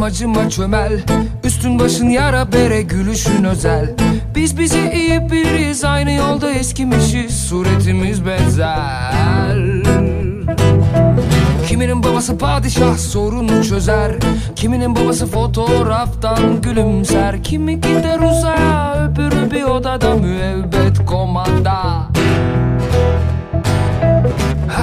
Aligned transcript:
Yamacıma 0.00 0.50
çömel. 0.50 1.00
Üstün 1.44 1.78
başın 1.78 2.08
yara 2.08 2.52
bere 2.52 2.82
gülüşün 2.82 3.44
özel. 3.44 3.94
Biz 4.34 4.58
bizi 4.58 4.90
iyi 4.94 5.30
biliriz 5.30 5.84
aynı 5.84 6.12
yolda 6.12 6.50
eskimişiz. 6.50 7.46
Suretimiz 7.48 8.26
benzer. 8.26 9.54
Kiminin 11.68 12.02
babası 12.02 12.38
padişah 12.38 12.96
sorunu 12.96 13.64
çözer. 13.64 14.12
Kiminin 14.56 14.96
babası 14.96 15.26
fotoğraftan 15.26 16.62
gülümser. 16.62 17.42
Kimi 17.42 17.80
gider 17.80 18.18
uzaya 18.18 18.94
öbürü 19.04 19.50
bir 19.50 19.62
odada 19.62 20.14
müebbet 20.14 21.06
komanda 21.06 22.09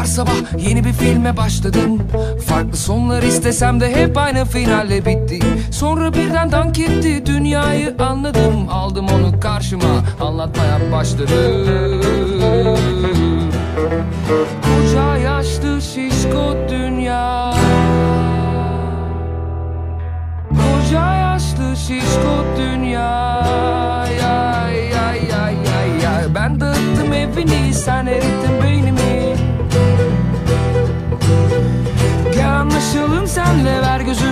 sabah 0.08 0.60
yeni 0.60 0.84
bir 0.84 0.94
filme 0.94 1.38
başladım. 1.38 2.02
Farklı 2.48 2.78
sonlar 2.78 3.24
istesem 3.24 3.80
de 3.80 3.96
hep 3.96 4.18
aynı 4.18 4.46
finalle 4.46 5.06
bitti. 5.06 5.40
Sonra 5.72 6.14
birden 6.14 6.52
dank 6.52 6.80
etti 6.80 7.26
dünyayı 7.26 7.96
anladım. 8.00 8.70
Aldım 8.70 9.08
onu 9.08 9.40
karşıma 9.40 10.04
anlatmaya 10.22 10.92
başladım 10.92 11.38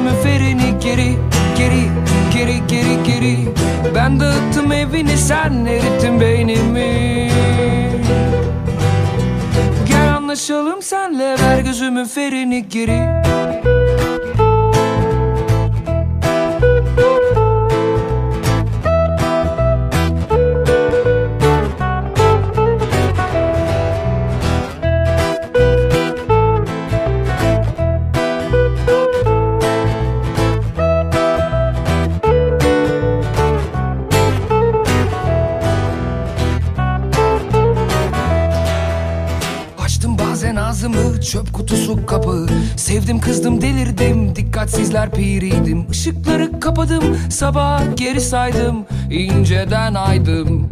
ver 0.06 0.12
gözümü 0.12 0.24
ferini 0.24 0.80
geri 0.80 1.16
Geri 1.58 1.90
geri 2.34 2.68
geri 2.68 3.04
geri. 3.04 3.38
Ben 3.96 4.20
dağıttım 4.20 4.72
evini 4.72 5.18
sen 5.18 5.66
erittin 5.66 6.20
beynimi. 6.22 7.30
Gel 9.88 10.16
anlaşalım 10.16 10.82
senle 10.82 11.36
ver 11.42 11.60
gözümün 11.60 12.06
ferini 12.06 12.70
geri 12.70 13.26
kapı. 42.16 42.46
Sevdim 42.78 43.20
kızdım 43.20 43.62
delirdim. 43.62 44.36
Dikkatsizler 44.36 45.12
piriydim. 45.12 45.86
Işıkları 45.92 46.60
kapadım. 46.60 47.04
Sabah 47.30 47.82
geri 47.96 48.22
saydım. 48.22 48.86
İnceden 49.12 49.94
aydım. 49.94 50.70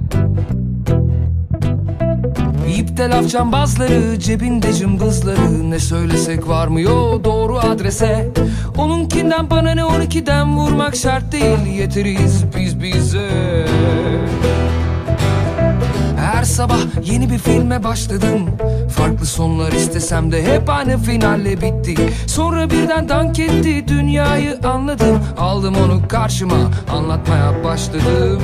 İpte 2.78 3.10
laf 3.10 3.30
cambazları 3.30 4.20
cebinde 4.20 4.74
cımbızları. 4.74 5.72
Ne 5.72 5.80
söylesek 5.80 6.48
varmıyor 6.48 7.24
doğru 7.24 7.60
adrese. 7.60 8.32
Onunkinden 8.78 9.50
bana 9.50 9.72
ne 9.72 9.86
on 9.86 10.02
ikiden 10.02 10.58
vurmak 10.58 10.96
şart 10.96 11.32
değil. 11.32 11.78
Yeteriz 11.78 12.44
biz 12.58 12.82
bize. 12.82 13.30
Her 16.18 16.44
sabah 16.44 16.80
yeni 17.04 17.30
bir 17.30 17.38
filme 17.38 17.84
başladım 17.84 18.50
Farklı 18.96 19.26
sonlar 19.26 19.72
istesem 19.72 20.32
de 20.32 20.44
hep 20.44 20.70
aynı 20.70 20.98
finalle 20.98 21.62
bitti 21.62 21.96
Sonra 22.28 22.70
birden 22.70 23.10
dank 23.10 23.40
etti 23.40 23.88
dünyayı 23.88 24.60
anladım. 24.64 25.20
Aldım 25.38 25.76
onu 25.86 26.08
karşıma 26.08 26.72
anlatmaya 26.92 27.64
başladım. 27.64 28.42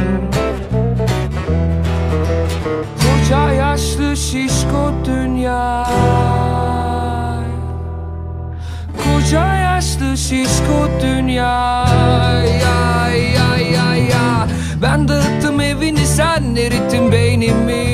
Koca 2.95 3.51
yaşlı 3.51 4.17
şişko 4.17 4.93
dünya. 5.05 5.87
Koca 8.97 9.55
yaşlı 9.55 10.17
şişko 10.17 10.89
dünya. 11.01 11.85
Ya, 12.45 13.09
ya, 13.09 13.57
ya, 13.73 13.95
ya. 13.95 14.47
Ben 14.81 15.07
dağıttım 15.07 15.61
evini 15.61 16.05
sen 16.05 16.55
erittin 16.55 17.11
beynimi 17.11 17.88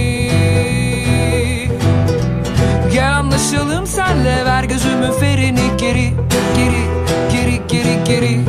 senle 4.25 4.46
ver 4.46 4.63
gözümün 4.63 5.12
ferini. 5.12 5.78
Geri 5.78 6.13
Geri 6.56 6.81
geri 7.31 7.62
geri 7.68 8.03
geri. 8.06 8.40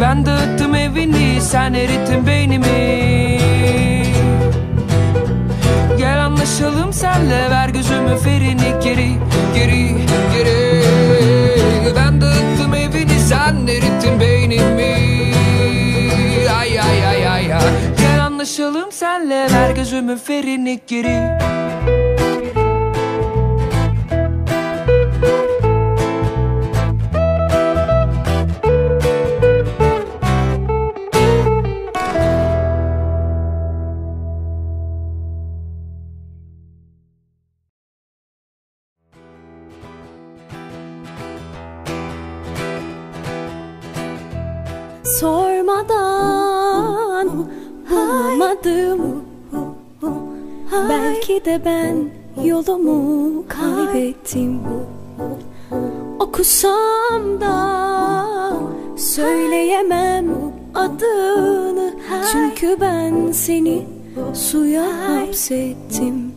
Ben 0.00 0.26
dağıttım 0.26 0.74
evini 0.74 1.40
sen 1.40 1.74
erittin 1.74 2.26
beynimi. 2.26 3.38
Gel 5.98 6.24
anlaşalım 6.24 6.92
senle 6.92 7.50
ver 7.50 7.68
gözümün 7.68 8.16
ferini. 8.16 8.82
Geri 8.84 9.10
Geri 9.54 9.96
geri. 10.34 10.82
Ben 11.96 12.20
dağıttım 12.20 12.74
evini 12.74 13.20
sen 13.28 13.66
erittin 13.66 14.20
beynimi. 14.20 14.94
Ay 16.58 16.80
ay 16.80 17.06
ay 17.06 17.28
ay 17.28 17.52
ay. 17.54 17.62
Gel 17.98 18.24
anlaşalım 18.24 18.92
senle 18.92 19.46
ver 19.52 19.70
gözümün 19.70 20.16
ferini. 20.16 20.80
Geri 20.86 21.38
bulamadım 48.68 49.24
Belki 50.88 51.44
de 51.44 51.60
ben 51.64 51.96
yolumu 52.44 53.44
kaybettim. 53.48 54.60
Okusam 56.18 57.40
da 57.40 58.52
söyleyemem 58.96 60.26
adını. 60.74 61.92
Çünkü 62.32 62.76
ben 62.80 63.32
seni 63.32 63.86
suya 64.34 64.86
hapsettim. 65.08 66.32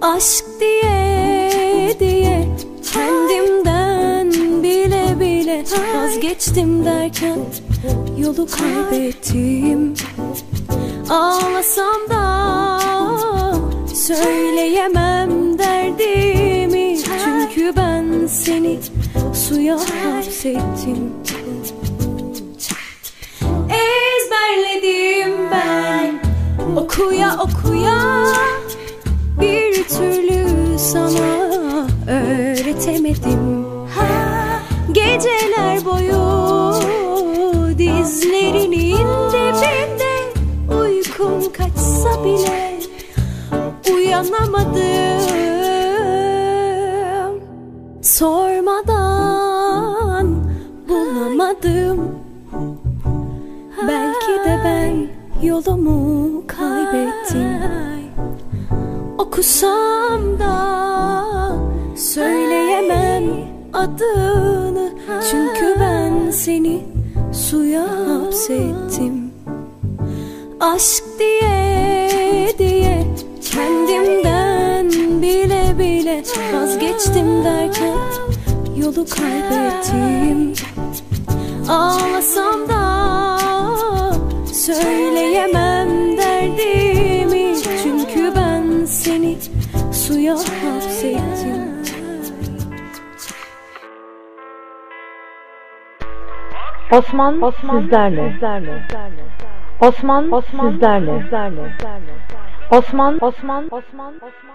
Aşk 0.00 0.44
diye 0.60 1.96
diye 2.00 2.48
kendimden 2.92 4.30
bile 4.62 5.20
bile 5.20 5.64
vazgeçtim 5.96 6.84
derken 6.84 7.38
yolu 8.18 8.46
kaybettim 8.46 9.94
Ağlasam 11.10 12.10
da 12.10 12.80
söyleyemem 13.94 15.58
derdimi. 15.58 16.98
Çünkü 17.24 17.76
ben 17.76 18.26
seni 18.26 18.78
suya 19.34 19.78
hapsettim. 19.78 21.12
Ezberledim 23.70 25.50
ben. 25.50 26.20
Okuya 26.76 27.38
okuya 27.40 28.24
Bir 29.40 29.88
türlü 29.88 30.78
sana 30.78 31.47
uyanamadım 44.18 44.98
Sormadan 48.02 49.46
bulamadım. 50.88 52.18
Belki 53.88 54.32
de 54.44 54.60
ben 54.64 55.08
yolumu 55.46 56.42
kaybettim. 56.46 57.58
Okusam 59.18 60.38
da 60.38 60.56
söyleyemem 61.96 63.24
adını. 63.72 64.90
Çünkü 65.30 65.76
ben 65.80 66.30
seni 66.30 66.84
suya 67.32 67.82
hapsettim. 67.82 69.30
Aşk 70.60 71.04
diye 71.18 72.58
diye 72.58 72.97
Vazgeçtim 76.36 77.44
derken 77.44 77.98
yolu 78.76 79.06
kaybettim 79.06 80.52
Ağlasam 81.68 82.68
da 82.68 83.38
söyleyemem 84.52 86.18
derdimi 86.18 87.56
Çünkü 87.82 88.32
ben 88.36 88.84
seni 88.84 89.38
suya 89.92 90.34
hapsettim 90.34 91.68
Osman, 96.92 97.42
Osman 97.42 97.80
sizlerle. 97.80 98.38
Osman, 99.80 100.32
Osman 100.32 100.70
sizlerle. 100.70 101.12
Osman, 102.70 103.18
Osman, 103.20 103.68
Osman, 103.70 104.14
Osman. 104.14 104.47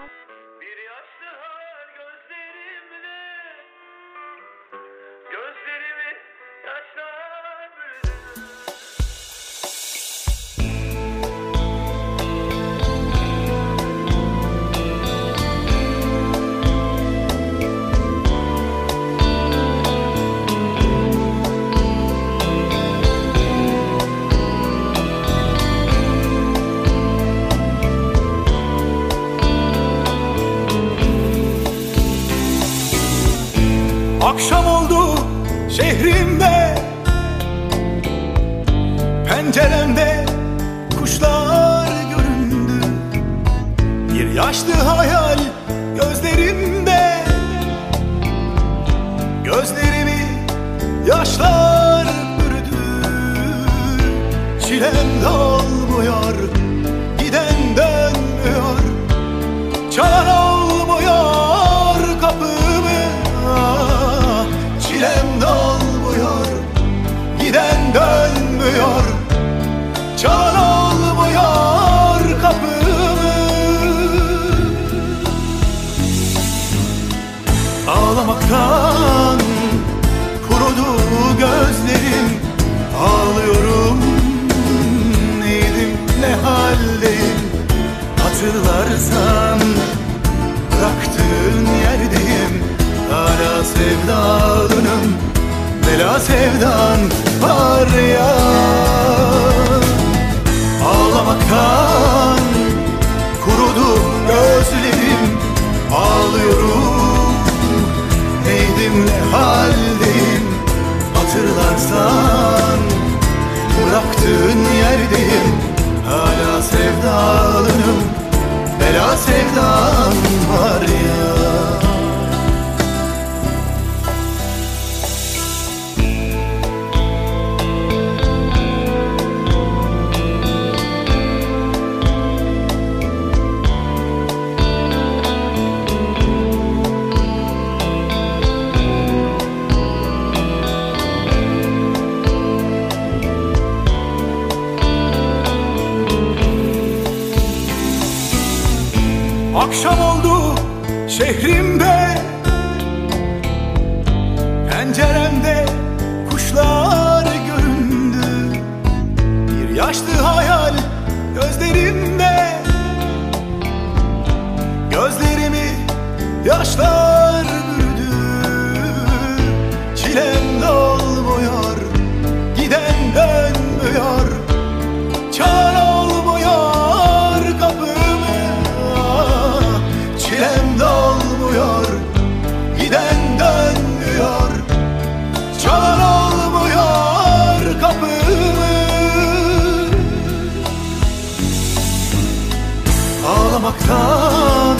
Ağlamaktan 193.54 194.76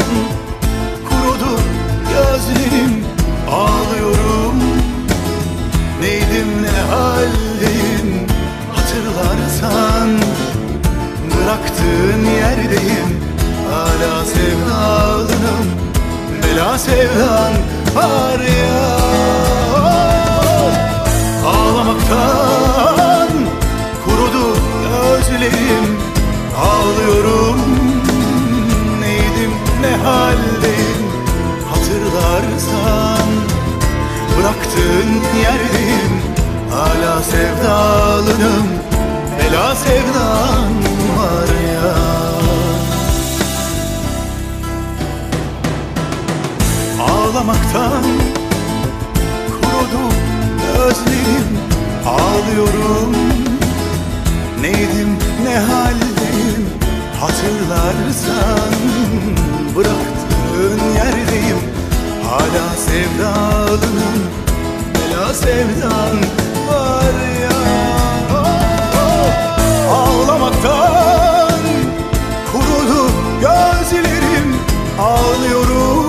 kurudu 1.09 1.61
gözlerim 2.09 3.05
Ağlıyorum. 3.51 4.63
Neydim 6.01 6.63
ne 6.63 6.95
haldeyim 6.95 8.27
Hatırlarsan 8.75 10.19
Bıraktığın 11.31 12.25
yerdeyim. 12.25 13.21
Hala 13.71 14.25
sevdalınım 14.25 15.67
Bela 16.43 16.79
sevdan 16.79 17.53
var 17.95 18.41
ya. 18.41 18.99
Ağlamaktan 21.47 23.29
kurudu 24.05 24.57
gözlerim 24.83 25.99
Ağlıyorum 26.59 27.64
ne 29.85 29.97
haldeyim 29.97 31.05
Hatırlarsan 31.71 33.29
Bıraktığın 34.39 35.11
yerdeyim 35.43 36.15
Hala 36.71 37.23
sevdalınım 37.23 38.67
Bela 39.39 39.75
sevdan 39.75 40.73
var 41.19 41.49
ya. 41.75 41.95
Ağlamaktan 47.05 48.05
Kurudu 49.49 50.15
gözlerim 50.63 51.59
Ağlıyorum. 52.07 53.17
Neydim 54.61 55.19
ne 55.45 55.59
haldeyim 55.59 56.69
Hatırlarsan 57.21 58.75
Bıraktığın 59.77 60.81
yerdeyim. 60.95 61.59
Hala 62.29 62.77
sevdalının 62.77 64.21
bela 64.95 65.35
sevdan 65.35 66.17
var 66.69 67.15
ya. 67.43 67.59
Ağlamaktan 69.93 71.61
kurudu 72.53 73.11
gözlerim. 73.41 74.57
Ağlıyorum 75.01 76.09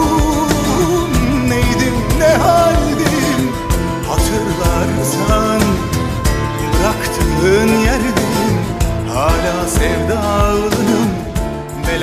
neydim 1.50 1.96
ne 2.20 2.34
haldim? 2.36 3.52
Hatırlarsan 4.08 5.62
bıraktığın 6.74 7.85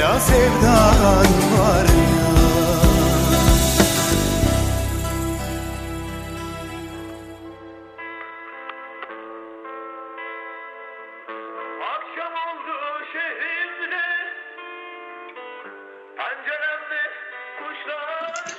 bela 0.03 0.21
sevdan 0.21 1.27
var 1.59 1.85
ya. 1.85 2.33
Akşam 11.95 12.33
oldu 12.47 12.75
şehrimde 13.13 14.05
Penceremde 16.17 17.03
kuşlar. 17.59 18.57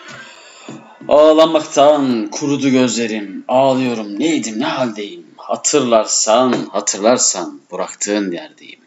Ağlamaktan 1.08 2.28
kurudu 2.32 2.70
gözlerim, 2.70 3.46
ağlıyorum. 3.48 4.20
Neydim 4.20 4.60
ne 4.60 4.66
haldeyim. 4.66 5.26
Hatırlarsan, 5.38 6.54
hatırlarsan 6.72 7.60
bıraktığın 7.72 8.32
yerdeyim. 8.32 8.83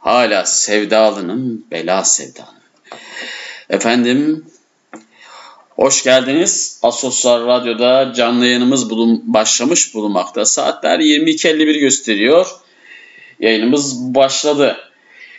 Hala 0.00 0.44
sevdalınım, 0.44 1.64
bela 1.70 2.04
sevdanım. 2.04 2.54
Efendim, 3.70 4.46
hoş 5.70 6.04
geldiniz. 6.04 6.80
Asosyal 6.82 7.46
Radyo'da 7.46 8.12
canlı 8.12 8.46
yayınımız 8.46 8.90
bulun, 8.90 9.22
başlamış 9.26 9.94
bulunmakta. 9.94 10.44
Saatler 10.44 10.98
22.51 10.98 11.80
gösteriyor. 11.80 12.46
Yayınımız 13.40 14.14
başladı. 14.14 14.76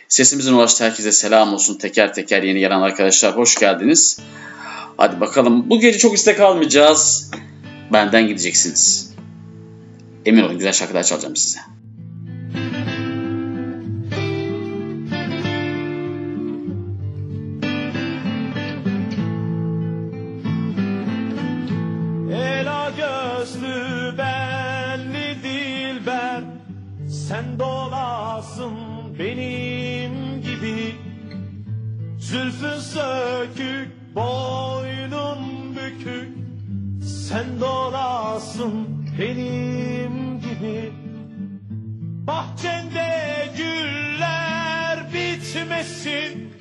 Sesimizin 0.08 0.52
ulaştığı 0.52 0.84
herkese 0.84 1.12
selam 1.12 1.54
olsun. 1.54 1.78
Teker 1.78 2.14
teker 2.14 2.42
yeni 2.42 2.60
gelen 2.60 2.80
arkadaşlar 2.80 3.36
hoş 3.36 3.54
geldiniz. 3.58 4.20
Hadi 4.96 5.20
bakalım. 5.20 5.70
Bu 5.70 5.80
gece 5.80 5.98
çok 5.98 6.14
istek 6.14 6.40
almayacağız. 6.40 7.30
Benden 7.92 8.28
gideceksiniz. 8.28 9.14
Emin 10.26 10.42
olun 10.42 10.58
güzel 10.58 10.72
şarkılar 10.72 11.02
çalacağım 11.02 11.36
size. 11.36 11.60
Zülfün 32.30 32.78
sökük 32.80 34.14
boynun 34.14 35.76
bükük. 35.76 36.28
Sen 37.02 37.60
dolasın 37.60 39.06
benim 39.18 40.40
gibi. 40.40 40.92
Bahçende 42.26 43.48
güller 43.56 45.12
bitmesin. 45.14 46.54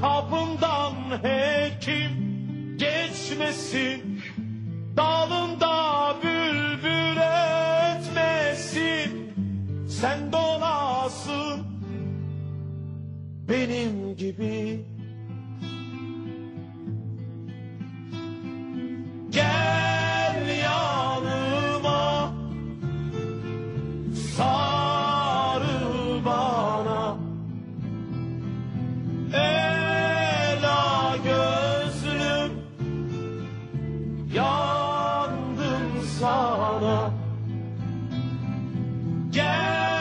Kapından 0.00 0.94
hekim 1.22 2.12
geçmesin. 2.78 4.22
Dalında 4.96 6.14
bülbül 6.22 7.18
ötmesin 7.98 9.32
Sen 9.88 10.32
dolasın 10.32 11.77
benim 13.48 14.16
gibi. 14.16 14.84
Gel 19.30 20.58
yanıma 20.62 22.32
Sarıl 24.36 26.24
bana. 26.24 27.16
Ela 29.32 31.16
gözlüm 31.24 32.52
Yandım 34.34 36.02
sana. 36.20 37.10
Gel 39.30 39.97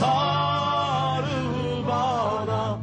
Sarıl 0.00 1.86
bana. 1.88 2.78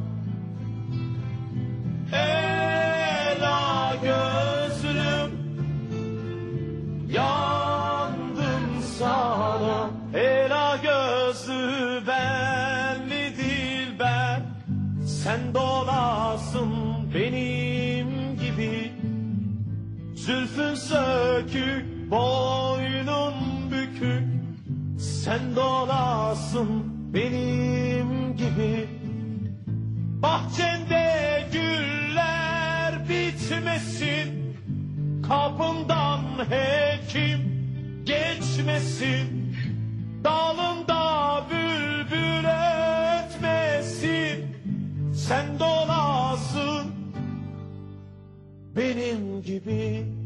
Ela 2.14 3.96
gözlüm 4.04 5.32
Yandım 7.10 8.82
sana. 9.00 9.90
Ela 10.14 10.78
gözlü 10.78 12.08
benli 12.08 13.38
dilber 13.38 14.42
Sen 15.06 15.54
dolasın 15.54 16.72
benim 17.16 18.38
gibi. 18.40 18.92
Zülfün 20.16 20.76
sökük 20.76 22.12
boynun 22.12 23.34
bükük. 23.72 24.28
Sen 25.00 25.56
dolasın 25.56 26.87
benim 27.14 28.38
gibi 28.38 28.88
Bahçende 30.22 31.44
güller 31.54 33.10
bitmesin 33.10 34.58
Kapından 35.28 36.22
hekim 36.50 37.40
geçmesin 38.06 39.56
Dalında 40.24 41.44
bülbül 41.52 42.46
ötmesin 43.26 44.56
Sen 45.14 45.60
dolasın 45.60 46.92
benim 48.76 49.42
gibi 49.42 50.17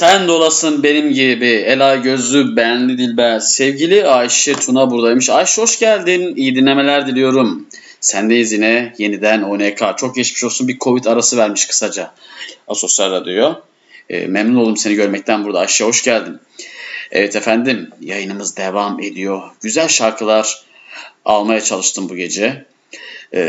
Sen 0.00 0.28
dolasın 0.28 0.82
benim 0.82 1.12
gibi 1.12 1.46
Ela 1.46 1.96
gözlü 1.96 2.56
benli 2.56 2.98
dilber. 2.98 3.40
Sevgili 3.40 4.06
Ayşe 4.06 4.52
Tuna 4.52 4.90
buradaymış. 4.90 5.30
Ayşe 5.30 5.62
hoş 5.62 5.78
geldin. 5.78 6.36
İyi 6.36 6.56
dinlemeler 6.56 7.06
diliyorum. 7.06 7.66
Sendeyiz 8.00 8.52
yine 8.52 8.94
yeniden 8.98 9.42
ONK. 9.42 9.98
Çok 9.98 10.14
geçmiş 10.14 10.44
olsun 10.44 10.68
bir 10.68 10.78
Covid 10.78 11.04
arası 11.04 11.36
vermiş 11.36 11.66
kısaca 11.66 12.12
Asosyal 12.68 13.10
Radyo. 13.10 13.54
E, 14.10 14.26
memnun 14.26 14.60
oldum 14.60 14.76
seni 14.76 14.94
görmekten 14.94 15.44
burada. 15.44 15.58
Ayşe 15.58 15.84
hoş 15.84 16.02
geldin. 16.02 16.38
Evet 17.10 17.36
efendim 17.36 17.90
yayınımız 18.00 18.56
devam 18.56 19.00
ediyor. 19.00 19.42
Güzel 19.62 19.88
şarkılar 19.88 20.62
almaya 21.24 21.60
çalıştım 21.60 22.08
bu 22.08 22.16
gece 22.16 22.64
e, 23.32 23.40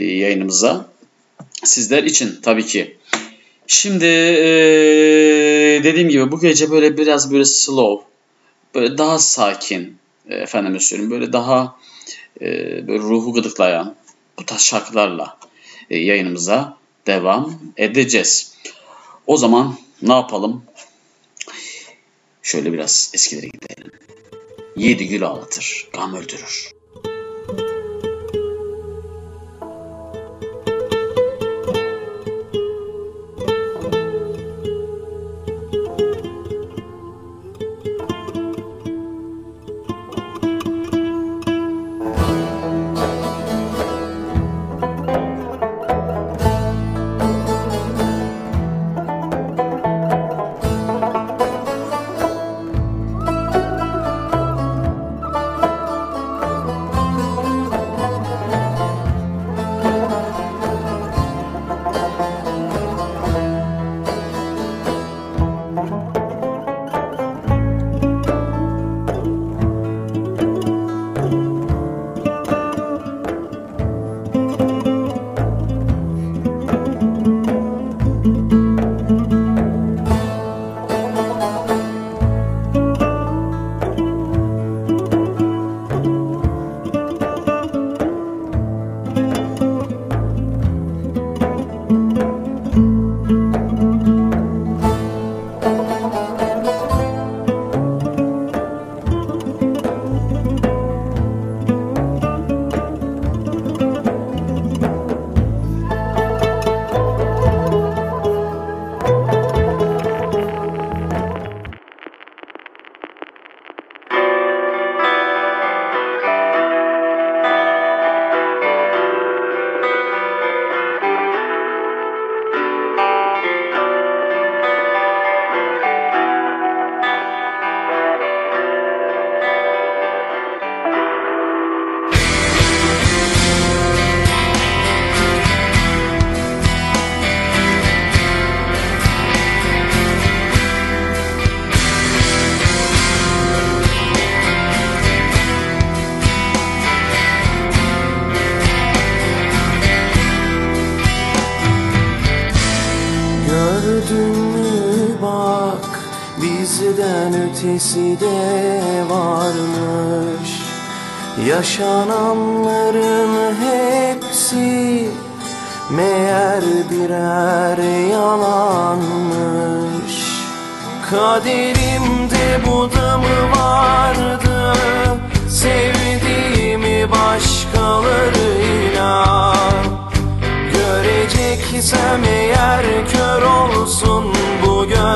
yayınımıza. 0.00 0.86
Sizler 1.64 2.02
için 2.02 2.38
tabii 2.42 2.66
ki. 2.66 2.96
Şimdi 3.66 4.06
e, 4.06 5.33
dediğim 5.82 6.08
gibi 6.08 6.32
bu 6.32 6.40
gece 6.40 6.70
böyle 6.70 6.96
biraz 6.96 7.32
böyle 7.32 7.44
slow, 7.44 8.06
böyle 8.74 8.98
daha 8.98 9.18
sakin, 9.18 9.98
e, 10.28 10.34
efendime 10.34 10.80
söyleyeyim 10.80 11.10
böyle 11.10 11.32
daha 11.32 11.76
e, 12.40 12.46
böyle 12.88 12.98
ruhu 12.98 13.32
gıdıklayan 13.32 13.96
bu 14.38 14.46
tarz 14.46 14.60
şarkılarla 14.60 15.38
e, 15.90 15.98
yayınımıza 15.98 16.78
devam 17.06 17.60
edeceğiz. 17.76 18.54
O 19.26 19.36
zaman 19.36 19.76
ne 20.02 20.12
yapalım? 20.12 20.64
Şöyle 22.42 22.72
biraz 22.72 23.10
eskilere 23.14 23.46
gidelim. 23.46 23.92
Yedi 24.76 25.08
gül 25.08 25.26
ağlatır, 25.26 25.88
gam 25.92 26.14
öldürür. 26.14 26.73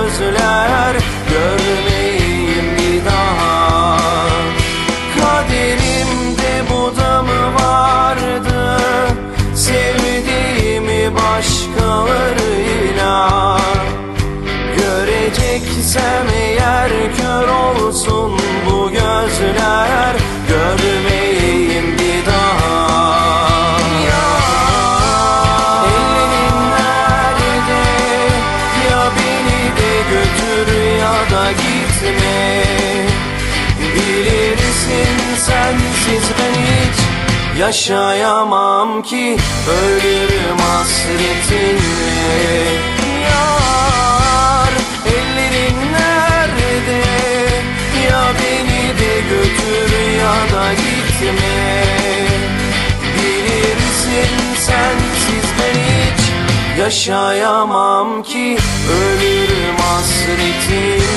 Gözler 0.08 0.96
Görmeyeyim 1.30 2.76
bir 2.78 3.04
daha. 3.04 3.98
Kaderimde 5.20 6.62
bu 6.70 6.96
da 6.96 7.22
mı 7.22 7.54
vardı 7.54 8.80
Sevdiğimi 9.54 11.14
başkalarıyla. 11.14 13.60
Göreceksem 14.76 16.26
eğer 16.34 16.90
kör 17.16 17.48
olsun 17.48 18.40
bu 18.66 18.90
gözler 18.90 20.17
yaşayamam 37.58 39.02
ki 39.02 39.36
Ölürüm 39.70 40.58
hasretinle 40.58 41.80
Yar 43.24 44.72
ellerin 45.06 45.78
nerede? 45.92 47.02
Ya 48.10 48.22
beni 48.38 48.98
de 48.98 49.14
götür 49.30 49.90
ya 50.18 50.36
da 50.56 50.72
gitme. 50.72 51.84
Bilirsin 53.14 54.34
sensiz 54.54 55.48
ben 55.58 55.76
hiç 55.80 56.22
yaşayamam 56.80 58.22
ki 58.22 58.58
Ölürüm 58.90 59.76
hasretinle 59.76 61.08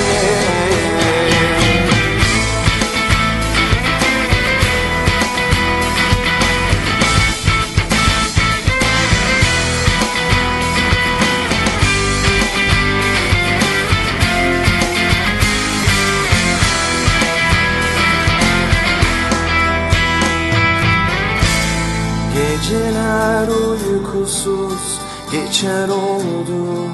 geçer 25.62 25.90
oldu 25.90 26.90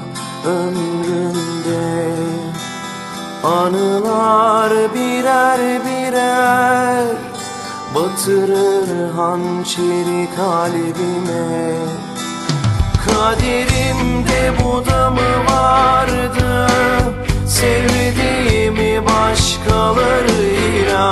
ömrümde. 0.46 2.14
Anılar 3.44 4.72
birer 4.94 5.60
birer 5.84 7.06
Batırır 7.94 9.12
hançeri 9.16 10.28
kalbime. 10.36 11.74
Kaderimde 13.06 14.52
bu 14.64 14.86
da 14.86 15.10
mı 15.10 15.30
vardı 15.50 16.66
Sevdiğimi 17.46 19.06
başkalarıyla 19.06 21.08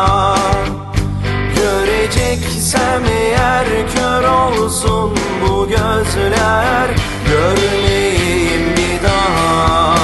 Göreceksem 1.57 3.05
eğer 3.05 3.67
kör 3.95 4.25
olsun 4.29 5.15
bu 5.43 5.69
gözler 5.69 7.16
Görmeyeyim 7.29 8.65
bir 8.77 9.03
daha. 9.03 9.97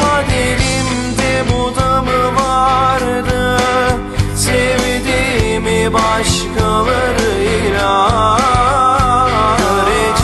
Kaderimde 0.00 1.32
bu 1.52 1.76
vardı? 2.36 3.58
Sevdiğimi 4.36 5.92
başkalarıyla. 5.92 7.92
Göreceksem 9.58 10.17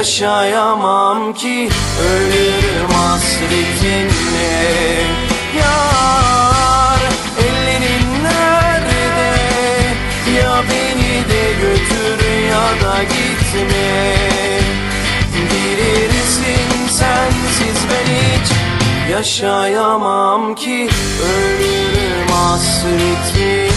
Yaşayamam 0.00 1.34
ki 1.34 1.68
ölürüm 2.02 2.90
hasretinle. 2.90 4.52
Yar 5.58 7.00
ellerin 7.38 8.24
nerede? 8.24 9.32
Ya 10.38 10.62
beni 10.70 11.14
de 11.30 11.52
götür 11.60 12.18
ya 12.50 12.66
da 12.82 13.02
gitme. 13.02 14.16
Bilirsin 15.50 16.70
sensiz 16.88 17.80
ben 17.90 18.08
hiç 18.14 18.48
Yaşayamam 19.12 20.54
ki 20.54 20.88
ölürüm 21.24 22.28
hasretinle 22.28 23.70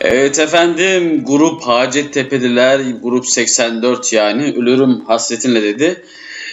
Evet 0.00 0.38
efendim 0.38 1.24
grup 1.24 1.62
Hacettepe'liler 1.62 2.80
grup 3.02 3.26
84 3.26 4.12
yani 4.12 4.42
ölürüm 4.42 5.00
hasretinle 5.00 5.62
dedi. 5.62 6.04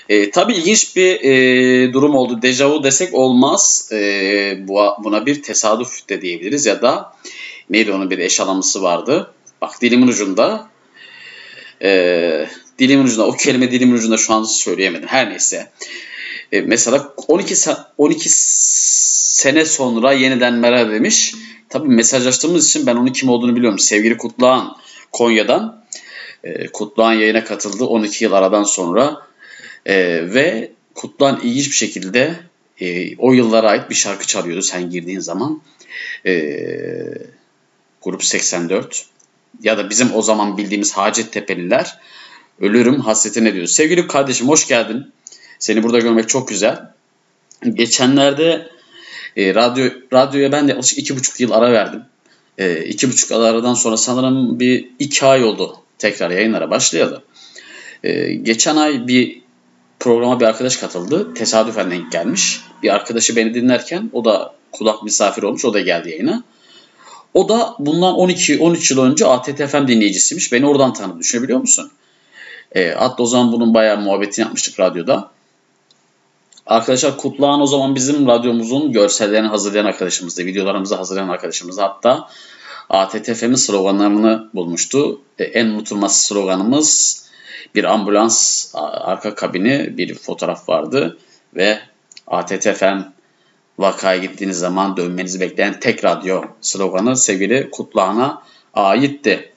E, 0.09 0.31
tabii 0.31 0.53
ilginç 0.53 0.95
bir 0.95 1.21
e, 1.21 1.93
durum 1.93 2.15
oldu. 2.15 2.41
Dejavu 2.41 2.83
desek 2.83 3.13
olmaz. 3.13 3.89
E, 3.91 3.97
bu, 4.67 4.81
buna 5.03 5.25
bir 5.25 5.43
tesadüf 5.43 6.09
de 6.09 6.21
diyebiliriz 6.21 6.65
ya 6.65 6.81
da 6.81 7.13
neydi 7.69 7.91
onun 7.91 8.09
bir 8.09 8.17
eş 8.19 8.39
anlamlısı 8.39 8.81
vardı. 8.81 9.33
Bak 9.61 9.81
dilimin 9.81 10.07
ucunda. 10.07 10.69
E, 11.81 12.47
dilimin 12.79 13.03
ucunda 13.03 13.27
o 13.27 13.31
kelime 13.31 13.71
dilimin 13.71 13.93
ucunda 13.93 14.17
şu 14.17 14.33
an 14.33 14.43
söyleyemedim. 14.43 15.07
Her 15.07 15.29
neyse. 15.29 15.71
E, 16.51 16.61
mesela 16.61 17.13
12 17.27 17.53
sa- 17.53 17.85
12 17.97 18.29
sene 18.29 19.65
sonra 19.65 20.13
yeniden 20.13 20.53
merhaba 20.53 20.91
demiş. 20.91 21.33
Tabii 21.69 21.87
mesajlaştığımız 21.87 22.69
için 22.69 22.85
ben 22.85 22.95
onun 22.95 23.11
kim 23.11 23.29
olduğunu 23.29 23.55
biliyorum. 23.55 23.79
Sevgili 23.79 24.17
Kutluhan 24.17 24.77
Konya'dan. 25.11 25.85
E, 26.43 26.67
Kutluhan 26.67 27.13
yayına 27.13 27.43
katıldı 27.43 27.85
12 27.85 28.23
yıl 28.23 28.31
aradan 28.31 28.63
sonra. 28.63 29.21
E, 29.85 29.95
ve 30.33 30.71
Kutluhan 30.95 31.39
ilginç 31.43 31.67
bir 31.67 31.75
şekilde 31.75 32.35
e, 32.81 33.17
o 33.17 33.33
yıllara 33.33 33.69
ait 33.69 33.89
bir 33.89 33.95
şarkı 33.95 34.27
çalıyordu 34.27 34.61
sen 34.61 34.89
girdiğin 34.89 35.19
zaman. 35.19 35.61
E, 36.25 36.33
Grup 38.01 38.23
84 38.23 39.05
ya 39.61 39.77
da 39.77 39.89
bizim 39.89 40.15
o 40.15 40.21
zaman 40.21 40.57
bildiğimiz 40.57 40.93
Hacettepe'liler 40.93 41.99
Ölürüm 42.61 42.99
hasretine 42.99 43.53
diyor. 43.53 43.67
Sevgili 43.67 44.07
kardeşim 44.07 44.47
hoş 44.47 44.67
geldin. 44.67 45.13
Seni 45.59 45.83
burada 45.83 45.99
görmek 45.99 46.29
çok 46.29 46.47
güzel. 46.47 46.79
Geçenlerde 47.73 48.69
e, 49.37 49.55
radyo 49.55 49.89
radyoya 50.13 50.51
ben 50.51 50.67
de 50.67 50.71
yaklaşık 50.71 50.99
iki 50.99 51.17
buçuk 51.17 51.39
yıl 51.39 51.51
ara 51.51 51.71
verdim. 51.71 52.01
E, 52.57 52.85
iki 52.85 53.09
buçuk 53.09 53.31
aradan 53.31 53.73
sonra 53.73 53.97
sanırım 53.97 54.59
bir 54.59 54.89
iki 54.99 55.25
ay 55.25 55.43
oldu 55.43 55.77
tekrar 55.97 56.31
yayınlara 56.31 56.69
başlayalı. 56.69 57.23
E, 58.03 58.33
geçen 58.33 58.75
ay 58.75 59.07
bir 59.07 59.41
programa 59.99 60.39
bir 60.39 60.45
arkadaş 60.45 60.77
katıldı. 60.77 61.33
Tesadüfen 61.33 61.91
denk 61.91 62.11
gelmiş. 62.11 62.61
Bir 62.83 62.95
arkadaşı 62.95 63.35
beni 63.35 63.53
dinlerken 63.53 64.09
o 64.13 64.25
da 64.25 64.53
kulak 64.71 65.03
misafir 65.03 65.43
olmuş. 65.43 65.65
O 65.65 65.73
da 65.73 65.79
geldi 65.79 66.09
yayına. 66.09 66.43
O 67.33 67.49
da 67.49 67.75
bundan 67.79 68.15
12-13 68.15 68.93
yıl 68.93 69.03
önce 69.03 69.25
ATTFM 69.25 69.87
dinleyicisiymiş. 69.87 70.51
Beni 70.51 70.67
oradan 70.67 70.93
tanıdı. 70.93 71.19
Düşünebiliyor 71.19 71.59
musun? 71.59 71.91
E, 72.75 72.89
hatta 72.91 73.23
o 73.23 73.25
zaman 73.25 73.51
bunun 73.51 73.73
bayağı 73.73 73.97
muhabbetini 73.97 74.43
yapmıştık 74.43 74.79
radyoda. 74.79 75.31
Arkadaşlar 76.67 77.17
Kutluhan 77.17 77.61
o 77.61 77.67
zaman 77.67 77.95
bizim 77.95 78.27
radyomuzun 78.27 78.91
görsellerini 78.91 79.47
hazırlayan 79.47 79.85
arkadaşımızdı. 79.85 80.45
Videolarımızı 80.45 80.95
hazırlayan 80.95 81.29
arkadaşımızdı. 81.29 81.81
Hatta 81.81 82.29
ATTF'nin 82.89 83.55
sloganlarını 83.55 84.49
bulmuştu. 84.53 85.21
E, 85.39 85.43
en 85.43 85.65
unutulmaz 85.65 86.21
sloganımız 86.21 87.23
bir 87.75 87.83
ambulans 87.83 88.65
arka 88.73 89.35
kabini 89.35 89.97
bir 89.97 90.15
fotoğraf 90.15 90.69
vardı 90.69 91.17
ve 91.55 91.79
ATTFM 92.27 92.99
vakaya 93.79 94.17
gittiğiniz 94.17 94.59
zaman 94.59 94.97
dönmenizi 94.97 95.39
bekleyen 95.39 95.79
tek 95.79 96.03
radyo 96.03 96.41
sloganı 96.61 97.17
sevgili 97.17 97.69
Kutluhan'a 97.71 98.43
aitti. 98.73 99.53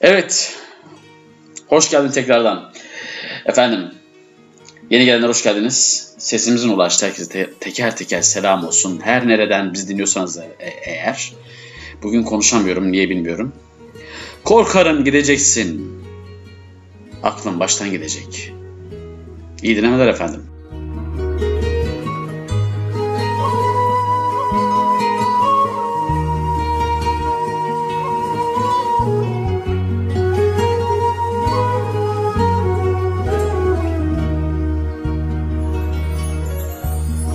Evet. 0.00 0.58
Hoş 1.66 1.90
geldin 1.90 2.10
tekrardan. 2.10 2.72
Efendim 3.46 4.01
Yeni 4.92 5.04
gelenler 5.04 5.28
hoş 5.28 5.42
geldiniz. 5.42 6.08
Sesimizin 6.18 6.68
ulaştı 6.68 7.06
herkese 7.06 7.28
te- 7.28 7.50
teker 7.60 7.96
teker 7.96 8.22
selam 8.22 8.64
olsun. 8.64 9.00
Her 9.04 9.28
nereden 9.28 9.72
biz 9.72 9.88
dinliyorsanız 9.88 10.36
e- 10.38 10.56
eğer. 10.84 11.32
Bugün 12.02 12.22
konuşamıyorum 12.22 12.92
niye 12.92 13.10
bilmiyorum. 13.10 13.52
Korkarım 14.44 15.04
gideceksin. 15.04 15.92
Aklın 17.22 17.60
baştan 17.60 17.90
gidecek. 17.90 18.52
İyi 19.62 19.76
dinlemeler 19.76 20.08
efendim. 20.08 20.51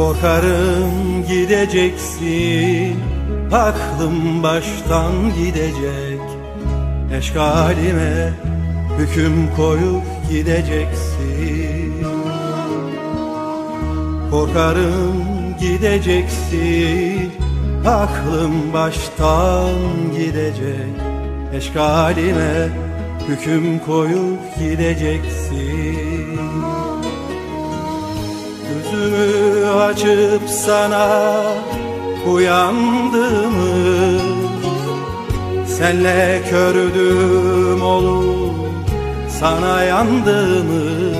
Korkarım 0.07 1.25
gideceksin 1.27 2.99
Aklım 3.51 4.43
baştan 4.43 5.13
gidecek. 5.37 6.21
Eşkalime 7.17 8.33
hüküm 8.99 9.55
koyup 9.55 10.03
gideceksin. 10.29 11.93
Korkarım 14.31 15.25
gideceksin 15.59 17.31
Aklım 17.85 18.73
baştan 18.73 19.75
gidecek. 20.17 20.95
Eşkalime 21.53 22.69
hüküm 23.27 23.79
koyup 23.79 24.39
gideceksin 24.59 25.86
açıp 29.77 30.49
sana 30.65 31.43
uyandığımı 32.33 34.21
Senle 35.67 36.41
kördüm 36.49 37.81
olur 37.81 38.53
sana 39.39 39.83
yandığımı 39.83 41.17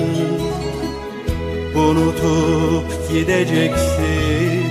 Unutup 1.76 3.10
gideceksin, 3.12 4.64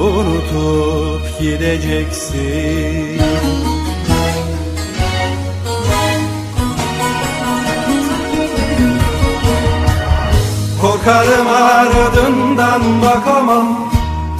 unutup 0.00 1.40
gideceksin 1.40 3.20
Korkarım 11.04 11.46
ardından 11.48 12.82
bakamam. 13.02 13.90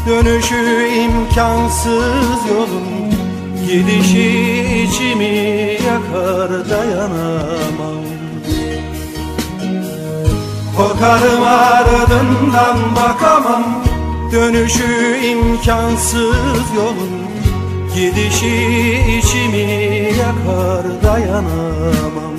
Dönüşü 0.08 0.88
imkansız 0.88 2.46
yolun 2.50 3.12
Gidişi 3.66 4.84
içimi 4.84 5.78
yakar 5.86 6.70
dayanamam. 6.70 8.02
Korkarım 10.76 11.42
ardından 11.42 12.96
bakamam. 12.96 13.64
Dönüşü 14.32 15.18
imkansız 15.26 16.74
yolun 16.76 17.22
Gidişi 17.94 19.00
içimi 19.18 19.68
yakar 20.18 21.02
dayanamam 21.02 22.31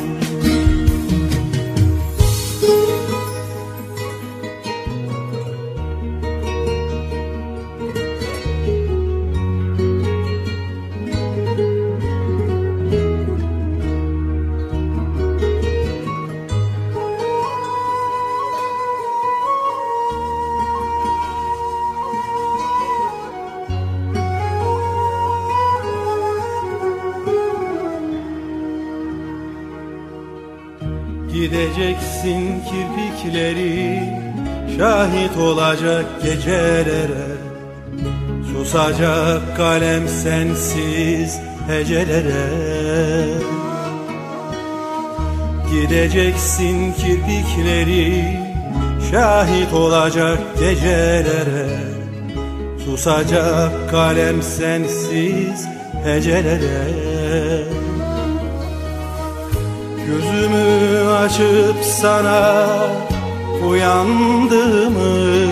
Olacak 35.84 36.06
gecelere 36.24 37.28
Susacak 38.52 39.58
kalem 39.58 40.08
sensiz 40.08 41.39
hecelere. 41.67 42.46
Gideceksin 45.72 46.93
kirpikleri 46.93 48.38
Şahit 49.12 49.74
olacak 49.74 50.39
gecelere 50.60 51.67
Susacak 52.86 53.91
kalem 53.91 54.43
sensiz 54.43 55.67
hecelere. 56.04 56.88
Gözümü 60.08 61.10
açıp 61.10 61.84
sana 61.84 62.67
uyandığımı 63.69 65.42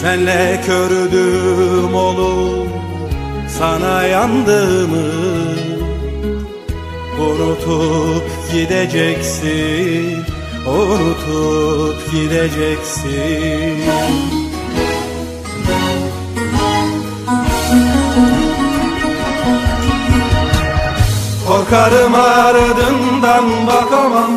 Senle 0.00 0.60
kördüm 0.66 1.94
olup 1.94 2.68
sana 3.58 4.02
yandığımı. 4.02 5.08
Unutup 7.20 8.22
gideceksin, 8.52 10.24
unutup 10.66 12.12
gideceksin. 12.12 13.82
Korkarım 21.48 22.14
ardından 22.14 23.66
bakamam 23.66 24.30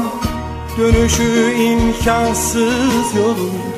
Dönüşü 0.77 1.53
imkansız 1.53 3.15
yolun 3.17 3.70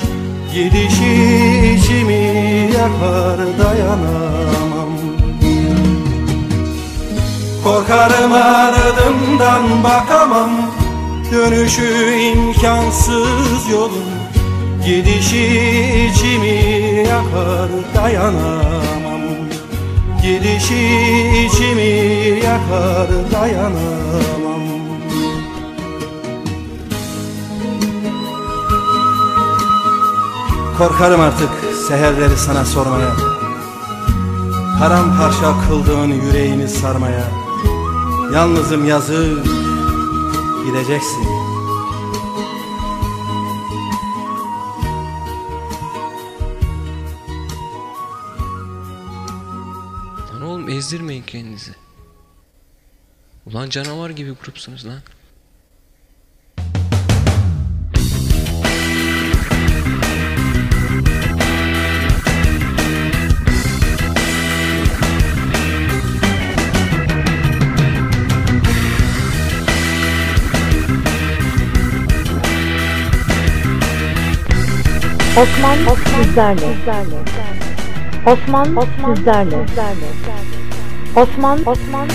Gidişi 0.54 1.76
içimi 1.78 2.24
yakar 2.74 3.39
dayanamam. 3.60 4.89
Korkarım 7.63 8.34
ardından 8.34 9.84
bakamam. 9.84 10.50
Dönüşü 11.32 12.16
imkansız 12.16 13.70
yolun 13.72 14.10
Gidişi 14.86 15.46
içimi 16.10 16.58
yakar 16.98 17.70
dayanamam. 17.96 19.22
Gidişi 20.22 20.86
içimi 21.46 21.92
yakar 22.46 23.10
dayanamam 23.32 24.43
Korkarım 30.78 31.22
artık 31.22 31.50
seherleri 31.88 32.38
sana 32.38 32.66
sormaya 32.66 33.16
Paramparça 34.80 35.68
kıldığın 35.68 36.08
yüreğini 36.08 36.68
sarmaya 36.70 37.24
Yalnızım 38.34 38.86
yazık 38.86 39.46
gideceksin 40.66 41.24
Lan 50.34 50.42
oğlum 50.42 50.70
ezdirmeyin 50.70 51.24
kendinizi. 51.24 51.72
Ulan 53.46 53.70
canavar 53.70 54.10
gibi 54.10 54.36
grupsunuz 54.44 54.86
lan. 54.86 55.00
Osman 75.38 75.78
sizlerle. 75.98 76.67
Osman 78.26 78.76
sizlerle. 79.15 79.56
Osman 81.15 81.60
Osman 81.65 82.08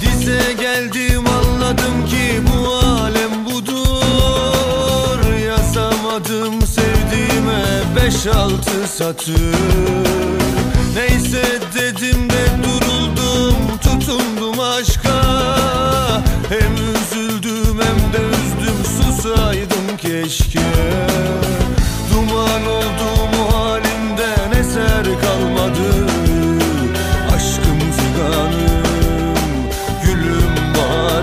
Dize 0.00 0.52
geldim 0.60 1.24
anladım 1.26 2.06
ki 2.06 2.42
bu 2.46 2.74
alem 2.74 3.44
budur 3.44 5.34
Yazamadım 5.46 6.62
sevdiğime 6.62 7.62
beş 7.96 8.26
altı 8.26 8.88
satır 8.88 10.37
Hem 16.48 16.72
üzüldüm 16.72 17.80
hem 17.80 18.12
de 18.12 18.18
üzdüm 18.18 18.84
susaydım 18.84 19.96
keşke. 19.96 20.60
Duman 22.12 22.66
oldum 22.66 23.50
halimden 23.50 24.60
eser 24.60 25.04
kalmadı. 25.20 26.06
Aşkım 27.34 27.78
figanım 27.78 28.84
gülüm 30.04 30.74
baharım 30.78 31.20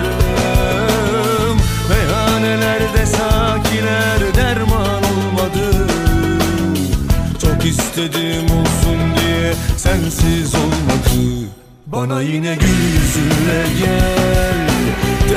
Meyhanelerde 1.89 3.05
sakiler 3.05 4.35
derman 4.35 5.03
olmadı. 5.03 5.87
Çok 7.41 7.65
istedim 7.65 8.45
olsun 8.45 8.99
diye 9.15 9.53
sensiz 9.77 10.55
olmadı. 10.55 11.49
Bana 11.85 12.21
yine 12.21 12.55
gül 12.55 12.67
yüzünle 12.67 13.65
gel 13.79 14.54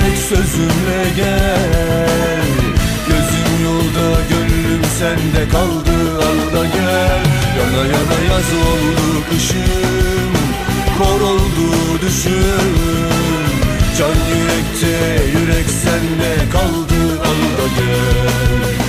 Tek 0.09 0.18
sözümle 0.18 1.11
gel. 1.16 2.42
Gözüm 3.09 3.64
yolda 3.64 4.21
gönlüm 4.31 4.83
sende 4.99 5.49
kaldı 5.49 6.16
al 6.16 6.57
da 6.57 6.64
gel. 6.64 7.25
Yana 7.59 7.85
yana 7.87 8.18
yaz 8.31 8.53
oldu 8.53 9.25
kışım 9.31 10.33
Kor 10.99 11.21
oldu 11.21 12.01
düşüm. 12.03 12.75
Can 13.99 14.09
yürekte 14.09 15.25
yürek 15.38 15.66
sende 15.83 16.51
kaldı 16.53 17.21
al 17.21 17.59
da 17.59 17.68
gel 17.77 18.88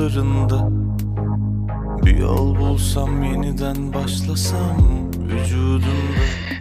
deli 0.00 0.10
saçlarında 0.10 0.68
Bir 2.04 2.16
yol 2.16 2.58
bulsam 2.58 3.22
yeniden 3.22 3.94
başlasam 3.94 5.10
vücudunda 5.18 5.84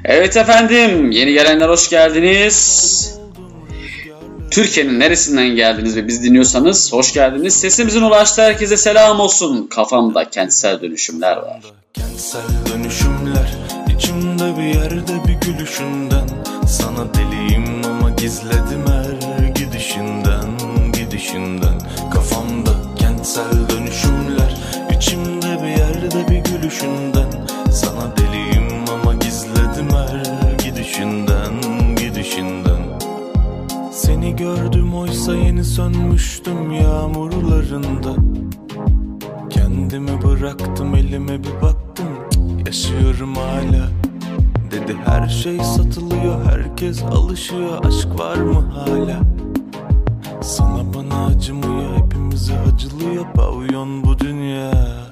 Evet 0.04 0.38
efendim, 0.38 1.12
yeni 1.12 1.34
gelenler 1.34 1.70
hoş 1.70 1.90
geldiniz. 1.90 3.20
Türkiye'nin 4.52 5.00
neresinden 5.00 5.48
geldiniz 5.48 5.96
ve 5.96 6.08
biz 6.08 6.24
dinliyorsanız 6.24 6.94
hoş 6.94 7.14
geldiniz. 7.14 7.54
Sesimizin 7.60 8.02
ulaştığı 8.02 8.42
herkese 8.42 8.78
selam 8.78 9.20
olsun. 9.20 9.68
Kafamda 9.68 10.30
kentsel 10.30 10.82
dönüşümler 10.82 11.38
var. 11.38 11.62
Kentsel 11.94 12.42
dönüşümler 12.74 13.58
içimde 13.96 14.58
bir 14.58 14.64
yerde 14.64 15.28
bir 15.28 15.48
gülüşünden 15.48 16.28
Sana 16.68 17.14
deliyim 17.14 17.82
ama 17.86 18.10
gizledim 18.10 18.86
her 18.88 19.48
gidişinden 19.48 20.50
gidişinden 20.94 21.80
Kentsel 23.20 23.70
dönüşümler. 23.70 24.58
İçimde 24.98 25.64
bir 25.64 25.68
yerde 25.68 26.32
bir 26.32 26.52
gülüşünden. 26.52 27.32
Sana 27.72 28.18
deliyim 28.18 28.86
ama 28.94 29.14
gizledim 29.14 29.90
her 29.92 30.54
gidişinden 30.64 31.54
gidişinden. 31.96 33.00
Seni 33.92 34.36
gördüm 34.36 34.96
oysa 34.96 35.36
yeni 35.36 35.64
sönmüştüm 35.64 36.72
yağmurlarında. 36.72 38.16
Kendimi 39.50 40.22
bıraktım 40.22 40.96
elime 40.96 41.44
bir 41.44 41.62
baktım. 41.62 42.08
Yaşıyorum 42.66 43.36
hala. 43.36 43.90
Dedi 44.72 44.98
her 45.06 45.28
şey 45.28 45.60
satılıyor 45.64 46.46
herkes 46.46 47.04
alışıyor. 47.04 47.86
Aşk 47.86 48.20
var 48.20 48.38
mı 48.38 48.62
hala? 48.76 49.20
Sana 50.42 50.94
bana 50.94 51.26
acımıyor 51.26 51.98
hepimize 51.98 52.54
acılıyor 53.10 53.34
Pavyon 53.34 54.04
bu 54.04 54.20
dünya. 54.20 54.72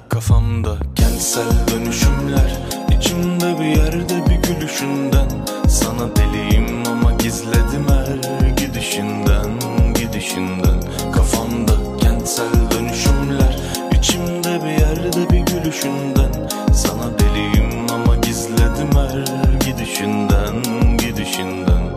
Kafamda 0.09 0.77
kentsel 0.95 1.67
dönüşümler. 1.71 2.57
İçimde 2.97 3.59
bir 3.59 3.65
yerde 3.65 4.25
bir 4.29 4.35
gülüşünden. 4.35 5.27
Sana 5.67 6.15
deliyim 6.15 6.83
ama 6.87 7.11
gizledim 7.11 7.85
her 7.89 8.47
gidişinden 8.49 9.49
Gidişinden. 9.95 10.81
Kafamda 11.11 11.73
kentsel 11.99 12.71
dönüşümler. 12.71 13.59
İçimde 13.99 14.59
bir 14.65 14.79
yerde 14.81 15.29
bir 15.29 15.39
gülüşünden. 15.39 16.49
Sana 16.73 17.19
deliyim 17.19 17.87
ama 17.93 18.15
gizledim 18.15 18.89
her 18.95 19.53
gidişinden 19.65 20.63
Gidişinden 20.97 21.96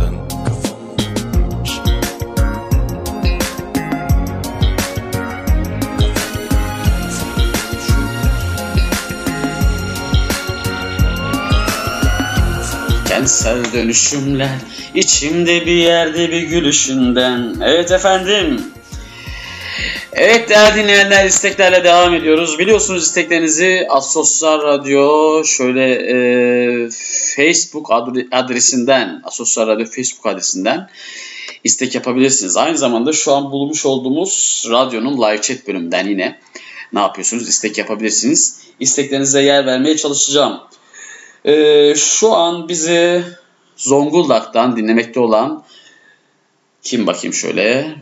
Kentsel 13.21 13.73
dönüşümler 13.73 14.49
içimde 14.95 15.65
bir 15.65 15.75
yerde 15.75 16.31
bir 16.31 16.41
gülüşünden. 16.41 17.55
Evet 17.63 17.91
efendim. 17.91 18.61
Evet 20.13 20.49
değerli 20.49 20.83
dinleyenler 20.83 21.25
isteklerle 21.25 21.83
devam 21.83 22.13
ediyoruz. 22.13 22.59
Biliyorsunuz 22.59 23.03
isteklerinizi 23.03 23.87
Asosyal 23.89 24.61
Radyo 24.61 25.43
şöyle 25.45 25.93
e, 25.93 26.89
Facebook 27.35 27.89
adre- 27.89 28.27
adresinden, 28.31 29.21
Asosyal 29.23 29.67
Radyo 29.67 29.85
Facebook 29.85 30.25
adresinden 30.25 30.89
istek 31.63 31.95
yapabilirsiniz. 31.95 32.57
Aynı 32.57 32.77
zamanda 32.77 33.13
şu 33.13 33.33
an 33.33 33.51
bulmuş 33.51 33.85
olduğumuz 33.85 34.65
radyonun 34.71 35.17
live 35.17 35.41
chat 35.41 35.67
bölümünden 35.67 36.07
yine 36.07 36.39
ne 36.93 36.99
yapıyorsunuz? 36.99 37.49
İstek 37.49 37.77
yapabilirsiniz. 37.77 38.59
İsteklerinize 38.79 39.41
yer 39.41 39.65
vermeye 39.65 39.97
çalışacağım. 39.97 40.59
Ee, 41.45 41.93
şu 41.95 42.33
an 42.33 42.69
bizi 42.69 43.23
Zonguldak'tan 43.75 44.77
dinlemekte 44.77 45.19
olan 45.19 45.63
kim 46.81 47.07
bakayım 47.07 47.33
şöyle? 47.33 47.95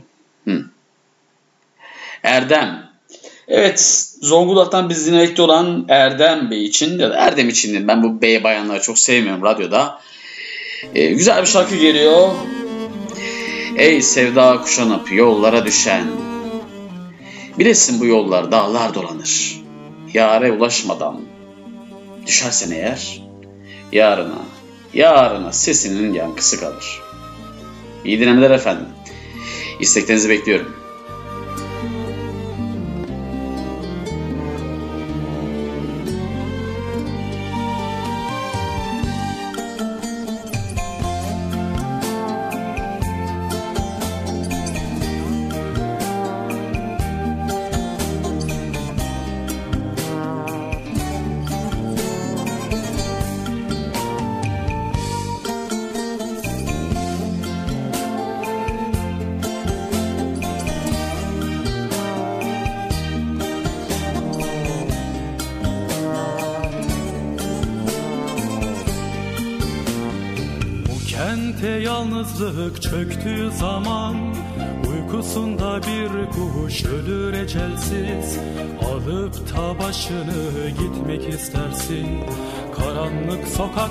Hı. 0.48 0.66
Erdem. 2.24 2.90
Evet 3.48 4.06
Zonguldak'tan 4.22 4.90
bizi 4.90 5.12
dinlemekte 5.12 5.42
olan 5.42 5.86
Erdem 5.90 6.52
Bey 6.52 6.66
için 6.66 7.00
ya 7.00 7.10
da 7.10 7.16
Erdem 7.16 7.50
için 7.50 7.88
ben 7.88 8.04
bu 8.04 8.22
bey 8.22 8.44
bayanları 8.44 8.82
çok 8.82 9.00
sevmiyorum 9.00 9.44
radyoda. 9.44 10.02
Ee, 10.96 11.06
güzel 11.06 11.42
bir 11.42 11.48
şarkı 11.48 11.76
geliyor. 11.76 12.30
Ey 13.78 14.02
sevda 14.02 14.62
kuşanıp 14.62 15.12
yollara 15.12 15.66
düşen 15.66 16.08
Bilesin 17.60 18.00
bu 18.00 18.06
yollar 18.06 18.52
dağlar 18.52 18.94
dolanır. 18.94 19.62
Yare 20.14 20.52
ulaşmadan 20.52 21.22
düşersen 22.26 22.72
eğer 22.72 23.29
yarına, 23.92 24.42
yarına 24.94 25.52
sesinin 25.52 26.14
yankısı 26.14 26.60
kalır. 26.60 27.02
İyi 28.06 28.20
dinlemeler 28.20 28.52
efendim. 28.52 28.88
İsteklerinizi 29.80 30.30
bekliyorum. 30.30 30.79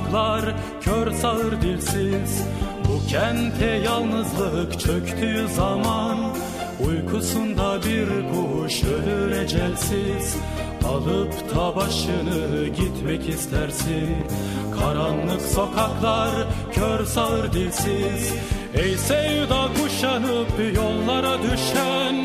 Sokaklar 0.08 0.54
kör 0.80 1.12
sağır 1.12 1.62
dilsiz. 1.62 2.42
Bu 2.88 3.08
kente 3.08 3.66
yalnızlık 3.66 4.80
çöktüğü 4.80 5.48
zaman 5.48 6.18
Uykusunda 6.86 7.78
bir 7.82 8.08
kuş 8.08 8.84
ölür 8.84 9.30
ecelsiz. 9.30 10.36
Alıp 10.84 11.54
ta 11.54 11.76
başını 11.76 12.66
gitmek 12.68 13.28
istersin. 13.28 14.16
Karanlık 14.80 15.42
sokaklar 15.42 16.30
kör 16.72 17.04
sağır 17.04 17.52
dilsiz. 17.52 18.34
Ey 18.74 18.96
sevda 18.96 19.68
kuşanıp 19.82 20.76
yollara 20.76 21.42
düşen 21.42 22.16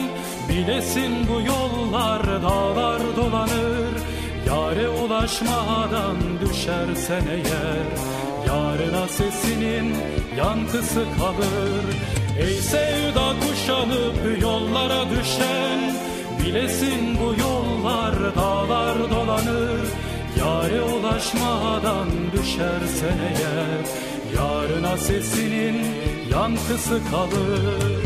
Bilesin 0.50 1.14
bu 1.30 1.42
yollar 1.42 2.44
dağlar 2.44 3.02
dolanır 3.18 3.83
Yare 4.74 4.90
ulaşmadan 4.90 6.18
düşersen 6.42 7.24
eğer 7.32 7.86
Yarına 8.48 9.08
sesinin 9.08 9.96
yankısı 10.38 11.06
kalır. 11.20 11.84
Ey 12.40 12.54
sevda 12.54 13.34
kuşanıp 13.40 14.42
yollara 14.42 15.10
düşen 15.10 15.94
Bilesin 16.40 17.18
bu 17.20 17.42
yollar 17.42 18.36
dağlar 18.36 18.98
dolanır. 19.12 19.82
Yare 20.40 20.82
ulaşmadan 20.82 22.08
düşersen 22.32 23.18
eğer 23.30 23.86
Yarına 24.36 24.98
sesinin 24.98 25.86
yankısı 26.32 27.02
kalır 27.12 28.03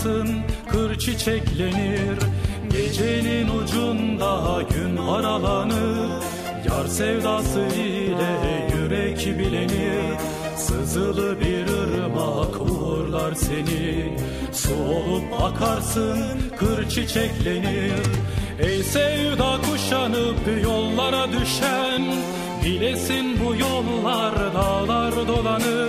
olup 0.00 0.06
akarsın 0.06 0.28
kır 0.72 0.98
çiçeklenir. 0.98 2.18
Gecenin 2.70 3.48
ucunda 3.48 4.62
gün 4.70 4.96
aralanır. 4.96 6.10
Yar 6.68 6.86
sevdası 6.86 7.60
ile 7.60 8.68
yürek 8.76 9.38
bilinir 9.38 10.18
Sızılı 10.56 11.40
bir 11.40 11.66
ırmak 11.66 12.60
uğurlar 12.60 13.34
seni. 13.34 14.16
Su 14.52 14.74
olup 14.74 15.42
akarsın 15.42 16.18
kır 16.56 16.88
çiçeklenir. 16.88 17.92
Ey 18.60 18.82
sevda 18.82 19.56
kuşanıp 19.62 20.62
yollara 20.64 21.26
düşen 21.32 22.02
Bilesin 22.64 23.40
bu 23.40 23.54
yollar 23.54 24.34
dağlar 24.54 25.28
dolanır 25.28 25.79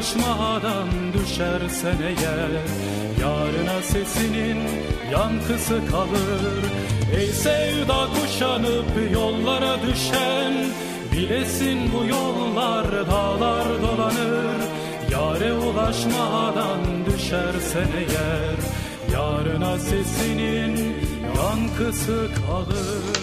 Yare 0.00 0.06
ulaşmadan 0.06 0.88
düşersen 1.12 1.96
eğer 2.02 2.50
Yarına 3.20 3.82
sesinin 3.82 4.58
yankısı 5.12 5.80
kalır. 5.90 6.64
Ey 7.16 7.26
sevda 7.26 8.06
kuşanıp 8.06 9.12
yollara 9.12 9.76
düşen 9.82 10.52
Bilesin 11.12 11.78
bu 11.92 12.06
yollar 12.06 12.86
dağlar 13.10 13.66
dolanır. 13.82 14.60
Yare 15.12 15.52
ulaşmadan 15.52 16.80
düşersen 17.06 17.88
eğer 17.98 18.56
Yarına 19.12 19.78
sesinin 19.78 20.96
yankısı 21.36 22.28
kalır 22.46 23.19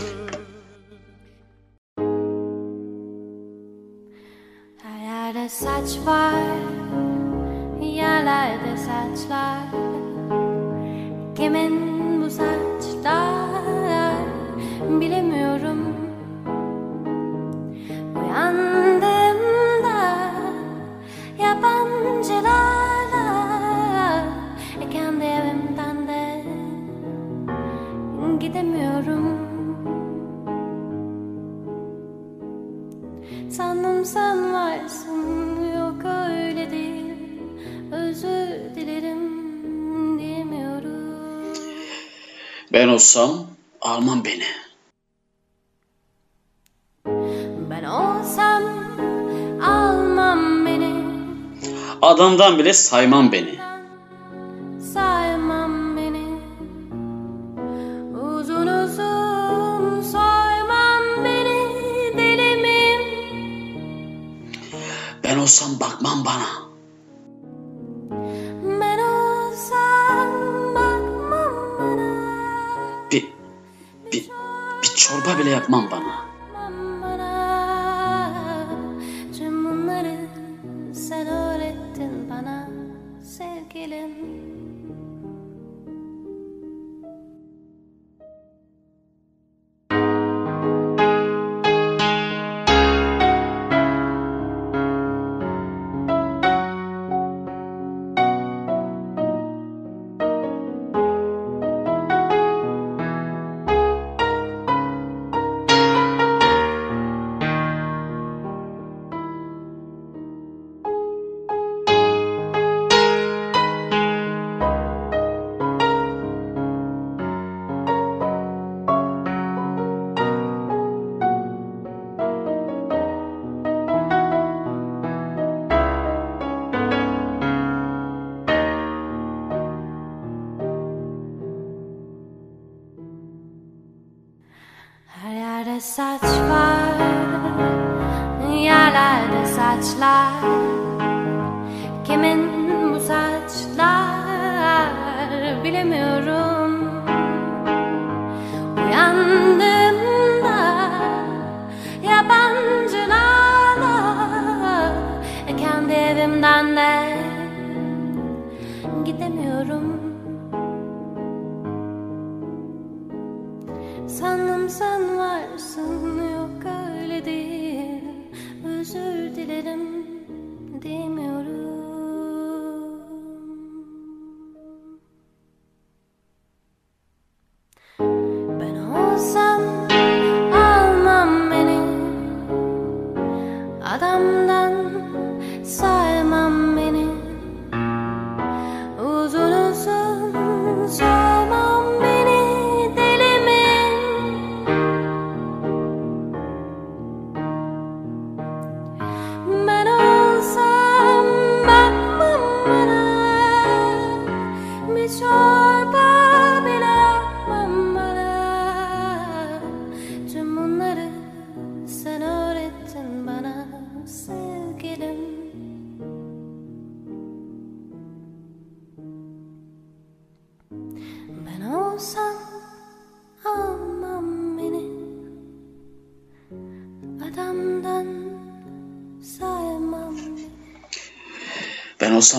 olsam 42.98 43.48
almam 43.82 44.26
beni. 44.26 44.44
Ben 47.70 47.84
olsam 47.84 48.64
almam 49.62 50.66
beni 50.66 50.94
Adamdan 52.02 52.58
bile 52.58 52.74
saymam 52.74 53.32
beni. 53.32 53.67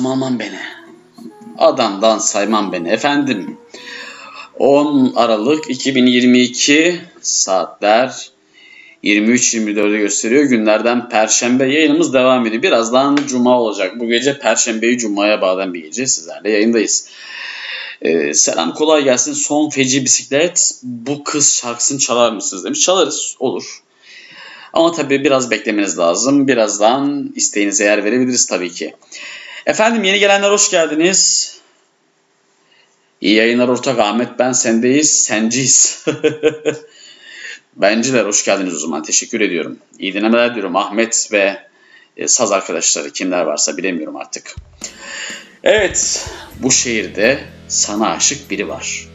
Almam 0.09 0.39
beni. 0.39 0.59
Adamdan 1.59 2.19
saymam 2.19 2.73
beni. 2.73 2.89
Efendim 2.89 3.59
10 4.59 5.13
Aralık 5.17 5.71
2022 5.71 7.01
saatler 7.21 8.31
23.24'ü 9.05 9.99
gösteriyor. 9.99 10.45
Günlerden 10.45 11.09
Perşembe 11.09 11.73
yayınımız 11.73 12.15
devam 12.15 12.47
ediyor. 12.47 12.63
Birazdan 12.63 13.19
Cuma 13.29 13.61
olacak. 13.61 14.01
Bu 14.01 14.09
gece 14.09 14.39
Perşembeyi 14.39 14.99
Cuma'ya 14.99 15.41
bağlayan 15.41 15.75
bir 15.75 15.83
gece 15.83 16.07
sizlerle 16.07 16.51
yayındayız. 16.51 17.11
Ee, 18.03 18.35
selam 18.35 18.75
kolay 18.75 19.05
gelsin. 19.05 19.33
Son 19.33 19.71
feci 19.71 20.05
bisiklet 20.05 20.73
bu 20.83 21.25
kız 21.25 21.55
şarkısını 21.55 21.99
çalar 21.99 22.33
mısınız 22.33 22.65
demiş. 22.65 22.81
Çalarız 22.81 23.37
olur. 23.39 23.83
Ama 24.73 24.93
tabii 24.93 25.25
biraz 25.25 25.51
beklemeniz 25.51 25.99
lazım. 25.99 26.49
Birazdan 26.49 27.33
isteğinize 27.37 27.85
yer 27.85 28.05
verebiliriz 28.05 28.47
tabii 28.47 28.73
ki. 28.73 28.95
Efendim 29.69 30.05
yeni 30.05 30.19
gelenler 30.19 30.51
hoş 30.51 30.71
geldiniz. 30.71 31.55
İyi 33.21 33.35
yayınlar 33.35 33.69
ortak 33.69 33.99
Ahmet 33.99 34.39
ben 34.39 34.53
sendeyiz 34.53 35.23
senciyiz. 35.23 36.05
Benciler 37.77 38.25
hoş 38.25 38.45
geldiniz 38.45 38.75
o 38.75 38.79
zaman 38.79 39.03
teşekkür 39.03 39.41
ediyorum. 39.41 39.79
İyi 39.99 40.15
dinlemeler 40.15 40.55
diyorum 40.55 40.77
Ahmet 40.77 41.29
ve 41.33 41.69
e, 42.17 42.29
saz 42.29 42.53
arkadaşları 42.53 43.11
kimler 43.11 43.43
varsa 43.43 43.77
bilemiyorum 43.77 44.17
artık. 44.17 44.55
Evet 45.65 46.27
bu 46.63 46.71
şehirde 46.71 47.39
sana 47.69 48.11
aşık 48.11 48.51
biri 48.51 48.69
var. 48.69 49.09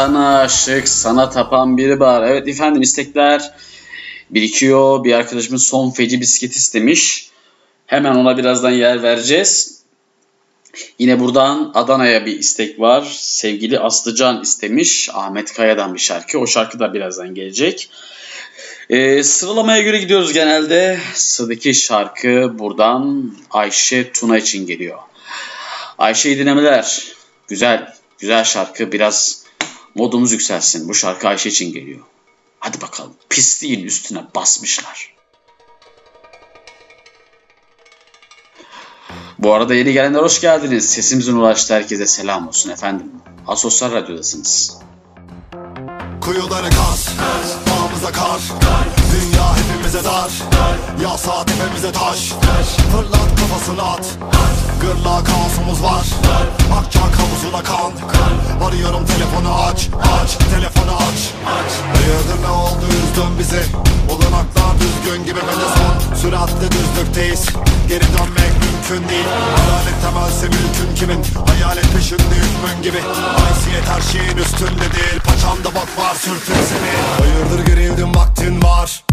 Sana 0.00 0.38
aşık, 0.38 0.88
sana 0.88 1.30
tapan 1.30 1.76
biri 1.76 2.00
var. 2.00 2.28
Evet 2.28 2.48
efendim 2.48 2.82
istekler 2.82 3.52
birikiyor. 4.30 5.04
Bir 5.04 5.12
arkadaşımız 5.12 5.66
son 5.66 5.90
feci 5.90 6.20
bisiklet 6.20 6.52
istemiş. 6.52 7.30
Hemen 7.86 8.14
ona 8.14 8.38
birazdan 8.38 8.70
yer 8.70 9.02
vereceğiz. 9.02 9.82
Yine 10.98 11.20
buradan 11.20 11.70
Adana'ya 11.74 12.26
bir 12.26 12.38
istek 12.38 12.80
var. 12.80 13.18
Sevgili 13.18 13.78
Aslıcan 13.78 14.42
istemiş. 14.42 15.10
Ahmet 15.12 15.52
Kaya'dan 15.52 15.94
bir 15.94 15.98
şarkı. 15.98 16.38
O 16.38 16.46
şarkı 16.46 16.78
da 16.78 16.94
birazdan 16.94 17.34
gelecek. 17.34 17.90
Ee, 18.90 19.22
sıralamaya 19.22 19.82
göre 19.82 19.98
gidiyoruz 19.98 20.32
genelde. 20.32 20.98
Sıradaki 21.14 21.74
şarkı 21.74 22.58
buradan 22.58 23.34
Ayşe 23.50 24.12
Tuna 24.12 24.38
için 24.38 24.66
geliyor. 24.66 24.98
Ayşe'yi 25.98 26.38
dinlemeler. 26.38 27.04
Güzel, 27.48 27.94
güzel 28.18 28.44
şarkı. 28.44 28.92
Biraz 28.92 29.39
modumuz 29.94 30.32
yükselsin. 30.32 30.88
Bu 30.88 30.94
şarkı 30.94 31.28
Ayşe 31.28 31.48
için 31.48 31.72
geliyor. 31.72 32.00
Hadi 32.60 32.80
bakalım. 32.80 33.14
Pisliğin 33.28 33.84
üstüne 33.84 34.24
basmışlar. 34.34 35.14
Bu 39.38 39.54
arada 39.54 39.74
yeni 39.74 39.92
gelenler 39.92 40.22
hoş 40.22 40.40
geldiniz. 40.40 40.90
Sesimizin 40.90 41.36
ulaştı 41.36 41.74
herkese 41.74 42.06
selam 42.06 42.48
olsun 42.48 42.70
efendim. 42.70 43.12
Asosyal 43.46 43.92
Radyo'dasınız. 43.92 44.78
Kuyuları 46.20 46.70
kaz, 46.70 47.08
dağımıza 47.66 48.12
kar 48.12 48.40
Dünya 49.12 49.56
hepimize 49.56 50.04
dar 50.04 50.32
Yağsa 51.02 51.44
tepemize 51.44 51.92
taş 51.92 52.32
Fırlat 52.92 53.40
kafasını 53.40 53.82
at 53.82 54.18
Gırla 54.80 55.24
kaosumuz 55.24 55.82
var. 55.82 56.06
Akacak 56.78 57.18
havuzuna 57.20 57.62
kan. 57.62 57.92
Arıyorum 58.68 59.06
telefonu 59.06 59.54
aç. 59.62 59.88
Aç. 60.22 60.36
Telefonu 60.54 60.96
aç. 60.96 61.20
Hayırdır 61.94 62.42
ne 62.42 62.50
oldu? 62.50 62.84
Üzdün 62.88 63.38
bizi. 63.38 63.62
Olanaklar 64.10 64.72
düzgün 64.80 65.24
gibi 65.24 65.38
ve 65.38 65.54
de 65.62 65.68
son. 65.76 66.14
Süratle 66.14 66.68
düzlükteyiz. 66.72 67.46
Geri 67.88 68.04
dönmek 68.04 68.52
mümkün 68.62 69.08
değil. 69.08 69.26
Adalet 69.58 70.02
temelse 70.02 70.46
mülkün 70.46 70.94
kimin? 70.94 71.24
Hayalet 71.46 71.92
peşinde 71.92 72.36
hükmün 72.42 72.82
gibi. 72.82 73.00
Haysiyet 73.38 73.88
her 73.88 74.00
şeyin 74.12 74.36
üstünde 74.36 74.86
değil 74.96 75.20
Paçamda 75.24 75.74
bak 75.74 75.98
var 75.98 76.14
sürtün 76.14 76.54
seni. 76.70 76.92
Hayırdır 77.18 77.66
gerildin 77.66 78.14
vaktin 78.14 78.62
var. 78.62 79.04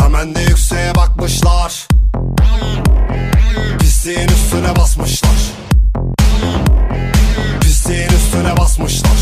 Hemen 0.00 0.34
de 0.34 0.40
yükseğe 0.40 0.94
bakmışlar 0.94 1.88
Pisliğin 4.00 4.28
üstüne 4.28 4.76
basmışlar. 4.76 5.30
Pisliğin 7.60 8.08
üstüne 8.08 8.56
basmışlar. 8.56 9.18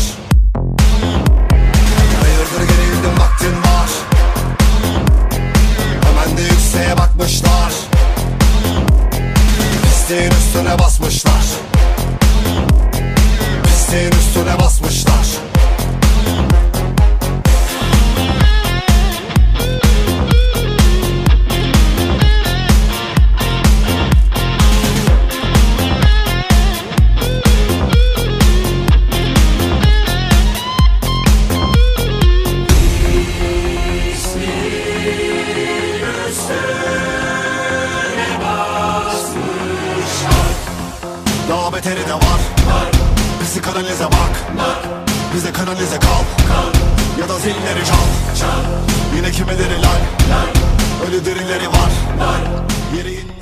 Hayırdır 2.21 2.73
gerildin 2.73 3.19
vaktin 3.19 3.57
var. 3.57 3.89
Hemen 6.03 6.37
de 6.37 6.41
yükseğe 6.41 6.97
bakmışlar. 6.97 7.73
Pisliğin 9.83 10.31
üstüne 10.31 10.79
basmışlar. 10.79 11.43
Pisliğin 13.63 14.11
üstüne 14.11 14.59
basmışlar. 14.59 15.27
Yine 49.49 49.57
kimileri 49.57 49.81
lay. 49.81 50.01
Ölü 51.07 51.25
dirileri 51.25 51.67
var. 51.67 51.91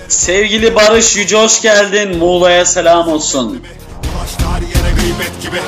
Sevgili 0.08 0.76
Barış 0.76 1.16
Yüce 1.18 1.38
hoş 1.38 1.62
geldin. 1.62 2.18
Muğla'ya 2.18 2.66
selam 2.66 3.08
olsun. 3.08 3.64
Başlar 4.04 4.62
yere 4.62 4.96
gıybet 5.02 5.42
gibi. 5.42 5.62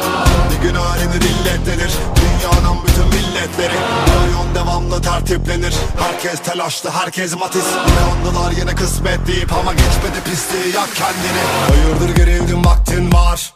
Bir 0.52 0.68
gün 0.68 0.76
öğrenir 0.76 1.22
illetlenir 1.22 1.92
Dünyanın 2.16 2.78
bütün 2.88 3.06
milletleri. 3.06 3.74
Rayon 3.74 4.56
devamlı 4.56 5.02
tertiplenir. 5.02 5.74
Herkes 6.00 6.40
telaşlı 6.40 6.90
herkes 6.90 7.36
matiz. 7.36 7.66
Yıkandılar 7.66 8.52
yine 8.60 8.76
kısmet 8.76 9.28
deyip 9.28 9.54
Ama 9.54 9.72
geçmedi 9.74 10.24
pisliği. 10.26 10.76
Yak 10.76 10.90
kendini. 10.96 11.44
Hayırdır 11.70 12.16
gerildin 12.16 12.66
vaktin 12.66 13.14
var. 13.14 13.54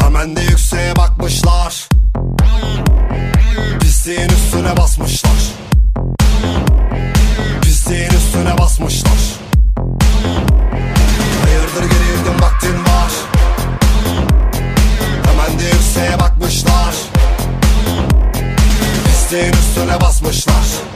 Hemen 0.00 0.36
de 0.36 0.40
yükseğe 0.40 0.96
bakmışlar 0.96 1.89
Pisliğin 4.10 4.30
üstüne 4.30 4.76
basmışlar. 4.76 5.32
Pisliğin 7.62 8.10
üstüne 8.10 8.58
basmışlar. 8.58 9.18
Hayırdır 11.44 11.82
gerildim 11.82 12.42
vaktin 12.42 12.74
var. 12.74 13.12
Hemen 15.26 15.58
de 15.58 15.64
yükseğe 15.64 16.18
bakmışlar. 16.18 16.94
Pisliğin 19.04 19.52
üstüne 19.52 20.00
basmışlar 20.00 20.89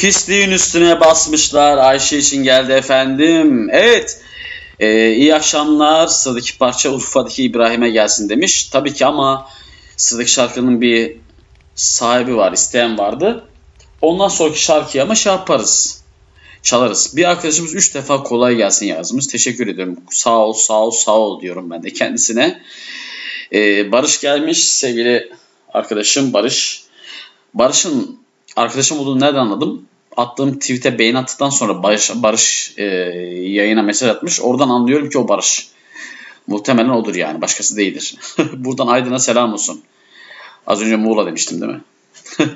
Pisliğin 0.00 0.50
üstüne 0.50 1.00
basmışlar. 1.00 1.78
Ayşe 1.78 2.18
için 2.18 2.42
geldi 2.42 2.72
efendim. 2.72 3.70
Evet. 3.70 4.20
Ee, 4.78 5.12
iyi 5.12 5.34
akşamlar. 5.34 6.06
Sıradaki 6.06 6.58
parça 6.58 6.90
Urfa'daki 6.90 7.42
İbrahim'e 7.42 7.90
gelsin 7.90 8.28
demiş. 8.28 8.64
Tabii 8.64 8.94
ki 8.94 9.06
ama 9.06 9.48
sıradaki 9.96 10.30
şarkının 10.30 10.80
bir 10.80 11.16
sahibi 11.74 12.36
var, 12.36 12.52
isteyen 12.52 12.98
vardı. 12.98 13.48
Ondan 14.02 14.28
sonraki 14.28 14.62
şarkıyı 14.62 15.02
ama 15.02 15.14
şey 15.14 15.32
yaparız. 15.32 16.02
Çalarız. 16.62 17.16
Bir 17.16 17.30
arkadaşımız 17.30 17.74
3 17.74 17.94
defa 17.94 18.22
kolay 18.22 18.56
gelsin 18.56 18.86
yazmış. 18.86 19.26
Teşekkür 19.26 19.66
ediyorum. 19.66 19.96
Sağ 20.10 20.38
ol, 20.38 20.52
sağ 20.52 20.80
ol, 20.80 20.90
sağ 20.90 21.18
ol 21.18 21.40
diyorum 21.40 21.70
ben 21.70 21.82
de 21.82 21.92
kendisine. 21.92 22.62
Ee, 23.52 23.92
Barış 23.92 24.20
gelmiş 24.20 24.64
sevgili 24.64 25.32
arkadaşım 25.72 26.32
Barış. 26.32 26.82
Barış'ın 27.54 28.20
arkadaşım 28.56 28.98
olduğunu 28.98 29.20
nereden 29.20 29.38
anladım? 29.38 29.89
Attığım 30.16 30.58
tweet'e 30.58 30.98
beğeni 30.98 31.18
attıktan 31.18 31.50
sonra 31.50 31.82
Barış, 31.82 32.10
Barış 32.14 32.74
e, 32.76 32.84
yayına 32.84 33.82
mesaj 33.82 34.08
atmış. 34.08 34.40
Oradan 34.40 34.68
anlıyorum 34.68 35.10
ki 35.10 35.18
o 35.18 35.28
Barış. 35.28 35.68
Muhtemelen 36.46 36.88
odur 36.88 37.14
yani. 37.14 37.40
Başkası 37.40 37.76
değildir. 37.76 38.14
Buradan 38.52 38.86
Aydın'a 38.86 39.18
selam 39.18 39.52
olsun. 39.52 39.82
Az 40.66 40.82
önce 40.82 40.96
Muğla 40.96 41.26
demiştim 41.26 41.60
değil 41.60 41.72
mi? 41.72 41.80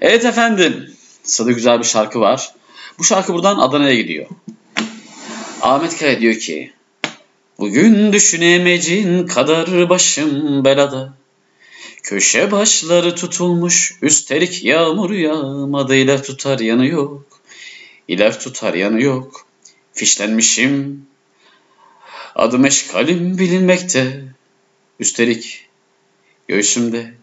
evet 0.00 0.24
efendim. 0.24 0.90
Sırada 1.22 1.52
güzel 1.52 1.78
bir 1.78 1.84
şarkı 1.84 2.20
var. 2.20 2.52
Bu 2.98 3.04
şarkı 3.04 3.34
buradan 3.34 3.58
Adana'ya 3.58 3.94
gidiyor. 3.94 4.26
Ahmet 5.62 5.98
Kaya 5.98 6.20
diyor 6.20 6.34
ki 6.34 6.72
Bugün 7.58 8.12
düşünemecin 8.12 9.26
kadar 9.26 9.88
başım 9.88 10.64
belada 10.64 11.12
Köşe 12.06 12.50
başları 12.50 13.14
tutulmuş, 13.14 13.98
üstelik 14.02 14.64
yağmur 14.64 15.10
yağmadı, 15.10 15.96
iler 15.96 16.22
tutar 16.22 16.58
yanı 16.58 16.86
yok. 16.86 17.40
İler 18.08 18.40
tutar 18.40 18.74
yanı 18.74 19.02
yok. 19.02 19.46
Fişlenmişim, 19.92 21.06
adım 22.34 22.64
eşkalim 22.64 23.38
bilinmekte. 23.38 24.24
Üstelik 25.00 25.68
göğsümde, 26.48 27.14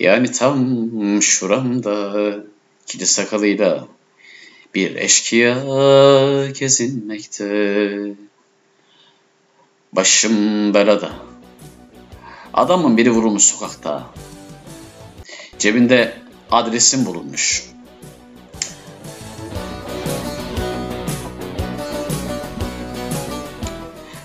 yani 0.00 0.32
tam 0.32 1.22
şuramda, 1.22 2.34
kili 2.86 3.06
sakalıyla 3.06 3.88
bir 4.74 4.96
eşkıya 4.96 5.54
gezinmekte. 6.50 8.16
Başım 9.92 10.74
belada. 10.74 11.27
Adamın 12.58 12.96
biri 12.96 13.10
vurulmuş 13.10 13.42
sokakta. 13.42 14.02
Cebinde 15.58 16.14
adresim 16.50 17.06
bulunmuş. 17.06 17.70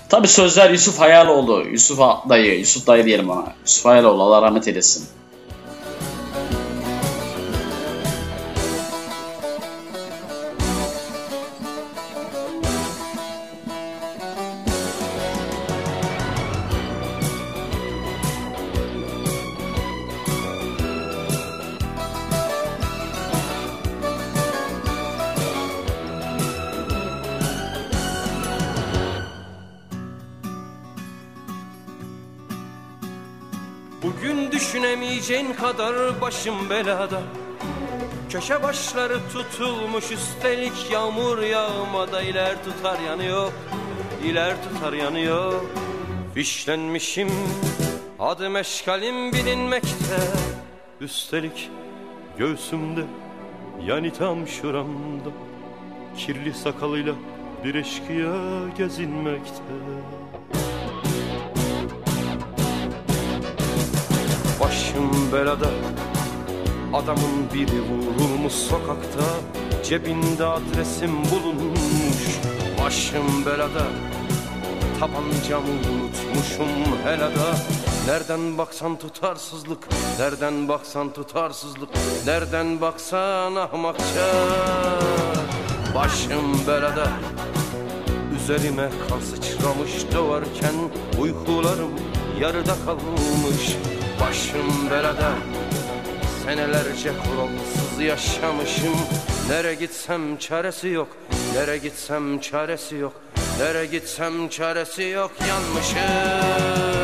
Tabi 0.08 0.28
sözler 0.28 0.70
Yusuf 0.70 1.00
Hayaloğlu. 1.00 1.64
Yusuf 1.68 1.98
dayı, 2.28 2.58
Yusuf 2.58 2.86
dayı 2.86 3.04
diyelim 3.04 3.30
ona. 3.30 3.52
Yusuf 3.66 3.84
Hayaloğlu 3.84 4.22
Allah 4.22 4.42
rahmet 4.42 4.68
eylesin. 4.68 5.06
Kadar 35.76 36.20
başım 36.20 36.70
belada. 36.70 37.22
Köşe 38.30 38.62
başları 38.62 39.18
tutulmuş 39.32 40.10
üstelik 40.10 40.90
yağmur 40.92 41.38
yağmada 41.38 42.22
iler 42.22 42.64
tutar 42.64 42.98
yanı 42.98 43.24
yok 43.24 43.52
iler 44.24 44.56
tutar 44.64 44.92
yanı 44.92 45.20
yok 45.20 45.64
Fişlenmişim 46.34 47.30
adım 48.18 48.56
eşkalim 48.56 49.32
bilinmekte. 49.32 50.18
Üstelik 51.00 51.70
göğsümde 52.38 53.04
yani 53.86 54.12
tam 54.12 54.48
şuramda 54.48 55.30
Kirli 56.16 56.54
sakalıyla 56.54 57.14
bir 57.64 57.74
eşkıya 57.74 58.34
gezinmekte 58.78 59.62
belada. 65.34 65.70
Adamın 66.92 67.52
biri 67.54 67.80
vurulmuş 67.80 68.52
sokakta 68.52 69.24
Cebinde 69.84 70.44
adresim 70.44 71.10
bulunmuş. 71.30 72.40
Başım 72.84 73.46
belada 73.46 73.82
Tabancamı 75.00 75.66
unutmuşum 75.68 76.98
helada. 77.04 77.56
Nereden 78.06 78.58
baksan 78.58 78.98
tutarsızlık 78.98 79.88
Nereden 80.18 80.68
baksan 80.68 81.12
tutarsızlık 81.12 81.88
Nereden 82.26 82.80
baksan 82.80 83.56
ahmakça. 83.56 84.30
Başım 85.94 86.66
belada 86.68 87.08
Üzerime 88.36 88.90
kan 89.08 89.20
sıçramış 89.20 89.92
doğarken 90.14 90.74
Uykularım 91.20 91.90
yarıda 92.40 92.74
kalmış 92.86 93.76
Başım 94.20 94.90
belada. 94.90 95.32
Senelerce 96.44 97.12
kuralsız 97.24 98.00
yaşamışım. 98.00 98.96
Nere 99.48 99.74
gitsem 99.74 100.36
çaresi 100.36 100.88
yok. 100.88 101.08
Nere 101.54 101.78
gitsem 101.78 102.38
çaresi 102.40 102.96
yok. 102.96 103.12
Nere 103.58 103.86
gitsem 103.86 104.48
çaresi 104.48 105.02
yok. 105.02 105.30
Yanmışım 105.48 107.03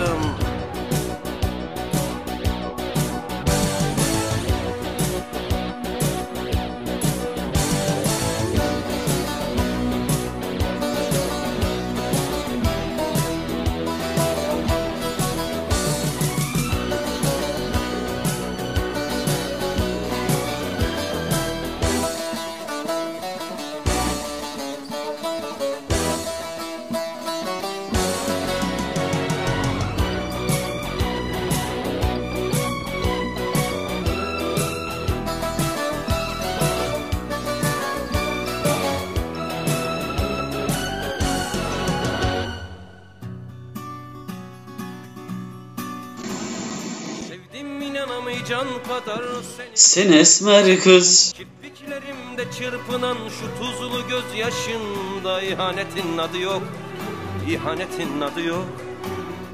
Sen 49.90 50.12
esmer 50.12 50.80
kız. 50.80 51.32
Kirpiklerimde 51.32 52.52
çırpınan 52.58 53.16
şu 53.28 53.58
tuzlu 53.58 54.08
gözyaşında 54.08 55.42
ihanetin 55.42 56.18
adı 56.18 56.38
yok. 56.38 56.62
İhanetin 57.48 58.20
adı 58.20 58.40
yok. 58.42 58.66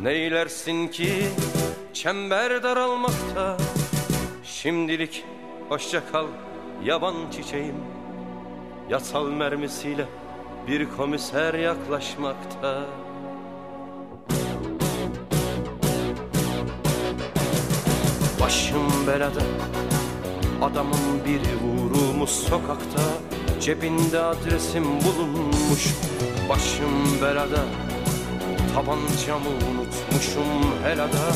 Neylersin 0.02 0.88
ki 0.88 1.28
çember 1.92 2.62
daralmakta? 2.62 3.56
Şimdilik 4.44 5.24
hoşça 5.68 6.02
kal 6.12 6.26
yaban 6.84 7.14
çiçeğim. 7.30 7.76
Yasal 8.90 9.28
mermisiyle 9.28 10.06
bir 10.68 10.88
komiser 10.96 11.54
yaklaşmakta. 11.54 12.86
Başım 18.40 19.06
belada 19.06 19.42
Adamın 20.62 21.24
biri 21.24 21.56
vurulmuş 21.62 22.30
sokakta 22.30 23.02
Cebinde 23.60 24.20
adresim 24.20 24.84
bulunmuş. 24.84 25.94
Başım 26.48 27.20
belada 27.22 27.64
Tabancamı 28.74 29.48
unutmuşum 29.48 30.82
helada 30.84 31.32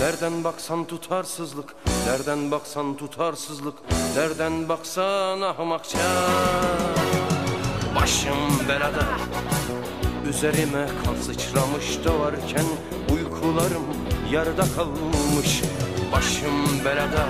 Nereden 0.00 0.44
baksan 0.44 0.84
tutarsızlık 0.84 1.74
Nereden 2.06 2.50
baksan 2.50 2.96
tutarsızlık 2.96 3.74
Nereden 4.16 4.68
baksan 4.68 5.40
ahmakça. 5.40 5.98
Başım 7.96 8.68
belada 8.68 9.04
Üzerime 10.28 10.86
kan 11.04 11.14
sıçramış 11.14 11.98
doğarken 12.04 12.66
Uykularım 13.14 13.84
yarıda 14.32 14.64
kalmış. 14.76 15.62
Başım 16.12 16.84
belada 16.84 17.26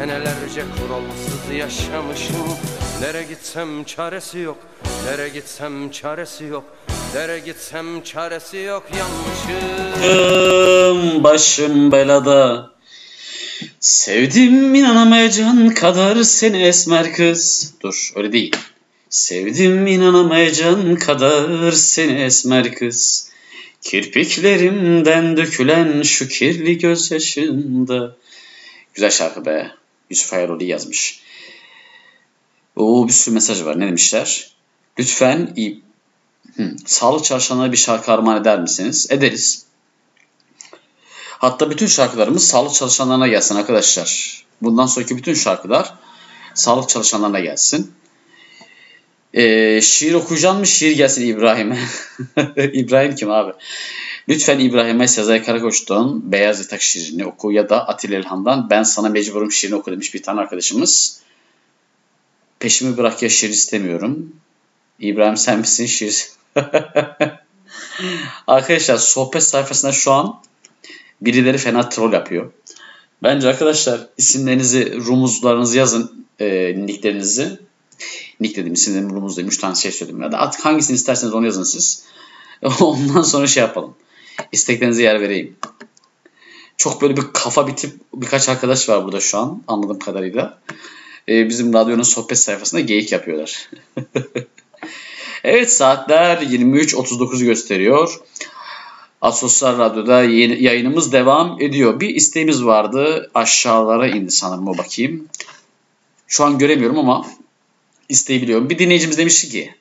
Senelerce 0.00 0.64
kuralsız 0.76 1.58
yaşamışım. 1.58 2.36
Nere 3.00 3.22
gitsem 3.22 3.84
çaresi 3.84 4.38
yok 4.38 4.58
Nere 5.04 5.28
gitsem 5.28 5.90
çaresi 5.90 6.44
yok. 6.44 6.64
Nere 7.14 7.38
gitsem 7.38 8.02
çaresi 8.02 8.56
yok 8.56 8.86
Yanmışım 8.98 10.44
başım 11.24 11.92
belada. 11.92 12.70
Sevdim 13.80 14.74
inanamayacağın 14.74 15.68
kadar 15.68 16.22
seni 16.22 16.62
esmer 16.62 17.12
kız. 17.12 17.74
Dur 17.82 18.12
öyle 18.16 18.32
değil. 18.32 18.56
Sevdim 19.10 19.86
inanamayacağın 19.86 20.96
kadar 20.96 21.72
seni 21.72 22.12
esmer 22.12 22.74
kız. 22.74 23.30
Kirpiklerimden 23.82 25.36
dökülen 25.36 26.02
şu 26.02 26.28
kirli 26.28 26.78
gözyaşında. 26.78 28.16
Güzel 28.94 29.10
şarkı 29.10 29.44
be. 29.44 29.79
Yusuf 30.10 30.32
Hayroğlu 30.32 30.64
yazmış. 30.64 31.20
Oo 32.76 33.08
bir 33.08 33.12
sürü 33.12 33.34
mesaj 33.34 33.64
var. 33.64 33.80
Ne 33.80 33.86
demişler? 33.86 34.50
Lütfen 34.98 35.54
Hı, 36.56 36.76
sağlık 36.86 37.24
çalışanlara 37.24 37.72
bir 37.72 37.76
şarkı 37.76 38.12
armağan 38.12 38.40
eder 38.40 38.60
misiniz? 38.60 39.06
Ederiz. 39.10 39.66
Hatta 41.38 41.70
bütün 41.70 41.86
şarkılarımız 41.86 42.48
sağlık 42.48 42.74
çalışanlarına 42.74 43.28
gelsin 43.28 43.54
arkadaşlar. 43.54 44.42
Bundan 44.62 44.86
sonraki 44.86 45.16
bütün 45.16 45.34
şarkılar 45.34 45.94
sağlık 46.54 46.88
çalışanlarına 46.88 47.40
gelsin. 47.40 47.92
Ee, 49.34 49.80
şiir 49.80 50.14
okuyacağım 50.14 50.58
mı? 50.58 50.66
Şiir 50.66 50.96
gelsin 50.96 51.26
İbrahim'e. 51.26 51.78
İbrahim 52.56 53.14
kim 53.14 53.30
abi? 53.30 53.52
Lütfen 54.28 54.58
İbrahim'e 54.58 55.08
Sezai 55.08 55.42
Karakoç'tan 55.42 56.32
Beyaz 56.32 56.60
Yatak 56.60 56.82
şiirini 56.82 57.24
oku 57.26 57.52
ya 57.52 57.68
da 57.68 57.88
Atilla 57.88 58.18
İlhan'dan 58.18 58.70
Ben 58.70 58.82
Sana 58.82 59.08
Mecburum 59.08 59.52
şiirini 59.52 59.76
oku 59.76 59.90
demiş 59.90 60.14
bir 60.14 60.22
tane 60.22 60.40
arkadaşımız. 60.40 61.20
Peşimi 62.58 62.96
bırak 62.96 63.22
ya 63.22 63.28
şiir 63.28 63.48
istemiyorum. 63.48 64.32
İbrahim 64.98 65.36
sen 65.36 65.58
misin 65.58 65.86
şiir? 65.86 66.28
arkadaşlar 68.46 68.96
sohbet 68.96 69.42
sayfasında 69.42 69.92
şu 69.92 70.12
an 70.12 70.42
birileri 71.20 71.58
fena 71.58 71.88
troll 71.88 72.12
yapıyor. 72.12 72.52
Bence 73.22 73.48
arkadaşlar 73.48 74.06
isimlerinizi, 74.18 74.96
rumuzlarınızı 75.06 75.78
yazın, 75.78 76.26
e, 76.38 76.74
nicklerinizi. 76.86 77.58
Nick 78.40 78.62
dedim, 78.62 78.72
isimlerimi 78.72 79.12
rumuz 79.12 79.36
dedim. 79.36 79.48
Üç 79.48 79.58
tane 79.58 79.74
şey 79.74 79.92
söyledim. 79.92 80.22
Ya 80.22 80.32
da 80.32 80.38
artık 80.38 80.64
hangisini 80.64 80.94
isterseniz 80.94 81.34
onu 81.34 81.44
yazın 81.44 81.62
siz. 81.62 82.04
Ondan 82.80 83.22
sonra 83.22 83.46
şey 83.46 83.60
yapalım. 83.60 83.94
İsteklerinize 84.52 85.02
yer 85.02 85.20
vereyim. 85.20 85.56
Çok 86.76 87.02
böyle 87.02 87.16
bir 87.16 87.22
kafa 87.32 87.66
bitip 87.66 87.92
birkaç 88.14 88.48
arkadaş 88.48 88.88
var 88.88 89.04
burada 89.04 89.20
şu 89.20 89.38
an 89.38 89.62
anladığım 89.68 89.98
kadarıyla. 89.98 90.58
Ee, 91.28 91.48
bizim 91.48 91.74
radyonun 91.74 92.02
sohbet 92.02 92.38
sayfasında 92.38 92.80
geyik 92.80 93.12
yapıyorlar. 93.12 93.70
evet 95.44 95.72
saatler 95.72 96.38
23.39 96.38 97.44
gösteriyor. 97.44 98.20
Asosyal 99.20 99.78
Radyo'da 99.78 100.24
yayınımız 100.24 101.12
devam 101.12 101.60
ediyor. 101.60 102.00
Bir 102.00 102.08
isteğimiz 102.08 102.64
vardı. 102.64 103.30
Aşağılara 103.34 104.08
indi 104.08 104.30
sanırım 104.30 104.68
o 104.68 104.78
bakayım. 104.78 105.28
Şu 106.26 106.44
an 106.44 106.58
göremiyorum 106.58 106.98
ama 106.98 107.26
isteği 108.08 108.42
biliyorum. 108.42 108.70
Bir 108.70 108.78
dinleyicimiz 108.78 109.18
demişti 109.18 109.48
ki 109.48 109.74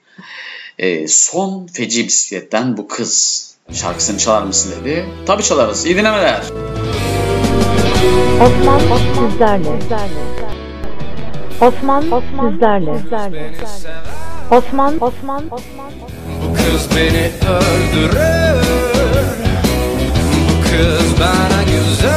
e, 0.79 1.07
son 1.07 1.67
feci 1.67 2.07
bisikletten 2.07 2.77
bu 2.77 2.87
kız 2.87 3.48
şarkısını 3.73 4.17
çalar 4.17 4.43
mısın 4.43 4.73
dedi. 4.81 5.05
Tabii 5.27 5.43
çalarız. 5.43 5.85
İyi 5.85 5.97
dinlemeler. 5.97 6.41
Osman 8.41 8.79
sizlerle. 8.79 9.69
Osman 11.61 12.01
sizlerle. 12.01 13.51
Osman 14.51 14.93
Osman 15.03 15.43
Osman 15.51 15.91
Bu 16.43 16.53
kız 16.53 16.89
beni 16.95 17.31
öldürür 17.49 18.65
Bu 20.33 20.61
kız 20.63 21.19
bana 21.19 21.63
güzel 21.63 22.09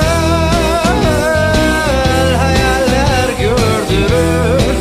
hayaller 2.36 3.28
gördürür 3.40 4.76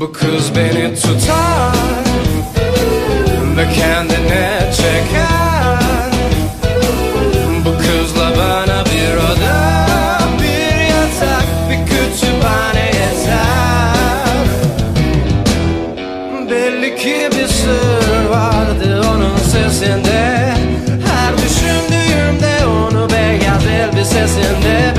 Bu 0.00 0.12
kız 0.12 0.56
beni 0.56 0.94
tutar 0.94 1.99
ve 3.60 3.72
kendine 3.72 4.72
çeker 4.76 6.10
Bu 7.64 7.78
kızla 7.78 8.30
bana 8.38 8.84
bir 8.84 9.16
oda, 9.16 9.76
bir 10.42 10.80
yatak, 10.80 11.46
bir 11.70 11.86
kütüphane 11.86 12.86
yeter. 12.86 14.46
Belli 16.50 16.96
ki 16.96 17.28
bir 17.36 17.46
sır 17.46 18.24
vardı 18.30 19.02
onun 19.14 19.36
sesinde. 19.36 20.54
Her 21.06 21.32
düşündüğümde 21.36 22.66
onu 22.66 23.10
beyaz 23.10 23.66
elbisesinde 23.66 24.89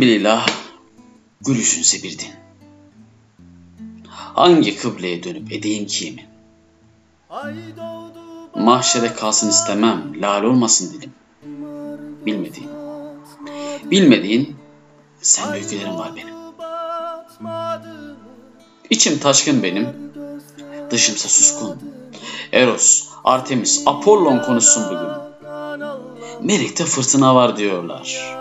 Bir 0.00 0.06
ilah, 0.06 0.48
gülüşünse 1.40 2.02
bir 2.02 2.18
din. 2.18 2.28
Hangi 4.08 4.76
kıbleye 4.76 5.22
dönüp 5.22 5.52
edeyim 5.52 5.86
ki 5.86 6.04
yemin? 6.04 6.24
Mahşere 8.54 9.12
kalsın 9.12 9.50
istemem, 9.50 10.22
lal 10.22 10.42
olmasın 10.42 10.92
dilim. 10.92 11.12
Bilmediğin, 12.26 12.70
bilmediğin 13.90 14.56
sen 15.20 15.52
öykülerim 15.52 15.94
var 15.94 16.12
benim. 16.16 16.34
İçim 18.90 19.18
taşkın 19.18 19.62
benim, 19.62 19.88
dışımsa 20.90 21.28
suskun. 21.28 21.78
Eros, 22.52 23.08
Artemis, 23.24 23.82
Apollon 23.86 24.38
konuşsun 24.42 24.84
bugün. 24.84 25.08
Merik'te 26.42 26.84
fırtına 26.84 27.34
var 27.34 27.56
diyorlar. 27.56 28.38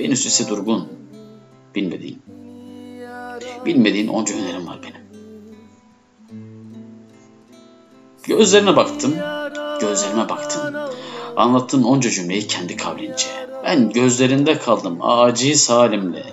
Venüs 0.00 0.26
ise 0.26 0.48
durgun. 0.48 0.88
Bilmediğin. 1.74 2.22
Bilmediğin 3.66 4.08
onca 4.08 4.34
hünerim 4.34 4.66
var 4.66 4.80
benim. 4.82 5.00
Gözlerine 8.22 8.76
baktım. 8.76 9.14
Gözlerime 9.80 10.28
baktın. 10.28 10.76
Anlattığın 11.36 11.82
onca 11.82 12.10
cümleyi 12.10 12.46
kendi 12.46 12.76
kavlince. 12.76 13.26
Ben 13.64 13.90
gözlerinde 13.90 14.58
kaldım 14.58 14.98
aciz 15.00 15.70
halimle. 15.70 16.26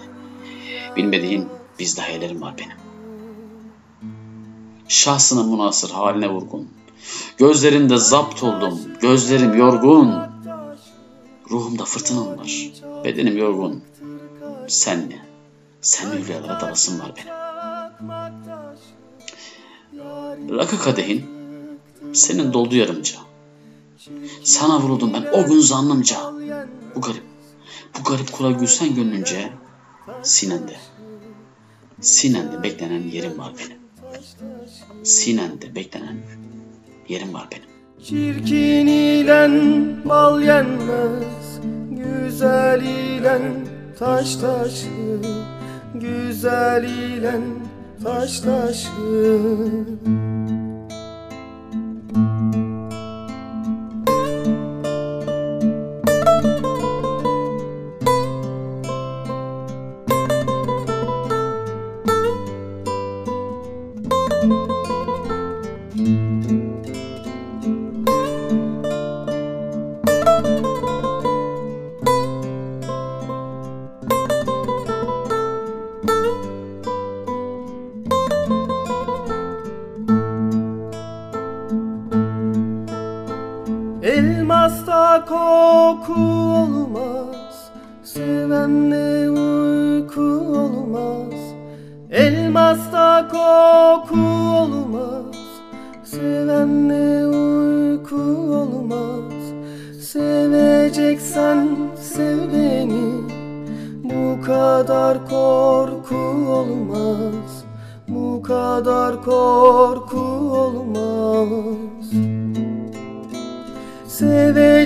Bilmediğin 0.95 1.47
bizde 1.80 2.01
hayallerim 2.01 2.41
var 2.41 2.53
benim. 2.57 2.78
Şahsına 4.88 5.43
münasır 5.43 5.89
haline 5.89 6.30
vurgun. 6.30 6.70
Gözlerinde 7.38 7.97
zapt 7.97 8.43
oldum. 8.43 8.80
Gözlerim 9.01 9.57
yorgun. 9.57 10.37
Ruhumda 11.50 11.86
fırtınam 11.86 12.38
var. 12.38 12.72
Bedenim 13.04 13.38
yorgun. 13.38 13.84
Sen 14.68 15.00
mi? 15.00 15.26
Sen 15.82 16.10
mi 16.10 16.28
rüyalara 16.28 16.62
dalasın 16.62 17.00
var 17.00 17.14
benim? 17.18 17.38
Rakı 20.58 20.80
kadehin 20.80 21.26
senin 22.14 22.54
doldu 22.54 22.76
yarımca. 22.76 23.16
Sana 24.43 24.82
vuruldum 24.82 25.14
ben 25.14 25.26
o 25.34 25.45
gün 25.48 25.60
zannımca. 25.60 26.18
Bu 26.95 27.02
garip, 27.02 27.24
bu 28.00 28.04
garip 28.04 28.32
kula 28.32 28.52
gülsen 28.52 28.95
gönlünce 28.95 29.52
sinende. 30.24 30.76
Sinende 32.02 32.64
beklenen 32.64 33.08
yerim 33.08 33.38
var 33.38 33.54
benim. 33.60 33.78
Sinende 35.06 35.76
beklenen 35.76 36.18
yerim 37.08 37.34
var 37.34 37.48
benim. 37.52 37.77
Çirkin 38.04 38.88
ile 38.88 39.50
bal 40.06 40.41
yenmez 40.41 41.60
Güzel 41.91 42.82
ile 42.82 43.39
taş 44.00 44.36
taşı 44.36 45.20
Güzel 45.95 46.84
ile 46.84 47.36
taş 48.04 48.39
taşı 48.39 48.89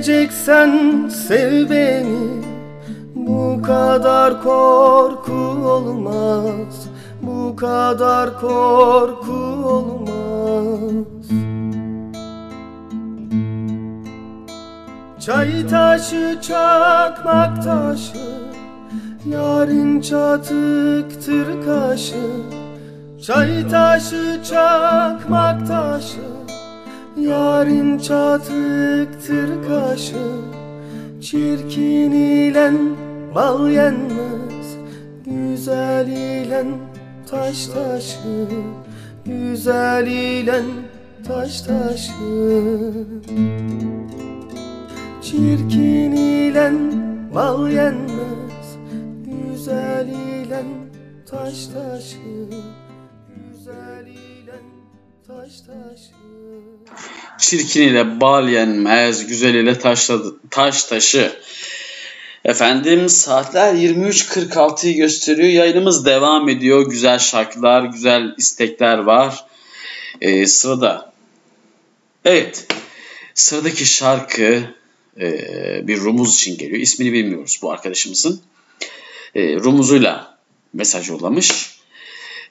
Seveceksen 0.02 1.10
sev 1.10 1.70
beni. 1.70 2.42
Bu 3.16 3.62
kadar 3.62 4.44
korku 4.44 5.34
olmaz. 5.66 6.88
Bu 7.22 7.56
kadar 7.56 8.40
korku 8.40 9.34
olmaz. 9.66 11.28
Çay 15.26 15.68
taşı 15.68 16.38
çakmak 16.42 17.64
taşı. 17.64 18.18
Yarın 19.26 20.02
çatıktır 20.02 21.66
kaşı. 21.66 22.26
Çay 23.26 23.68
taşı 23.68 24.40
çakmak 24.44 25.68
taşı 25.68 26.41
Yarın 27.22 27.98
çatıktır 27.98 29.68
kaşı 29.68 30.28
Çirkin 31.22 32.12
ile 32.12 32.72
bal 33.36 33.70
yenmez. 33.70 34.78
Güzel 35.26 36.08
ile 36.08 36.66
taş 37.32 37.68
taşı 37.68 38.48
Güzel 39.26 40.08
ile 40.08 40.62
taş 41.28 41.62
taşı. 41.62 42.14
Çirkin 45.22 46.12
ile 46.12 46.72
bal 47.36 47.70
yenmez 47.70 48.78
Güzel 49.26 50.08
ile 50.08 50.64
taş 51.26 51.68
taşı 51.68 52.18
Güzel 53.28 54.08
ile 54.08 54.31
Çirkin 57.38 57.82
ile 57.82 58.22
bal 58.22 58.50
yenmez, 58.50 59.28
güzel 59.28 59.54
ile 59.54 59.80
taş 60.50 60.84
taşı. 60.84 61.32
Efendim 62.46 63.10
saatler 63.10 63.74
23.46'yı 63.74 64.96
gösteriyor. 64.96 65.50
Yayınımız 65.50 66.06
devam 66.06 66.50
ediyor. 66.50 66.90
Güzel 66.90 67.20
şarkılar, 67.20 67.84
güzel 67.84 68.36
istekler 68.38 68.98
var. 68.98 69.46
Ee, 70.22 70.46
sırada. 70.46 71.14
Evet. 72.26 72.68
Sıradaki 73.34 73.86
şarkı 73.86 74.64
e, 75.20 75.88
bir 75.88 76.00
rumuz 76.00 76.36
için 76.36 76.58
geliyor. 76.58 76.80
İsmini 76.80 77.14
bilmiyoruz 77.14 77.60
bu 77.62 77.72
arkadaşımızın. 77.72 78.42
E, 79.36 79.56
rumuzuyla 79.56 80.38
mesaj 80.74 81.10
yollamış. 81.10 81.71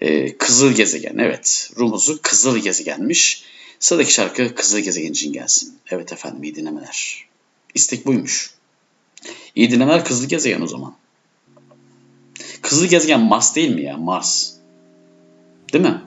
E, 0.00 0.36
Kızıl 0.38 0.72
Gezegen. 0.72 1.18
Evet. 1.18 1.70
Rumuzu 1.76 2.22
Kızıl 2.22 2.58
Gezegenmiş. 2.58 3.44
Sıradaki 3.78 4.12
şarkı 4.12 4.54
Kızıl 4.54 4.78
Gezegen 4.78 5.10
için 5.12 5.32
gelsin. 5.32 5.78
Evet 5.90 6.12
efendim 6.12 6.42
iyi 6.42 6.54
dinlemeler. 6.54 7.26
İstek 7.74 8.06
buymuş. 8.06 8.54
İyi 9.54 9.70
dinlemeler 9.70 10.04
Kızıl 10.04 10.28
Gezegen 10.28 10.60
o 10.60 10.66
zaman. 10.66 10.94
Kızıl 12.62 12.86
Gezegen 12.86 13.20
Mars 13.20 13.56
değil 13.56 13.74
mi 13.74 13.82
ya? 13.82 13.96
Mars. 13.96 14.52
Değil 15.72 15.84
mi? 15.84 16.00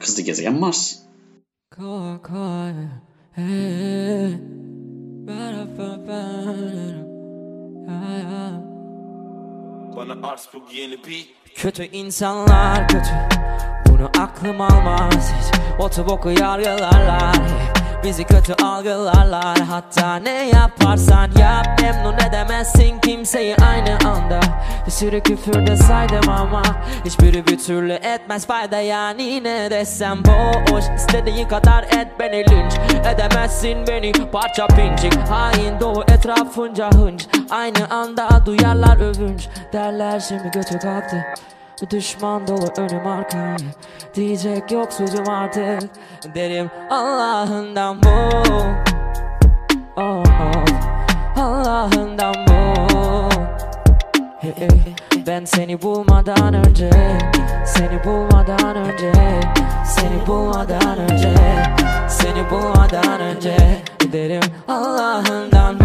Kızıl 0.00 0.22
Gezegen 0.22 0.54
Mars. 0.54 0.98
Bana 9.96 10.28
ars 10.28 10.46
bu 10.54 10.74
yeni 10.74 10.96
beat 10.96 11.43
Kötü 11.54 11.84
insanlar 11.84 12.88
kötü. 12.88 13.10
Bunu 13.88 14.10
aklım 14.18 14.60
almaz 14.60 15.32
hiç. 15.32 15.60
Otoboku 15.80 16.30
yargılarlar 16.30 17.34
hep 17.34 18.04
Bizi 18.04 18.24
kötü 18.24 18.53
algılarlar. 18.74 19.58
Hatta 19.58 20.16
ne 20.16 20.48
yaparsan 20.48 21.30
yap 21.38 21.66
Memnun 21.82 22.14
edemezsin. 22.28 23.00
Kimseyi 23.00 23.56
aynı 23.56 23.98
anda 24.08 24.40
Bir 24.86 24.90
sürü 24.90 25.20
küfür 25.20 25.66
de 25.66 25.76
saydım 25.76 26.30
ama 26.30 26.62
Hiçbiri 27.04 27.46
bir 27.46 27.58
türlü 27.58 27.92
etmez 27.92 28.46
fayda. 28.46 28.80
Yani 28.80 29.44
Ne 29.44 29.70
desem 29.70 30.22
boş 30.70 30.84
İstediğin 30.96 31.48
kadar 31.48 31.82
et 31.82 32.08
beni 32.20 32.44
linç 32.50 32.72
Edemezsin. 33.14 33.86
Beni 33.86 34.12
parça 34.32 34.66
pincik 34.66 35.14
Hain 35.28 35.80
dolu 35.80 36.02
etrafınca 36.02 36.90
hınç. 36.90 37.26
Aynı 37.50 37.90
anda 37.90 38.28
duyarlar 38.46 38.96
övünç 38.96 39.48
Derler. 39.72 40.20
Şimdi 40.20 40.50
götü 40.50 40.78
kalktı 40.78 41.24
Düşman 41.90 42.46
dolu 42.46 42.72
önüm 42.76 43.06
arka. 43.06 43.56
Diyecek 44.14 44.72
yok 44.72 44.92
sözüm 44.92 45.28
artık. 45.28 45.90
Derim 46.34 46.70
Allah'ından 46.90 48.02
bu. 48.02 48.08
Oh, 49.96 50.22
oh. 50.22 51.42
Allah'ından 51.42 52.34
bu. 52.34 52.64
Hey. 54.40 54.94
Ben 55.26 55.44
seni 55.44 55.82
bulmadan 55.82 56.54
önce 56.54 56.90
Seni 57.66 58.04
bulmadan 58.04 58.76
önce 58.76 59.12
Seni 59.86 60.26
bulmadan 60.26 60.98
önce 60.98 61.34
Seni 62.08 62.50
bulmadan 62.50 63.20
önce 63.20 63.56
Derim 64.12 64.42
Allah'ından 64.68 65.80
bu 65.80 65.84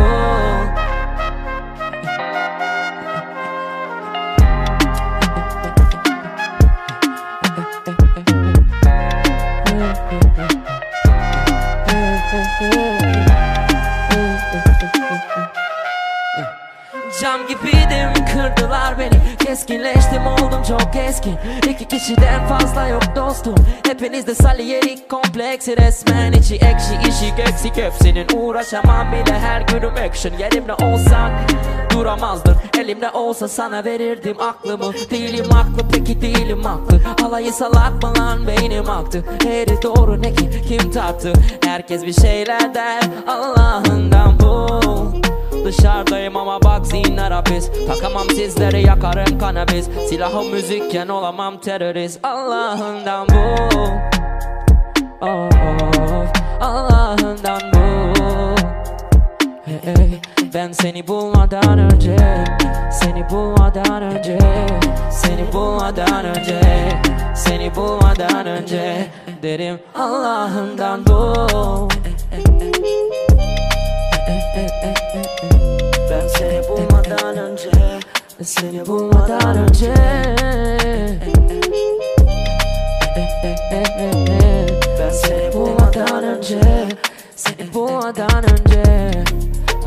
Cam 17.21 17.47
gibiydim. 17.47 18.25
Kırdılar 18.33 18.99
beni 18.99 19.37
Keskinleştim 19.45 20.27
oldum 20.27 20.63
çok 20.67 20.93
keskin 20.93 21.35
İki 21.69 21.87
kişiden 21.87 22.47
fazla 22.47 22.87
yok 22.87 23.03
dostum. 23.15 23.55
Hepinizde 23.87 24.35
saliyerik 24.35 25.09
kompleksi 25.09 25.77
resmen 25.77 26.31
içi 26.31 26.55
ekşi 26.55 27.09
işi 27.09 27.35
göksik 27.35 27.77
hepsinin 27.77 28.27
Uğraşamam 28.35 29.11
bile 29.11 29.39
her 29.39 29.61
günüm 29.61 29.93
action. 29.93 30.33
Yerimde 30.39 30.73
olsan 30.73 31.31
duramazdın 31.93 32.55
Elimde 32.79 33.11
olsa 33.11 33.47
sana 33.47 33.85
verirdim 33.85 34.41
aklımı. 34.41 34.93
Değilim 35.11 35.49
haklı 35.49 35.87
peki 35.91 36.21
değilim 36.21 36.63
haklı. 36.63 37.01
Alayı 37.25 37.53
salak 37.53 38.03
mı 38.03 38.13
lan 38.19 38.47
beynim 38.47 38.89
aktı. 38.89 39.25
Eğri 39.47 39.81
doğru 39.83 40.21
ne 40.21 40.33
ki 40.33 40.49
kim 40.67 40.91
tarttı? 40.91 41.33
Herkes 41.65 42.05
bir 42.05 42.13
şeyler 42.13 42.73
der 42.75 43.03
Allah'ından 43.27 44.39
bu 44.39 45.18
Dışarıdayım 45.65 46.37
ama 46.37 46.61
bak 46.61 46.87
zihinler 46.87 47.31
hapis. 47.31 47.69
Takamam 47.87 48.29
sizleri 48.29 48.87
yakarım 48.87 49.39
kanabis. 49.39 49.89
Silahım 50.09 50.49
müzikken 50.51 51.07
olamam 51.07 51.59
terörist. 51.61 52.19
Allah'ından 52.25 53.27
bu. 53.27 53.69
Oh, 55.21 55.27
oh, 55.27 56.25
Allah'ından 56.61 57.61
bu. 57.73 57.79
Hey, 59.65 59.95
hey. 59.95 60.19
Ben 60.53 60.71
seni 60.71 61.07
bulmadan 61.07 61.79
önce 61.79 62.17
Seni 62.91 63.29
bulmadan 63.29 64.03
önce 64.03 64.39
Seni 65.11 65.53
bulmadan 65.53 66.25
önce 66.25 66.61
Seni 67.35 67.75
bulmadan 67.75 68.47
önce 68.47 69.07
Derim 69.43 69.79
Allah'ından 69.95 71.05
bu 71.05 71.87
Ben 76.09 76.27
seni 76.27 76.69
bulmadan 76.69 77.37
önce 77.37 77.69
Seni 78.43 78.87
bulmadan 78.87 79.57
önce. 79.57 79.93
Ben 84.99 85.11
seni 85.11 85.53
bulmadan 85.53 86.23
önce 86.23 86.59
Seni 87.35 87.73
bulmadan 87.73 88.43
önce. 88.43 88.83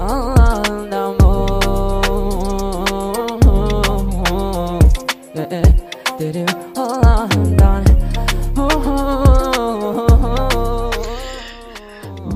Allah'ından 0.00 1.20
bu. 1.20 1.42
Derim 6.20 6.51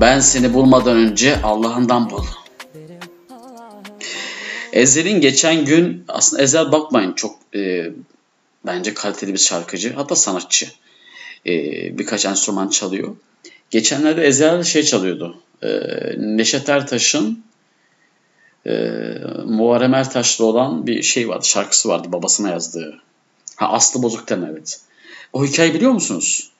Ben 0.01 0.19
seni 0.19 0.53
bulmadan 0.53 0.97
önce 0.97 1.41
Allah'ından 1.41 2.09
bul. 2.09 2.23
Ezel'in 4.73 5.21
geçen 5.21 5.65
gün 5.65 6.03
aslında 6.07 6.43
Ezel 6.43 6.71
bakmayın 6.71 7.13
çok 7.13 7.39
e, 7.55 7.91
bence 8.65 8.93
kaliteli 8.93 9.33
bir 9.33 9.37
şarkıcı 9.37 9.93
hatta 9.93 10.15
sanatçı. 10.15 10.67
E, 11.45 11.51
birkaç 11.97 12.25
enstrüman 12.25 12.67
çalıyor. 12.67 13.15
Geçenlerde 13.69 14.23
Ezel 14.23 14.63
şey 14.63 14.83
çalıyordu. 14.83 15.37
E, 15.63 15.69
Neşet 16.17 16.69
Ertaş'ın 16.69 17.43
e, 18.67 18.73
Muharrem 19.45 19.93
Ertaş'la 19.93 20.45
olan 20.45 20.87
bir 20.87 21.03
şey 21.03 21.29
vardı. 21.29 21.45
Şarkısı 21.47 21.89
vardı 21.89 22.11
babasına 22.11 22.49
yazdığı. 22.49 23.01
Ha 23.55 23.69
Aslı 23.69 24.03
Bozuk 24.03 24.29
deme 24.29 24.47
evet. 24.51 24.81
O 25.33 25.45
hikayeyi 25.45 25.75
biliyor 25.75 25.91
musunuz? 25.91 26.51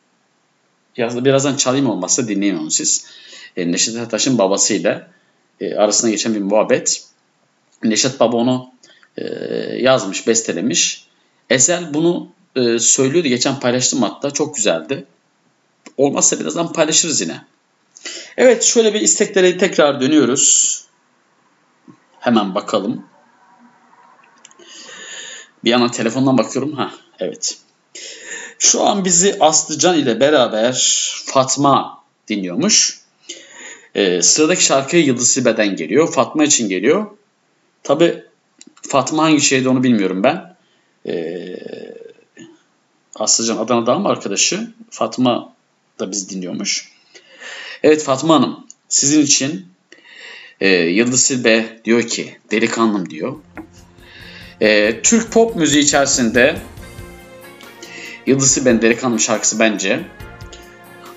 Biraz, 0.97 1.25
birazdan 1.25 1.55
çalayım 1.55 1.89
olmazsa 1.89 2.27
dinleyin 2.27 2.57
onu 2.57 2.71
siz. 2.71 3.05
E, 3.57 3.71
Neşet 3.71 3.95
Ertaş'ın 3.95 4.37
babasıyla 4.37 5.07
e, 5.61 5.75
arasında 5.75 6.11
geçen 6.11 6.35
bir 6.35 6.39
muhabbet. 6.41 7.03
Neşet 7.83 8.19
Baba 8.19 8.37
onu 8.37 8.71
e, 9.17 9.23
yazmış, 9.79 10.27
bestelemiş. 10.27 11.07
Ezel 11.49 11.93
bunu 11.93 12.29
e, 12.55 12.79
söylüyordu. 12.79 13.27
Geçen 13.27 13.59
paylaştım 13.59 14.01
hatta. 14.01 14.31
Çok 14.31 14.55
güzeldi. 14.55 15.05
Olmazsa 15.97 16.39
birazdan 16.39 16.73
paylaşırız 16.73 17.21
yine. 17.21 17.41
Evet 18.37 18.63
şöyle 18.63 18.93
bir 18.93 19.01
isteklere 19.01 19.57
tekrar 19.57 20.01
dönüyoruz. 20.01 20.83
Hemen 22.19 22.55
bakalım. 22.55 23.05
Bir 25.63 25.69
yana 25.69 25.91
telefondan 25.91 26.37
bakıyorum. 26.37 26.73
Ha 26.73 26.91
evet. 27.19 27.57
Şu 28.59 28.83
an 28.83 29.05
bizi 29.05 29.37
Aslıcan 29.39 29.97
ile 29.97 30.19
beraber 30.19 30.73
Fatma 31.25 32.03
dinliyormuş. 32.27 33.06
Ee, 33.97 34.21
sıradaki 34.21 34.63
şarkı 34.63 34.97
Yıldız 34.97 35.31
Silbe'den 35.31 35.75
geliyor. 35.75 36.11
Fatma 36.11 36.43
için 36.43 36.69
geliyor. 36.69 37.05
Tabi 37.83 38.23
Fatma 38.81 39.23
hangi 39.23 39.41
şehirde 39.41 39.69
onu 39.69 39.83
bilmiyorum 39.83 40.23
ben. 40.23 40.55
Ee, 41.07 41.57
Aslıcan 43.15 43.57
Adana'da 43.57 43.93
ama 43.93 44.09
arkadaşı. 44.09 44.71
Fatma 44.89 45.53
da 45.99 46.11
biz 46.11 46.29
dinliyormuş. 46.29 46.91
Evet 47.83 48.03
Fatma 48.03 48.35
Hanım 48.35 48.67
sizin 48.89 49.21
için 49.21 49.65
e, 50.61 50.69
Yıldız 50.69 51.21
Silbe 51.21 51.81
diyor 51.85 52.03
ki 52.03 52.37
delikanlım 52.51 53.09
diyor. 53.09 53.35
E, 54.61 55.01
Türk 55.01 55.31
pop 55.31 55.55
müziği 55.55 55.83
içerisinde 55.83 56.57
Yıldız 58.25 58.51
Silbe'nin 58.51 58.81
delikanlım 58.81 59.19
şarkısı 59.19 59.59
bence 59.59 59.99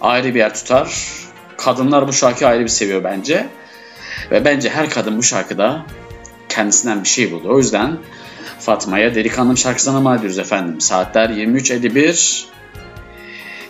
ayrı 0.00 0.34
bir 0.34 0.38
yer 0.38 0.54
tutar. 0.54 1.20
Kadınlar 1.64 2.08
bu 2.08 2.12
şarkıyı 2.12 2.50
ayrı 2.50 2.62
bir 2.62 2.68
seviyor 2.68 3.04
bence. 3.04 3.46
Ve 4.30 4.44
bence 4.44 4.70
her 4.70 4.90
kadın 4.90 5.18
bu 5.18 5.22
şarkıda 5.22 5.86
kendisinden 6.48 7.02
bir 7.02 7.08
şey 7.08 7.32
buldu. 7.32 7.48
O 7.50 7.58
yüzden 7.58 7.98
Fatma'ya 8.58 9.14
delikanlım 9.14 9.58
şarkısına 9.58 9.96
ama 9.96 10.16
ediyoruz 10.16 10.38
efendim. 10.38 10.80
Saatler 10.80 11.30
23.51. 11.30 12.44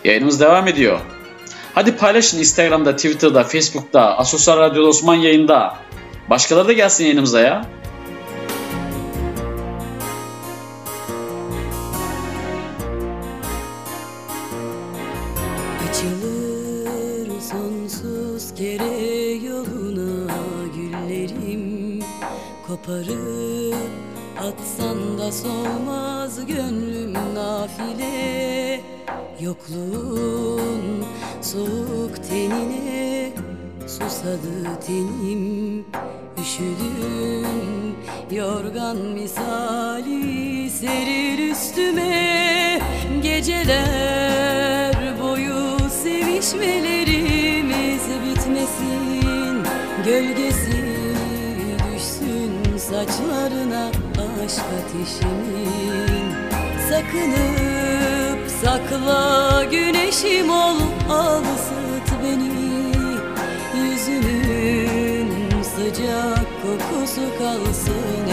Yayınımız 0.03 0.39
devam 0.39 0.67
ediyor. 0.67 0.99
Hadi 1.75 1.95
paylaşın 1.95 2.39
Instagram'da, 2.39 2.95
Twitter'da, 2.95 3.43
Facebook'ta, 3.43 4.17
Asosyal 4.17 4.57
Radyo 4.57 4.83
Osman 4.83 5.15
yayında. 5.15 5.77
Başkaları 6.29 6.67
da 6.67 6.73
gelsin 6.73 7.03
yayınımıza 7.03 7.39
ya. 7.39 7.65
Koparıp 22.91 23.75
atsan 24.37 25.17
da 25.17 25.31
solmaz 25.31 26.45
gönlüm 26.45 27.13
nafile. 27.13 28.81
Yokluğun 29.41 31.05
soğuk 31.41 32.23
tenine 32.29 33.31
susadı 33.87 34.79
tenim. 34.87 35.85
Üşüdüm 36.41 37.95
yorgan 38.31 38.97
misali 38.97 40.69
serir 40.69 41.51
üstüme. 41.51 42.79
Geceler 43.23 44.95
boyu 45.21 45.77
sevişmelerimiz 45.89 48.01
bitmesin. 48.25 49.63
Gölgesi 50.05 50.80
saçlarına 53.01 53.87
aşk 54.45 54.65
ateşimin 54.77 56.31
Sakınıp 56.89 58.51
sakla 58.63 59.63
güneşim 59.71 60.49
ol 60.49 60.75
al 61.09 61.43
ısıt 61.55 62.13
beni. 62.23 62.51
Yüzünün 63.77 65.29
sıcak 65.63 66.47
kokusu 66.61 67.37
kalsın 67.39 68.30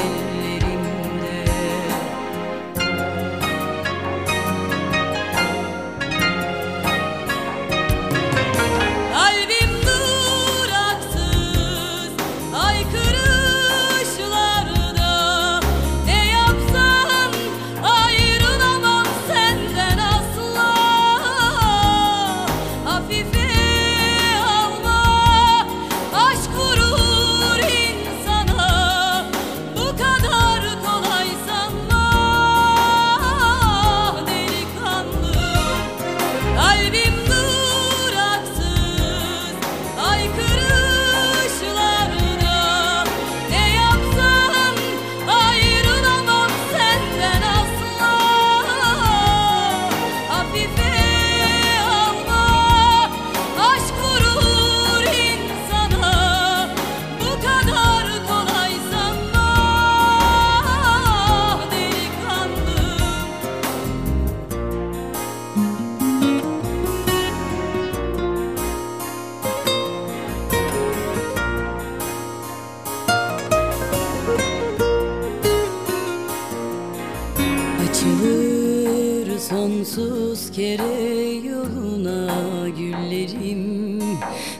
kere 80.58 81.48
yoluna 81.48 82.68
güllerim 82.68 84.02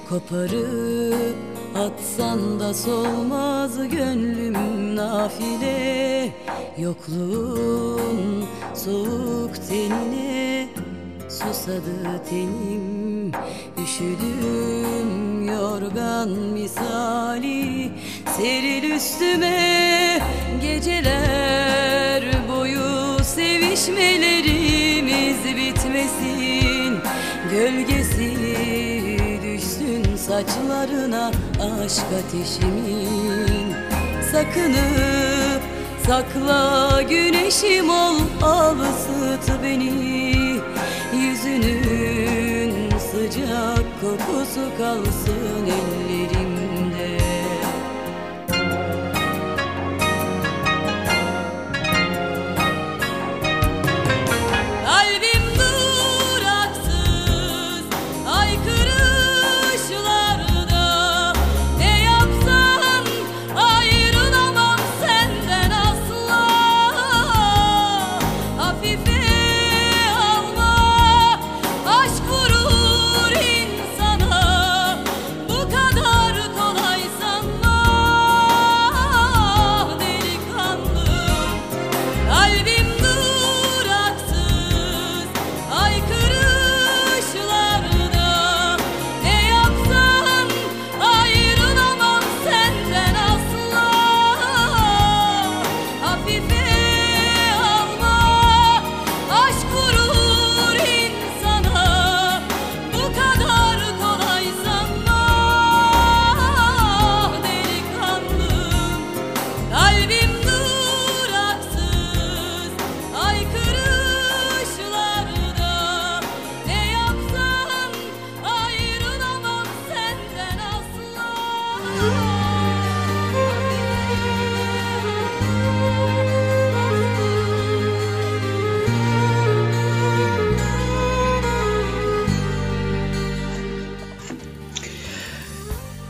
Koparıp 0.09 1.37
atsan 1.77 2.61
da 2.61 2.75
solmaz 2.75 3.89
gönlüm 3.89 4.97
nafile. 4.97 6.33
Yokluğun 6.79 8.45
soğuk 8.75 9.69
tenine 9.69 10.69
susadı 11.29 12.23
tenim. 12.31 13.33
Üşüdüm 13.85 15.49
yorgan 15.49 16.29
misali 16.29 17.91
seril 18.37 18.91
üstüme 18.91 20.21
Geceler 20.63 22.23
boyu 22.49 23.25
sevişmelerimiz 23.25 24.68
bitmesin 25.99 26.99
Gölgesi 27.51 28.33
düşsün 29.43 30.17
saçlarına 30.17 31.31
aşk 31.61 32.05
ateşimin. 32.19 33.75
Sakınıp 34.33 35.63
sakla 36.07 37.03
güneşim 37.03 37.91
ol 37.91 38.17
al 38.43 38.77
ısıt 38.81 39.63
beni. 39.63 39.93
Yüzünün 41.15 42.91
sıcak 42.99 43.85
kokusu 44.01 44.79
kalsın 44.79 45.67
ellerimde 45.67 46.38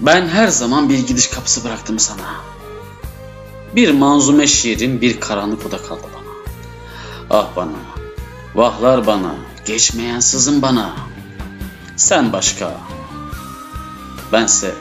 Ben 0.08 0.28
her 0.28 0.48
zaman 0.48 0.88
bir 0.88 1.06
gidiş 1.06 1.26
kapısı 1.26 1.64
bıraktım 1.64 1.98
sana. 1.98 2.34
Bir 3.76 3.90
manzume 3.90 4.46
şiirin 4.46 5.00
bir 5.00 5.20
karanlık 5.20 5.66
oda 5.66 5.82
kaldı 5.82 6.06
bana. 6.14 6.32
Ah 7.30 7.56
bana, 7.56 7.78
vahlar 8.54 9.06
bana, 9.06 9.34
geçmeyen 9.66 10.20
sızın 10.20 10.62
bana. 10.62 10.96
Sen 11.96 12.32
başka, 12.32 12.80
bense 14.32 14.74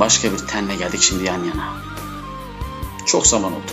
başka 0.00 0.32
bir 0.32 0.38
tenle 0.38 0.74
geldik 0.74 1.02
şimdi 1.02 1.24
yan 1.24 1.44
yana. 1.44 1.68
Çok 3.06 3.26
zaman 3.26 3.52
oldu, 3.52 3.72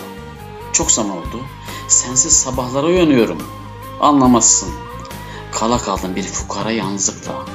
çok 0.72 0.90
zaman 0.90 1.16
oldu. 1.16 1.40
Sensiz 1.88 2.32
sabahlara 2.32 2.86
uyanıyorum, 2.86 3.42
anlamazsın. 4.00 4.68
Kala 5.52 5.78
kaldım 5.78 6.16
bir 6.16 6.24
fukara 6.24 6.70
yalnızlıkla. 6.70 7.46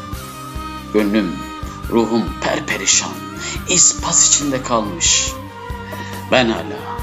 Gönlüm, 0.94 1.47
ruhum 1.90 2.24
perperişan, 2.42 3.12
ispas 3.70 4.28
içinde 4.28 4.64
kalmış. 4.64 5.32
Ben 6.32 6.50
hala, 6.50 7.00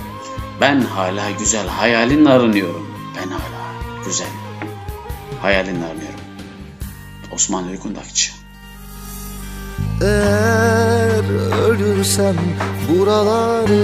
ben 0.60 0.80
hala 0.80 1.30
güzel 1.30 1.68
hayalinle 1.68 2.28
arınıyorum. 2.30 2.86
Ben 3.16 3.30
hala 3.30 3.64
güzel 4.06 4.28
hayalinle 5.42 5.86
arınıyorum. 5.86 6.20
Osman 7.32 7.64
Uykundakçı. 7.64 8.32
Eğer 10.02 11.24
ölürsem 11.68 12.36
buralarda 12.88 13.74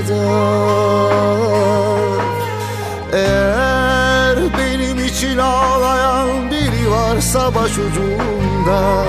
Eğer 3.12 4.39
benim 4.59 5.06
için 5.06 5.39
ağlayan 5.39 6.51
biri 6.51 6.90
varsa 6.90 7.55
başucumda 7.55 9.05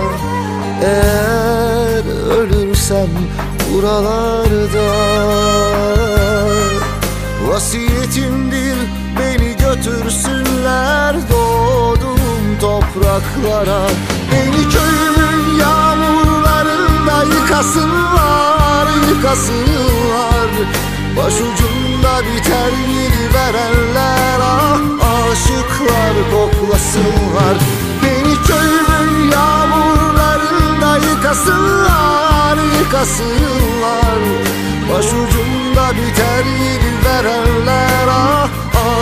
Eğer 0.81 2.03
ölürsem 2.37 3.09
buralarda 3.73 4.91
Vasiyetimdir 7.47 8.77
beni 9.19 9.57
götürsünler 9.57 11.15
doğduğum 11.31 12.59
topraklara. 12.61 13.81
Beni 14.31 14.69
köyümün 14.69 15.57
yağmurlarında 15.59 17.23
yıkasınlar, 17.23 18.87
yıkasınlar. 19.09 20.49
Başucumda 21.17 22.19
biter 22.19 22.71
yeri 22.93 23.33
verenler 23.33 24.39
ah 24.41 24.79
aşıklar 25.31 26.13
koklasınlar 26.31 27.57
yağmurlarında 30.81 30.97
yıkasınlar, 30.97 32.57
yıkasınlar. 32.79 34.19
Başucumda 34.93 35.91
biter 35.91 36.45
yeri 36.45 37.05
verenler 37.05 38.07
ah 38.09 38.49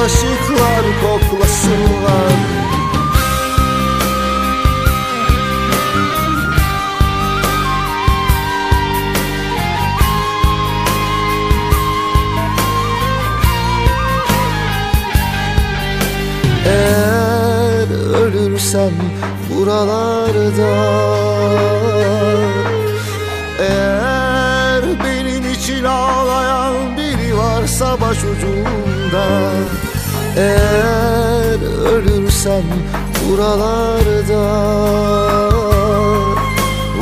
aşıklar 0.04 0.86
koklasınlar. 1.02 2.34
Eğer 16.66 17.88
ölürsem 18.16 18.94
buralarda 19.50 21.29
Eğer 23.60 24.84
benim 25.04 25.52
için 25.54 25.84
ağlayan 25.84 26.98
biri 26.98 27.38
varsa 27.38 28.02
başucumda 28.02 29.52
Eğer 30.38 31.60
ölürsem 31.94 32.64
buralarda 33.30 34.70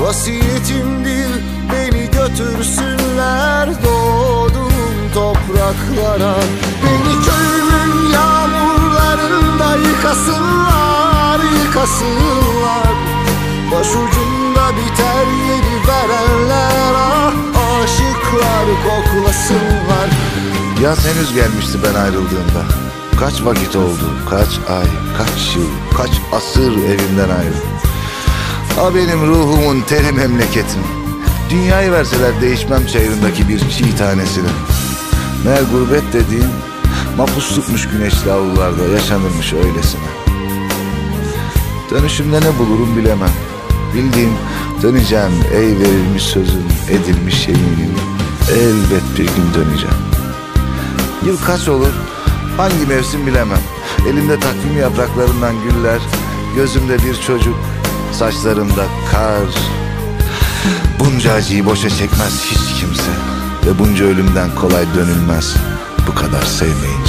Vasiyetimdir 0.02 1.32
beni 1.72 2.06
götürsünler 2.12 3.70
doğduğum 3.86 4.68
topraklara. 5.14 6.36
Beni 6.84 7.14
köyümün 7.26 8.14
yağmurlarında 8.14 9.76
yıkasınlar, 9.76 11.40
yıkasınlar 11.40 12.87
Başucumda 13.72 14.72
biter 14.78 15.28
yeri 15.48 15.88
verenler 15.88 16.94
ah 16.96 17.34
aşıklar 17.84 18.66
koklasınlar. 18.84 20.10
Yaz 20.84 21.06
henüz 21.06 21.34
gelmişti 21.34 21.78
ben 21.84 22.00
ayrıldığımda. 22.00 22.64
Kaç 23.20 23.44
vakit 23.44 23.76
oldu, 23.76 24.12
kaç 24.30 24.60
ay, 24.70 24.88
kaç 25.18 25.56
yıl, 25.56 25.98
kaç 25.98 26.12
asır 26.32 26.72
evimden 26.72 27.30
ayrı 27.30 27.54
A 28.80 28.96
benim 28.96 29.28
ruhumun 29.28 29.82
teri 29.82 30.12
memleketim. 30.12 30.82
Dünyayı 31.50 31.92
verseler 31.92 32.42
değişmem 32.42 32.86
çayırındaki 32.86 33.50
bir 33.50 33.60
çiğ 33.60 33.96
tanesini. 33.98 34.50
Meğer 35.46 35.64
gurbet 35.72 36.14
dediğin 36.14 36.50
Mapuslukmuş 37.18 37.88
güneşli 37.90 38.32
avlularda 38.32 38.84
yaşanırmış 38.84 39.54
öylesine. 39.54 40.08
Dönüşümde 41.92 42.42
ne 42.42 42.60
bulurum 42.60 42.98
bilemem 42.98 43.30
Bildiğim 43.94 44.34
döneceğim 44.84 45.32
ey 45.54 45.80
verilmiş 45.80 46.24
sözün 46.24 46.66
edilmiş 46.90 47.48
yeminim 47.48 47.94
Elbet 48.52 49.04
bir 49.18 49.26
gün 49.26 49.54
döneceğim. 49.54 49.96
Yıl 51.26 51.38
kaç 51.38 51.68
olur? 51.68 51.94
Hangi 52.58 52.86
mevsim 52.88 53.28
bilemem. 53.28 53.60
Elimde 54.10 54.40
takvim 54.40 54.78
yapraklarından 54.82 55.56
güller 55.64 56.00
Gözümde 56.56 56.98
bir 57.00 57.16
çocuk 57.28 57.56
Saçlarımda 58.12 58.86
kar. 59.12 59.50
Bunca 61.00 61.34
acıyı 61.34 61.66
boşa 61.66 61.90
çekmez 61.90 62.46
hiç 62.46 62.82
kimse 62.82 63.12
Ve 63.66 63.80
bunca 63.80 64.06
ölümden 64.06 64.56
kolay 64.56 64.86
dönülmez. 64.96 65.56
Bu 66.08 66.16
kadar 66.16 66.42
sevmeyince 66.42 67.07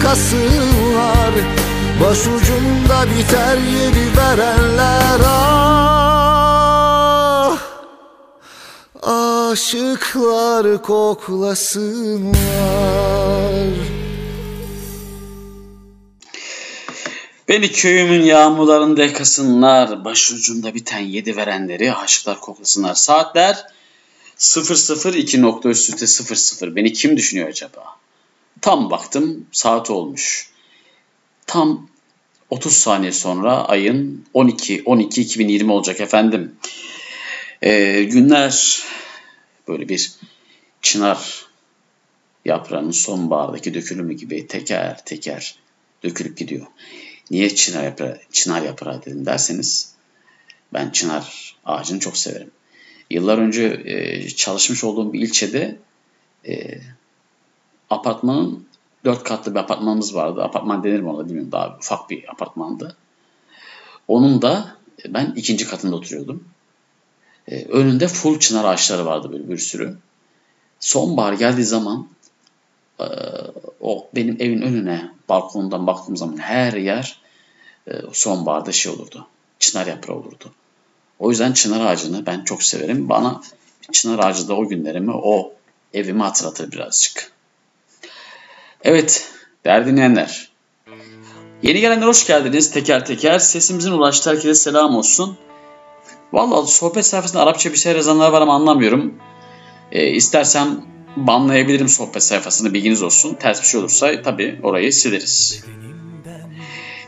yıkasınlar, 0.00 1.34
yıkasınlar 1.34 1.34
Başucumda 2.00 3.06
biter 3.10 3.58
yeri 3.58 4.16
verenler 4.16 5.20
ah 5.24 6.40
Aşıklar 9.02 10.82
koklasınlar 10.82 12.30
Beni 17.48 17.72
köyümün 17.72 18.22
yağmurlarında 18.22 19.02
yakasınlar, 19.02 20.04
başucumda 20.04 20.74
biten 20.74 20.98
yedi 20.98 21.36
verenleri 21.36 21.94
aşıklar 21.94 22.40
koklasınlar. 22.40 22.94
Saatler 22.94 23.66
002 24.38 25.42
nokta 25.42 25.68
üst 25.68 26.02
00. 26.62 26.76
Beni 26.76 26.92
kim 26.92 27.16
düşünüyor 27.16 27.48
acaba? 27.48 27.99
Tam 28.60 28.90
baktım 28.90 29.46
saat 29.52 29.90
olmuş. 29.90 30.50
Tam 31.46 31.88
30 32.50 32.72
saniye 32.72 33.12
sonra 33.12 33.64
ayın 33.64 34.26
12 34.34 34.82
12 34.84 35.20
2020 35.20 35.72
olacak 35.72 36.00
efendim. 36.00 36.54
Ee, 37.62 38.02
günler 38.02 38.82
böyle 39.68 39.88
bir 39.88 40.12
çınar 40.82 41.46
yaprağının 42.44 42.90
sonbahardaki 42.90 43.74
dökülümü 43.74 44.14
gibi 44.14 44.46
teker 44.46 45.04
teker 45.04 45.54
dökülüp 46.04 46.36
gidiyor. 46.36 46.66
Niye 47.30 47.54
çınar 47.54 47.84
yaprağı, 47.84 48.18
çınar 48.32 48.62
yaprağı 48.62 49.04
dedim 49.04 49.26
derseniz 49.26 49.94
ben 50.72 50.90
çınar 50.90 51.56
ağacını 51.64 52.00
çok 52.00 52.16
severim. 52.16 52.50
Yıllar 53.10 53.38
önce 53.38 53.82
e, 53.84 54.28
çalışmış 54.28 54.84
olduğum 54.84 55.12
bir 55.12 55.20
ilçede 55.20 55.76
e, 56.48 56.80
apartmanın 57.90 58.66
dört 59.04 59.24
katlı 59.24 59.54
bir 59.54 59.58
apartmanımız 59.58 60.14
vardı. 60.14 60.42
Apartman 60.42 60.84
denir 60.84 61.00
mi 61.00 61.08
ona 61.08 61.26
bilmiyorum. 61.26 61.52
Daha 61.52 61.76
ufak 61.76 62.10
bir 62.10 62.30
apartmandı. 62.32 62.96
Onun 64.08 64.42
da 64.42 64.76
e, 65.04 65.14
ben 65.14 65.32
ikinci 65.36 65.68
katında 65.68 65.96
oturuyordum. 65.96 66.44
E, 67.48 67.64
önünde 67.64 68.08
full 68.08 68.38
çınar 68.38 68.64
ağaçları 68.64 69.06
vardı 69.06 69.32
böyle 69.32 69.48
bir 69.48 69.58
sürü. 69.58 69.96
Sonbahar 70.80 71.32
geldiği 71.32 71.64
zaman 71.64 72.08
Ee, 73.00 73.04
o 73.80 74.08
benim 74.14 74.36
evin 74.40 74.62
önüne 74.62 75.10
balkondan 75.28 75.86
baktığım 75.86 76.16
zaman 76.16 76.38
her 76.38 76.72
yer 76.72 77.20
e, 77.88 77.92
sonbaharda 78.12 78.72
şey 78.72 78.92
olurdu. 78.92 79.26
Çınar 79.58 79.86
yaprağı 79.86 80.16
olurdu. 80.16 80.52
O 81.18 81.30
yüzden 81.30 81.52
çınar 81.52 81.86
ağacını 81.86 82.26
ben 82.26 82.44
çok 82.44 82.62
severim. 82.62 83.08
Bana 83.08 83.40
çınar 83.92 84.18
ağacı 84.18 84.48
da 84.48 84.56
o 84.56 84.68
günlerimi, 84.68 85.12
o 85.12 85.52
evimi 85.94 86.22
hatırlatır 86.22 86.72
birazcık. 86.72 87.29
Evet, 88.82 89.32
değerli 89.64 89.86
dinleyenler. 89.86 90.50
Yeni 91.62 91.80
gelenler 91.80 92.06
hoş 92.06 92.26
geldiniz 92.26 92.70
teker 92.70 93.06
teker. 93.06 93.38
Sesimizin 93.38 93.92
ulaştığı 93.92 94.30
herkese 94.30 94.54
selam 94.54 94.94
olsun. 94.96 95.36
Vallahi 96.32 96.70
sohbet 96.70 97.06
sayfasında 97.06 97.42
Arapça 97.42 97.72
bir 97.72 97.76
şey 97.76 97.92
yazanlar 97.92 98.32
var 98.32 98.42
ama 98.42 98.54
anlamıyorum. 98.54 99.14
E, 99.92 100.06
istersem 100.06 100.84
banlayabilirim 101.16 101.88
sohbet 101.88 102.22
sayfasını 102.22 102.74
bilginiz 102.74 103.02
olsun. 103.02 103.34
Ters 103.34 103.62
bir 103.62 103.66
şey 103.66 103.80
olursa 103.80 104.22
tabii 104.22 104.60
orayı 104.62 104.92
sileriz. 104.92 105.64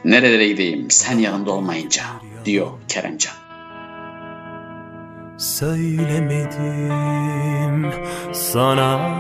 Nerelere 0.05 0.49
gideyim 0.49 0.91
sen 0.91 1.19
yanımda 1.19 1.53
olmayınca 1.53 2.03
diyor 2.45 2.71
Keremcan. 2.89 3.33
Söylemedim 5.39 6.53
sana 8.33 9.15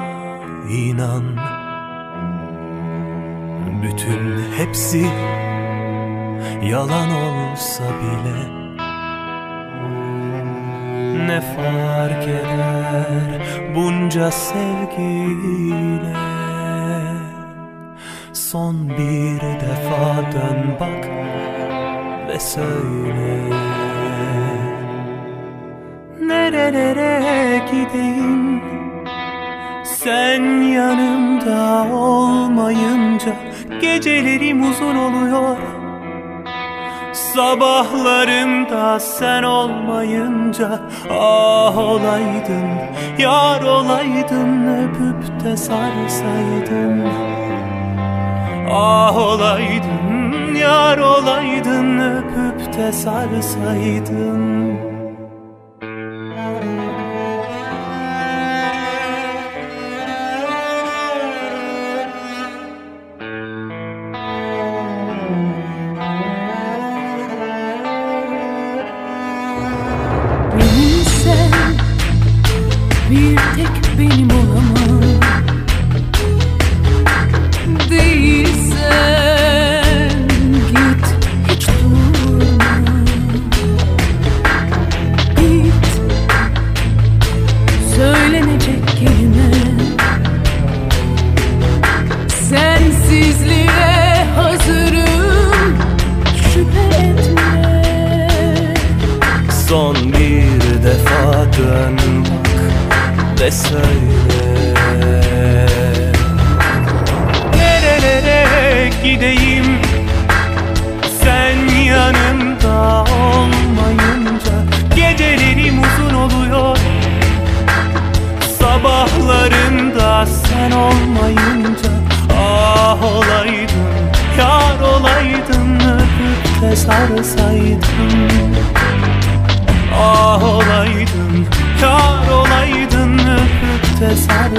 inan 0.70 1.38
Bütün 3.82 4.52
hepsi 4.56 5.06
yalan 6.62 7.10
olsa 7.10 7.84
bile 7.84 8.62
Ne 11.26 11.40
fark 11.40 12.28
eder 12.28 13.42
bunca 13.74 14.30
sevgiyle? 14.30 16.16
Son 18.32 18.88
bir 18.88 19.40
defa 19.40 20.32
dön 20.32 20.76
bak 20.80 21.08
ve 22.28 22.40
söyle. 22.40 23.42
Nerelere 26.20 27.60
gideyim? 27.70 28.62
Sen 29.84 30.42
yanımda 30.62 31.86
olmayınca 31.94 33.32
Gecelerim 33.82 34.70
uzun 34.70 34.96
oluyor. 34.96 35.56
Sabahlarımda 37.12 39.00
sen 39.00 39.42
olmayınca 39.42 40.80
Ah 41.10 41.78
olaydın, 41.78 42.68
yar 43.18 43.62
olaydın 43.62 44.82
Öpüp 44.82 45.44
de 45.44 45.56
sarsaydın. 45.56 47.04
Ah 48.70 49.16
olaydın, 49.16 50.54
yar 50.54 50.98
olaydın 50.98 51.98
Öpüp 51.98 52.78
de 52.78 52.92
sarsaydın 52.92 54.91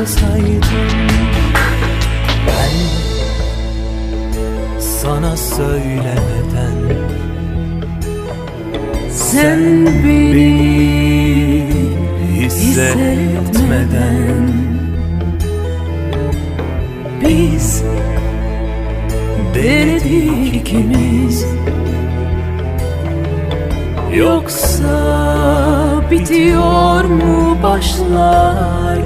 de 0.04 0.08
sarsaydın 0.08 0.62
Ben 2.48 2.72
sana 4.80 5.38
söylemeden 5.38 6.78
Sen 9.12 9.86
beni 9.86 11.68
hissetmeden 12.36 13.54
Biz 17.22 17.84
denedik 19.56 20.56
ikimiz. 20.56 21.46
Yoksa 24.14 24.92
bitiyor 26.12 27.04
mu 27.04 27.58
başlarken 27.64 29.04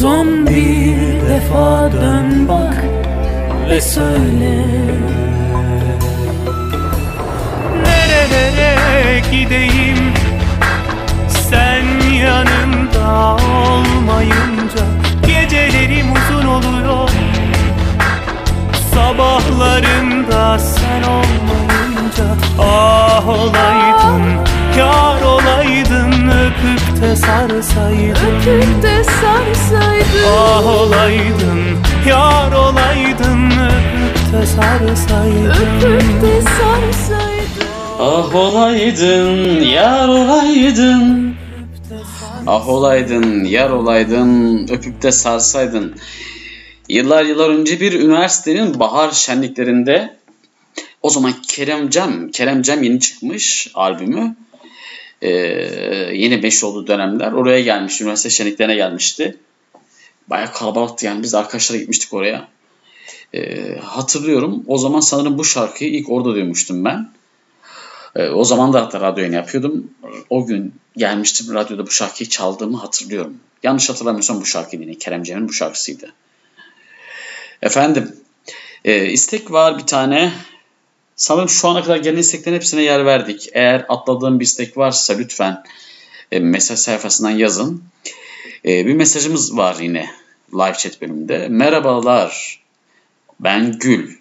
Son 0.00 0.46
bir 0.46 1.28
defa 1.28 1.92
dön 1.92 2.48
bak 2.48 2.84
ve 3.70 3.80
söyle. 3.80 4.64
Nerelere 7.82 9.20
gideyim? 9.30 9.98
Sen 11.28 11.84
yanımda 12.14 13.36
olmayınca 13.36 14.84
Gecelerim 15.26 16.06
uzun 16.12 16.48
oluyor. 16.48 17.10
Sabahlarımda 18.94 20.58
sen 20.58 21.02
olmayınca 21.02 22.24
Ah 22.60 23.28
olaydın, 23.28 24.22
yar 24.78 25.22
olaydın 25.22 26.28
Öpüp 26.28 27.02
de 27.02 27.16
sarsaydın 27.16 28.10
Öpüp 28.10 28.82
de 28.82 29.04
sarsaydın 29.04 30.24
Ah 30.26 30.66
olaydın, 30.66 31.60
yar 32.06 32.52
olaydın 32.52 33.50
Öpüp 33.50 34.32
de 34.32 34.46
sarsaydın 34.46 35.50
Öpüp 35.50 36.22
de 36.22 36.42
sarsaydın 36.42 37.38
Ah 38.00 38.34
olaydın, 38.34 39.60
yar 39.60 40.08
olaydın. 40.08 41.34
Ah 42.46 42.68
olaydın, 42.68 43.44
yar 43.44 43.70
olaydın, 43.70 44.68
öpüp 44.68 45.02
de 45.02 45.12
sarsaydın. 45.12 45.96
Yıllar 46.88 47.24
yıllar 47.24 47.50
önce 47.50 47.80
bir 47.80 47.92
üniversitenin 47.92 48.80
bahar 48.80 49.10
şenliklerinde 49.10 50.16
o 51.02 51.10
zaman 51.10 51.32
Kerem 51.48 51.90
Cem, 51.90 52.30
Kerem 52.30 52.62
Cem 52.62 52.82
yeni 52.82 53.00
çıkmış 53.00 53.70
albümü. 53.74 54.36
Ee, 55.22 55.28
yeni 56.14 56.36
meşhur 56.36 56.68
olduğu 56.68 56.86
dönemler. 56.86 57.32
Oraya 57.32 57.60
gelmiş, 57.60 58.00
üniversite 58.00 58.30
şenliklerine 58.30 58.74
gelmişti. 58.74 59.36
Bayağı 60.28 60.52
kalabalıktı 60.52 61.06
yani 61.06 61.22
biz 61.22 61.34
arkadaşlara 61.34 61.78
gitmiştik 61.78 62.14
oraya. 62.14 62.48
Ee, 63.34 63.78
hatırlıyorum 63.78 64.64
o 64.66 64.78
zaman 64.78 65.00
sanırım 65.00 65.38
bu 65.38 65.44
şarkıyı 65.44 65.90
ilk 65.90 66.10
orada 66.10 66.34
duymuştum 66.34 66.84
ben. 66.84 67.10
Ee, 68.16 68.28
o 68.28 68.44
zaman 68.44 68.72
da 68.72 68.82
hatta 68.82 69.00
radyo 69.00 69.32
yapıyordum. 69.32 69.90
O 70.30 70.46
gün 70.46 70.74
gelmiştim 70.96 71.54
radyoda 71.54 71.86
bu 71.86 71.90
şarkıyı 71.90 72.28
çaldığımı 72.28 72.76
hatırlıyorum. 72.76 73.36
Yanlış 73.62 73.88
hatırlamıyorsam 73.90 74.40
bu 74.40 74.46
şarkı 74.46 74.76
yine 74.76 74.94
Kerem 74.94 75.22
Cem'in 75.22 75.48
bu 75.48 75.52
şarkısıydı. 75.52 76.12
Efendim 77.62 78.16
e, 78.84 79.06
istek 79.06 79.52
var 79.52 79.78
bir 79.78 79.86
tane. 79.86 80.32
Sanırım 81.18 81.48
şu 81.48 81.68
ana 81.68 81.82
kadar 81.82 81.96
gelen 81.96 82.16
isteklerin 82.16 82.56
hepsine 82.56 82.82
yer 82.82 83.06
verdik. 83.06 83.48
Eğer 83.52 83.86
atladığım 83.88 84.40
bir 84.40 84.44
istek 84.44 84.76
varsa 84.76 85.14
lütfen 85.14 85.64
e, 86.32 86.40
mesaj 86.40 86.78
sayfasından 86.78 87.30
yazın. 87.30 87.82
E, 88.64 88.86
bir 88.86 88.94
mesajımız 88.94 89.56
var 89.56 89.76
yine. 89.80 90.10
live 90.52 90.74
chat 90.78 91.00
bölümünde. 91.00 91.48
Merhabalar. 91.48 92.62
Ben 93.40 93.78
Gül. 93.78 94.16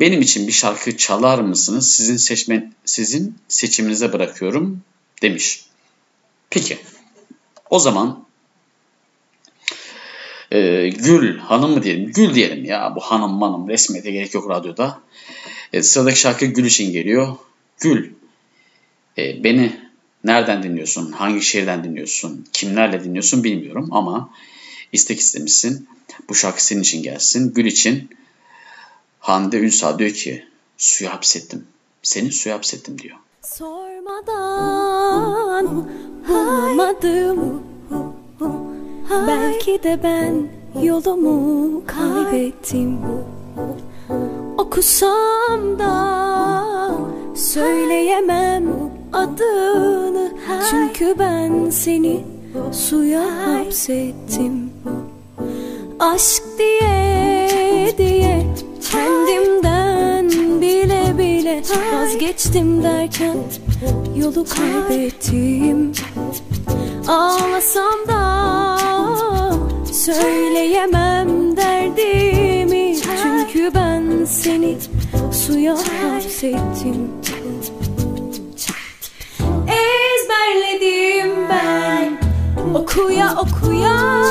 Benim 0.00 0.22
için 0.22 0.46
bir 0.46 0.52
şarkı 0.52 0.96
çalar 0.96 1.38
mısınız? 1.38 1.90
Sizin 1.90 2.16
seçme 2.16 2.72
sizin 2.84 3.38
seçiminize 3.48 4.12
bırakıyorum 4.12 4.82
demiş. 5.22 5.64
Peki. 6.50 6.78
O 7.70 7.78
zaman 7.78 8.25
e, 10.56 10.88
Gül 10.88 11.38
hanım 11.38 11.70
mı 11.70 11.82
diyelim? 11.82 12.12
Gül 12.12 12.34
diyelim 12.34 12.64
ya. 12.64 12.92
Bu 12.96 13.00
hanım 13.00 13.32
manım 13.32 13.68
resmiyete 13.68 14.10
gerek 14.10 14.34
yok 14.34 14.50
radyoda. 14.50 15.00
E, 15.72 15.82
sıradaki 15.82 16.20
şarkı 16.20 16.46
Gül 16.46 16.64
için 16.64 16.92
geliyor. 16.92 17.36
Gül. 17.80 18.10
E, 19.18 19.44
beni 19.44 19.80
nereden 20.24 20.62
dinliyorsun? 20.62 21.12
Hangi 21.12 21.42
şehirden 21.42 21.84
dinliyorsun? 21.84 22.46
Kimlerle 22.52 23.04
dinliyorsun 23.04 23.44
bilmiyorum 23.44 23.88
ama 23.92 24.30
istek 24.92 25.20
istemişsin. 25.20 25.88
Bu 26.28 26.34
şarkı 26.34 26.64
senin 26.64 26.82
için 26.82 27.02
gelsin. 27.02 27.54
Gül 27.54 27.64
için 27.64 28.10
Hande 29.20 29.58
Ünsal 29.58 29.98
diyor 29.98 30.10
ki 30.10 30.44
suya 30.78 31.14
hapsettim. 31.14 31.66
Seni 32.02 32.32
suya 32.32 32.54
hapsettim 32.54 32.98
diyor. 32.98 33.16
Sormadan 33.42 34.86
bulamadım 36.28 37.62
Belki 39.10 39.82
de 39.82 39.98
ben 40.02 40.34
yolumu 40.82 41.82
kaybettim. 41.86 42.98
Okusam 44.58 45.78
da 45.78 46.92
söyleyemem 47.34 48.64
adını. 49.12 50.30
Çünkü 50.70 51.14
ben 51.18 51.70
seni 51.70 52.24
suya 52.72 53.24
hapsettim. 53.46 54.70
Aşk 56.00 56.42
diye 56.58 57.94
diye 57.98 58.46
kendimden 58.90 60.30
bile 60.60 61.18
bile 61.18 61.62
Vazgeçtim 61.94 62.82
derken 62.82 63.36
yolu 64.16 64.44
kaybettim 64.44 65.92
Ağlasam 67.08 68.08
da 68.08 68.78
söyleyemem 69.92 71.56
derdimi. 71.56 72.96
Çünkü 73.22 73.74
ben 73.74 74.24
seni 74.24 74.76
suya 75.32 75.76
hapsettim. 75.76 77.10
Ezberledim 79.68 81.48
ben. 81.50 82.18
Okuya 82.74 83.36
okuya 83.38 84.22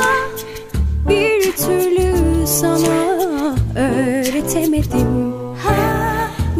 Bir 1.08 1.56
türlü 1.56 2.46
sana 2.46 3.56
öğretemedim. 3.76 5.34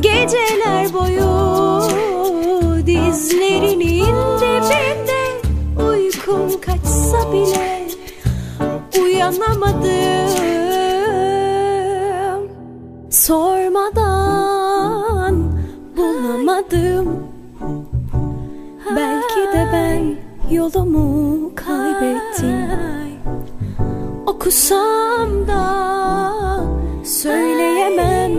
Geceler 0.01 0.93
boyu 0.93 1.27
dizlerinin 2.87 4.07
dibinde 4.41 5.16
Uykum 6.29 6.61
kaçsa 6.61 7.33
bile 7.33 7.89
uyanamadım. 9.03 9.87
Sormadan 13.11 14.55
bulamadım. 15.97 17.27
Belki 18.97 19.41
de 19.53 19.69
ben 19.73 20.17
yolumu 20.55 21.51
kaybettim. 21.55 22.69
Okusam 24.27 25.49
da 25.49 25.65
söyleyemem 27.05 28.33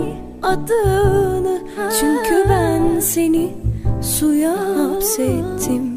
adını. 0.44 1.62
Çünkü 2.00 2.46
ben 2.50 3.00
seni 3.00 3.58
suya 4.02 4.54
hapsettim 4.78 5.97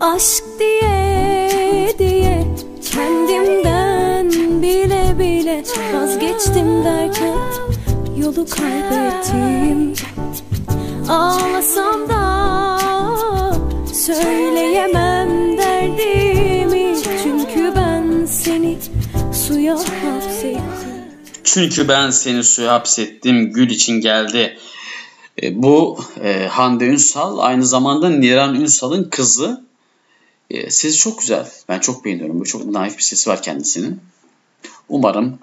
Aşk 0.00 0.44
diye 0.58 1.94
diye 1.98 2.46
kendimden 2.92 4.30
bile 4.62 5.18
bile 5.18 5.64
Vazgeçtim 5.94 6.84
derken 6.84 7.38
yolu 8.16 8.46
kaybettim 8.46 9.94
Ağlasam 11.08 12.08
da 12.08 12.78
söyleyemem 13.94 15.58
derdimi 15.58 16.96
Çünkü 17.22 17.72
ben 17.76 18.26
seni 18.26 18.78
suya 19.32 19.78
hapsettim 19.78 20.62
Çünkü 21.44 21.88
ben 21.88 22.10
seni 22.10 22.44
suya 22.44 22.72
hapsettim, 22.72 23.52
gül 23.52 23.70
için 23.70 24.00
geldi. 24.00 24.58
E, 25.42 25.62
bu 25.62 25.98
e, 26.24 26.46
Hande 26.46 26.86
Ünsal 26.86 27.38
aynı 27.38 27.66
zamanda 27.66 28.10
Niran 28.10 28.54
Ünsal'ın 28.54 29.04
kızı. 29.10 29.67
E, 30.50 30.70
sesi 30.70 30.98
çok 30.98 31.20
güzel. 31.20 31.48
Ben 31.68 31.78
çok 31.78 32.04
beğeniyorum. 32.04 32.40
Bu 32.40 32.44
çok 32.44 32.66
naif 32.66 32.98
bir 32.98 33.02
sesi 33.02 33.30
var 33.30 33.42
kendisinin. 33.42 34.00
Umarım 34.88 35.38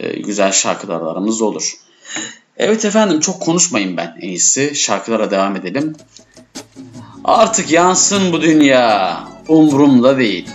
e, 0.00 0.20
güzel 0.20 0.52
şarkılarımız 0.52 1.42
olur. 1.42 1.74
Evet 2.56 2.84
efendim 2.84 3.20
çok 3.20 3.40
konuşmayın 3.40 3.96
ben 3.96 4.16
en 4.20 4.28
iyisi. 4.28 4.74
Şarkılara 4.74 5.30
devam 5.30 5.56
edelim. 5.56 5.96
Artık 7.24 7.70
yansın 7.70 8.32
bu 8.32 8.42
dünya. 8.42 9.24
Umrumda 9.48 10.18
değil. 10.18 10.48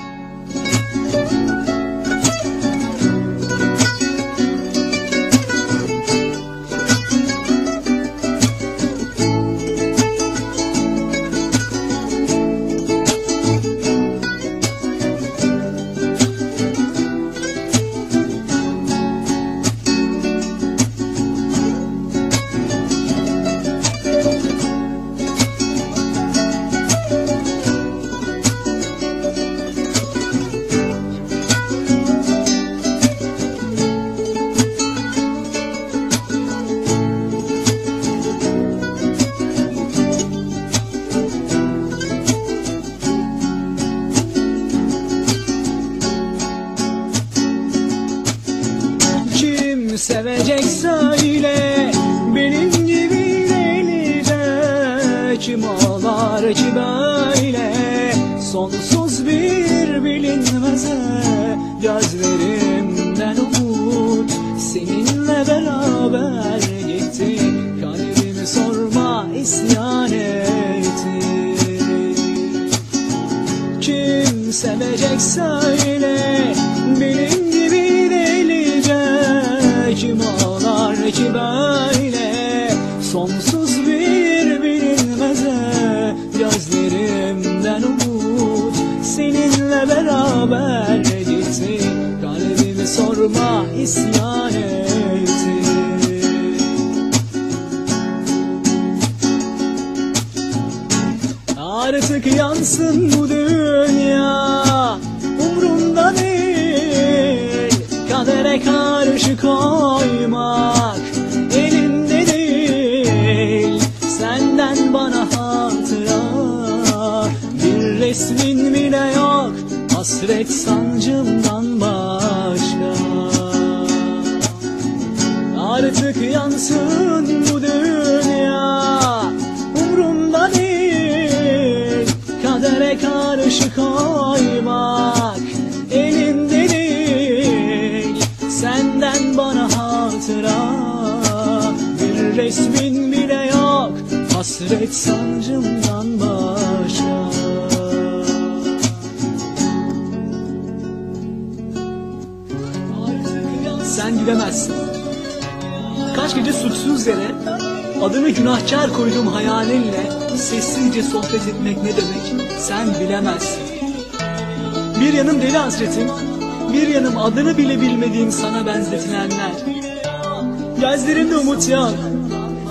Yok. 171.69 171.93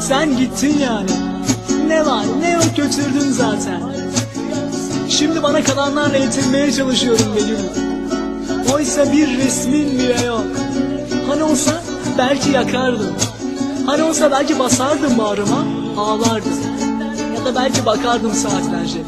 Sen 0.00 0.36
gittin 0.36 0.78
yani. 0.78 1.10
Ne 1.86 2.06
var 2.06 2.24
ne 2.40 2.50
yok 2.50 2.76
götürdün 2.76 3.30
zaten. 3.30 3.82
Şimdi 5.08 5.42
bana 5.42 5.64
kalanlarla 5.64 6.16
yetinmeye 6.16 6.72
çalışıyorum 6.72 7.26
benim 7.36 7.88
Oysa 8.74 9.12
bir 9.12 9.38
resmin 9.38 9.98
bile 9.98 10.26
yok. 10.26 10.44
Hani 11.28 11.42
olsa 11.42 11.82
belki 12.18 12.50
yakardım. 12.50 13.14
Hani 13.86 14.02
olsa 14.02 14.30
belki 14.30 14.58
basardım 14.58 15.18
bağrıma 15.18 15.64
ağlardım. 15.96 16.58
Ya 17.36 17.44
da 17.44 17.54
belki 17.54 17.86
bakardım 17.86 18.34
saatlerce. 18.34 18.98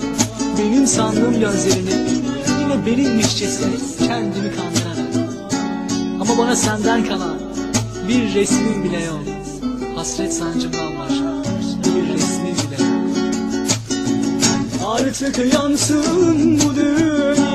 Benim 0.58 0.86
sandığım 0.86 1.40
gözlerini 1.40 2.20
Yine 2.60 2.86
benimmişçesine 2.86 3.70
kendimi 3.98 4.52
kandırarak. 4.56 5.30
Ama 6.20 6.38
bana 6.38 6.56
senden 6.56 7.04
kalan 7.04 7.38
bir 8.08 8.34
resmin 8.34 8.84
bile 8.84 9.04
yok 9.04 9.29
Hasret 10.00 10.34
sancımdan 10.34 10.98
başka 10.98 11.50
bir 11.84 12.14
resmin 12.14 12.54
bile. 12.54 12.76
Artık 14.86 15.54
yansın 15.54 16.60
bu 16.60 16.74
dünya 16.76 17.49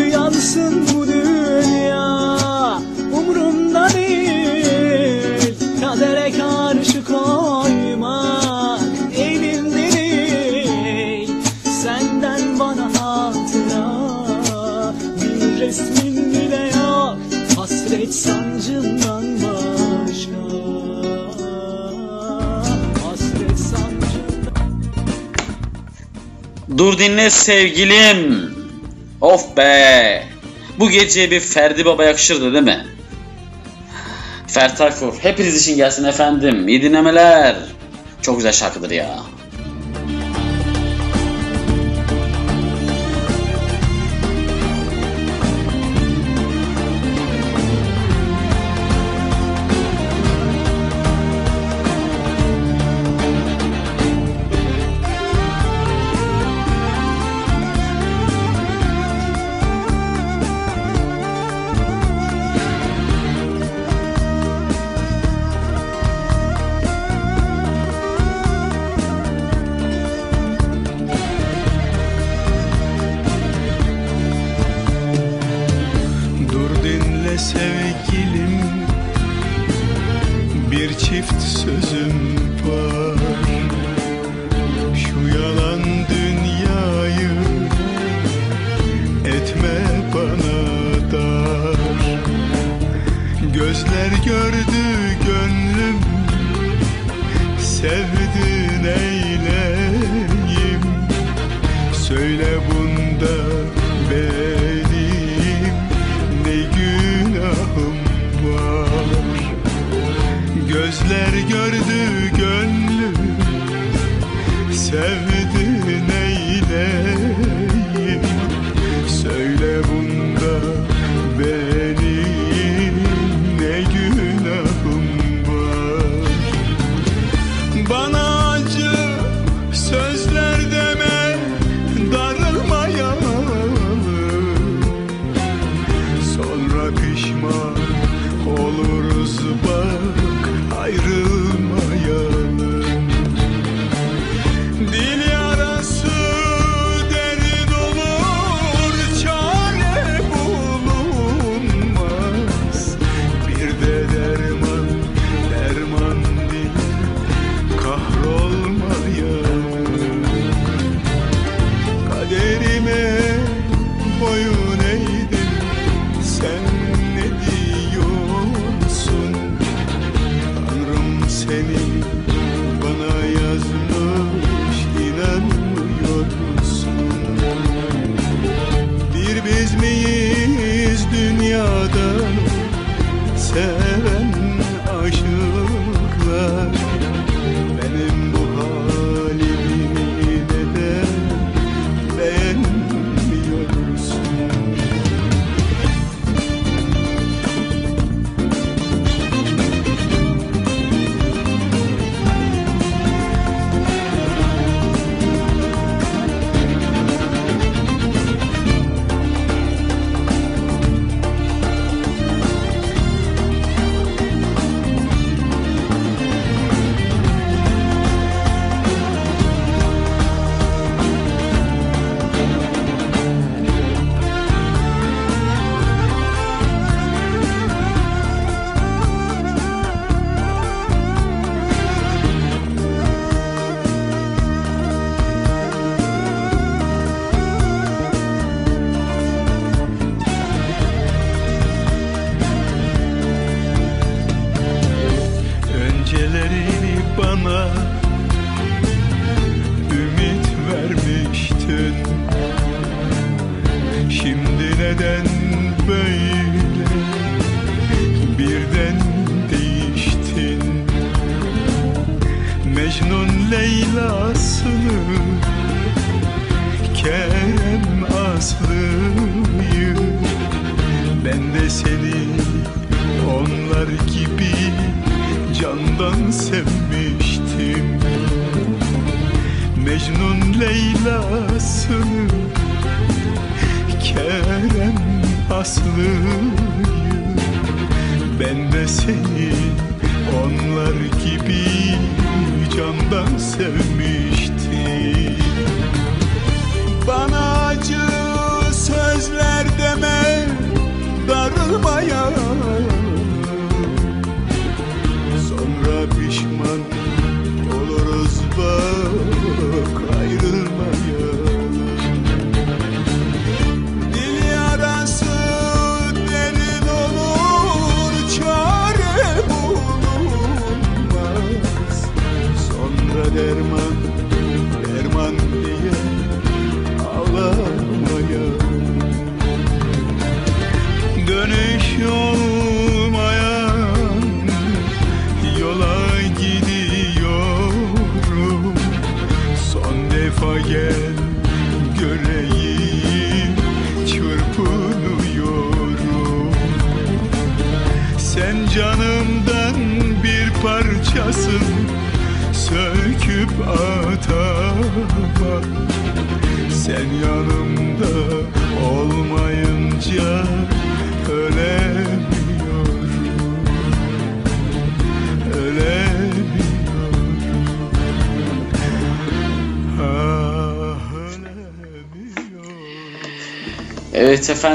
Artık 0.00 0.12
yansın 0.12 0.86
bu 0.94 1.06
dünya. 1.06 2.78
Umrumda 3.12 3.88
değil. 3.94 5.54
Kadere 5.80 6.32
karşı 6.32 7.04
koymak 7.04 8.80
Elimde 9.18 9.92
değil. 9.92 11.30
Senden 11.82 12.58
bana 12.58 12.84
hatıra. 12.84 13.90
Bir 15.16 15.60
resmin 15.60 16.32
bile 16.32 16.70
yok. 16.78 17.16
Hasret 17.56 18.14
sancımdan 18.14 19.24
başka. 19.34 20.40
Hasret 23.04 23.58
sancımdan 23.58 24.82
Dur 26.78 26.98
dinle 26.98 27.30
sevgilim. 27.30 28.59
Of 29.30 29.56
be. 29.56 30.22
Bu 30.78 30.90
gece 30.90 31.30
bir 31.30 31.40
Ferdi 31.40 31.84
Baba 31.84 32.04
yakışırdı 32.04 32.52
değil 32.52 32.64
mi? 32.64 32.86
Ferdi 34.46 34.74
Tayfur. 34.74 35.14
Hepiniz 35.18 35.62
için 35.62 35.76
gelsin 35.76 36.04
efendim. 36.04 36.68
İyi 36.68 36.82
dinlemeler. 36.82 37.56
Çok 38.22 38.36
güzel 38.36 38.52
şarkıdır 38.52 38.90
ya. 38.90 39.16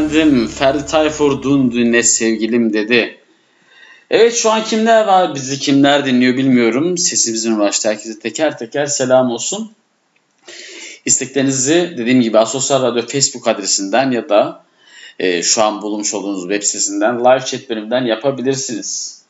Efendim 0.05 0.47
Ferdi 0.47 0.85
Tayfur 0.85 1.43
dün 1.43 1.71
dün 1.71 2.01
sevgilim 2.01 2.73
dedi. 2.73 3.17
Evet 4.09 4.33
şu 4.33 4.51
an 4.51 4.63
kimler 4.63 5.05
var 5.05 5.35
bizi 5.35 5.59
kimler 5.59 6.05
dinliyor 6.05 6.37
bilmiyorum. 6.37 6.97
Sesimizin 6.97 7.55
ulaştı 7.55 7.89
herkese 7.89 8.19
teker 8.19 8.57
teker 8.57 8.85
selam 8.85 9.31
olsun. 9.31 9.71
İsteklerinizi 11.05 11.93
dediğim 11.97 12.21
gibi 12.21 12.39
Asosyal 12.39 12.83
Radyo 12.83 13.07
Facebook 13.07 13.47
adresinden 13.47 14.11
ya 14.11 14.29
da 14.29 14.63
e, 15.19 15.43
şu 15.43 15.63
an 15.63 15.81
bulunmuş 15.81 16.13
olduğunuz 16.13 16.41
web 16.41 16.63
sitesinden 16.63 17.19
live 17.19 17.45
chat 17.45 17.69
bölümünden 17.69 18.05
yapabilirsiniz. 18.05 19.21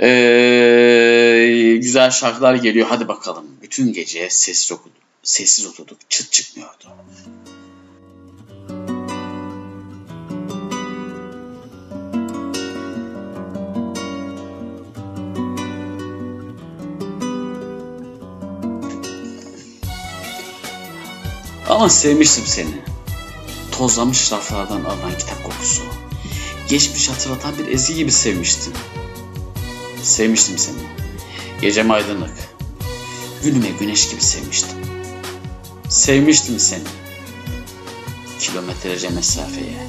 E, 0.00 1.78
güzel 1.80 2.10
şarkılar 2.10 2.54
geliyor 2.54 2.86
hadi 2.90 3.08
bakalım. 3.08 3.46
Bütün 3.62 3.92
gece 3.92 4.30
sessiz, 4.30 4.72
okuduk, 4.72 4.96
sessiz 5.22 5.66
oturduk 5.66 5.98
çıt 6.08 6.32
çıkmıyordu. 6.32 6.84
Ama 21.80 21.88
sevmiştim 21.88 22.46
seni. 22.46 22.70
Tozlamış 23.72 24.32
raflardan 24.32 24.84
alınan 24.84 25.18
kitap 25.18 25.44
kokusu. 25.44 25.82
Geçmiş 26.68 27.08
hatırlatan 27.08 27.58
bir 27.58 27.68
ezgi 27.68 27.94
gibi 27.94 28.12
sevmiştim. 28.12 28.72
Sevmiştim 30.02 30.58
seni. 30.58 30.76
Gecem 31.60 31.90
aydınlık. 31.90 32.30
Gülüme 33.42 33.68
güneş 33.80 34.10
gibi 34.10 34.20
sevmiştim. 34.20 34.78
Sevmiştim 35.88 36.58
seni. 36.58 36.82
Kilometrelerce 38.40 39.08
mesafeye. 39.08 39.88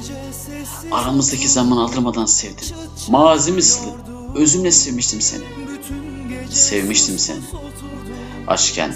Aramızdaki 0.90 1.48
zaman 1.48 1.76
aldırmadan 1.76 2.26
sevdim. 2.26 2.76
Mazi. 3.08 3.54
Özümle 4.34 4.72
sevmiştim 4.72 5.20
seni. 5.20 5.44
Sevmiştim 6.50 7.18
seni. 7.18 7.40
Aşken 8.46 8.94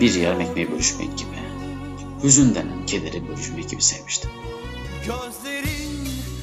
bir 0.00 0.14
yarım 0.14 0.40
ekmeği 0.40 0.72
bölüşmek 0.72 1.18
gibi. 1.18 1.33
Hüzün 2.24 2.54
denen 2.54 2.86
kederi 2.86 3.28
bölüşmek 3.28 3.70
gibi 3.70 3.82
sevmiştim. 3.82 4.30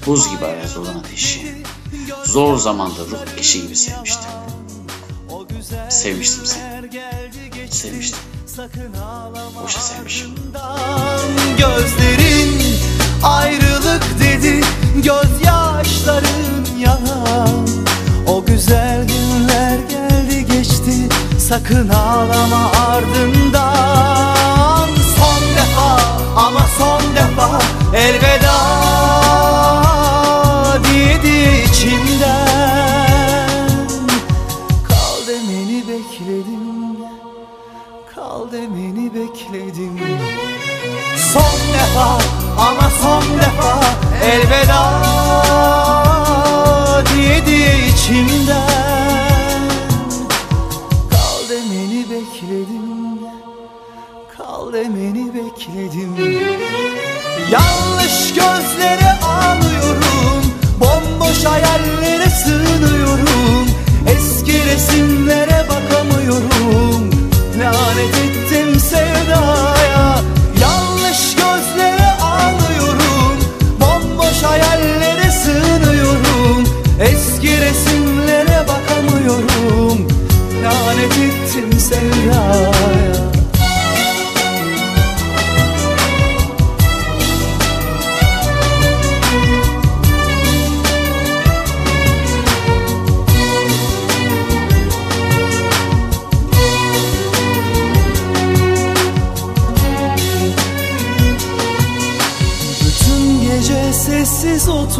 Buz 0.05 0.29
gibi 0.29 0.45
ayaz 0.45 0.77
olan 0.77 0.95
ateşi, 0.95 1.55
zor 2.25 2.57
zamanda 2.57 2.99
ruh 2.99 3.39
eşi 3.39 3.61
gibi 3.61 3.75
sevmiştim. 3.75 4.29
Sevmiştim 5.89 6.45
seni. 6.45 6.89
Sevmiştim. 7.71 8.19
Boşa 9.63 9.79
sevmişim. 9.79 10.29
Gözlerin 11.57 12.61
ayrılık 13.23 14.03
dedi 14.19 14.61
Gözyaşların 14.95 16.65
yalan 16.79 17.67
O 18.27 18.45
güzel 18.45 19.07
günler 19.07 19.79
geldi 19.89 20.45
geçti 20.45 21.09
Sakın 21.39 21.89
ağlama 21.89 22.71
ardından 22.71 24.00
Elveda 27.95 28.57
diyedi 30.83 31.63
içimden. 31.69 32.29
Kal 34.87 35.27
demeni 35.27 35.83
bekledim 35.87 36.97
Kal 38.15 38.51
demeni 38.51 39.13
bekledim. 39.13 39.99
Son 41.33 41.73
defa 41.73 42.17
ama 42.57 42.89
son 43.01 43.23
defa 43.39 43.79
elveda 44.23 44.83
diyedi 47.15 47.87
içimden. 47.93 49.61
Kal 51.09 51.49
demeni 51.49 52.05
bekledim 52.09 53.19
Kal 54.37 54.73
demeni 54.73 55.33
bekledim 55.33 56.15
Yanlış 57.51 58.33
gözlere 58.33 59.19
ağlıyorum 59.23 60.43
Bomboş 60.79 61.45
hayallere 61.45 62.29
sığınıyorum. 62.29 63.67
Eski 64.07 64.65
resimlere 64.65 65.50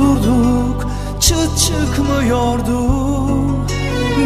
oturduk 0.02 0.88
Çıt 1.19 1.57
çıkmıyordu. 1.57 2.82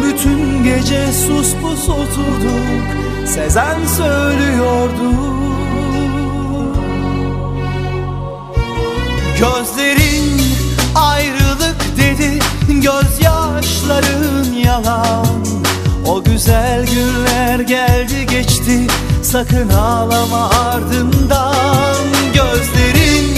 Bütün 0.02 0.64
gece 0.64 1.12
sus 1.12 1.54
pus 1.62 1.88
oturduk 1.88 2.86
Sezen 3.26 3.76
söylüyordu. 3.96 5.10
Gözlerin 9.38 10.42
ayrılık 10.94 11.76
dedi 11.96 12.38
Gözyaşların 12.68 14.52
yalan. 14.64 15.26
O 16.06 16.24
güzel 16.24 16.86
günler 16.86 17.60
geldi 17.60 18.26
geçti 18.30 18.86
Sakın 19.22 19.68
ağlama 19.68 20.50
ardından. 20.50 21.96
Gözlerin 22.34 23.36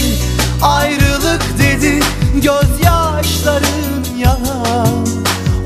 ayrılık 0.61 1.41
dedi 1.59 1.99
Gözyaşların 3.39 4.17
yalan 4.17 5.07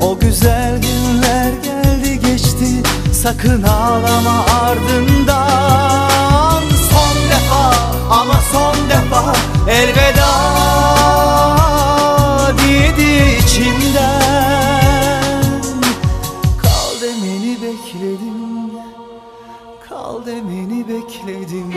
O 0.00 0.18
güzel 0.18 0.80
günler 0.82 1.52
geldi 1.52 2.20
geçti 2.20 2.82
Sakın 3.12 3.62
ağlama 3.62 4.44
ardından. 4.62 6.62
Son 6.90 7.16
defa 7.30 7.74
ama 8.10 8.34
son 8.52 8.74
defa 8.90 9.32
elveda 9.68 10.30
diye 12.58 12.96
diye 12.96 13.38
içimden. 13.38 15.44
Kal 16.62 17.00
demeni 17.00 17.58
bekledim 17.62 18.70
Kal 19.88 20.26
demeni 20.26 20.88
bekledim. 20.88 21.74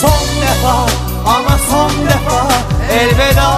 Son 0.00 0.42
defa 0.42 0.86
ama 1.26 1.58
son 1.70 2.06
defa 2.06 2.48
elveda 2.90 3.50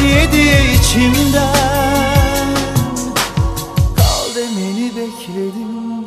diye 0.00 0.32
diye 0.32 0.74
içimden. 0.74 2.46
Kal 3.96 4.34
demeni 4.34 4.92
bekledim 4.96 6.04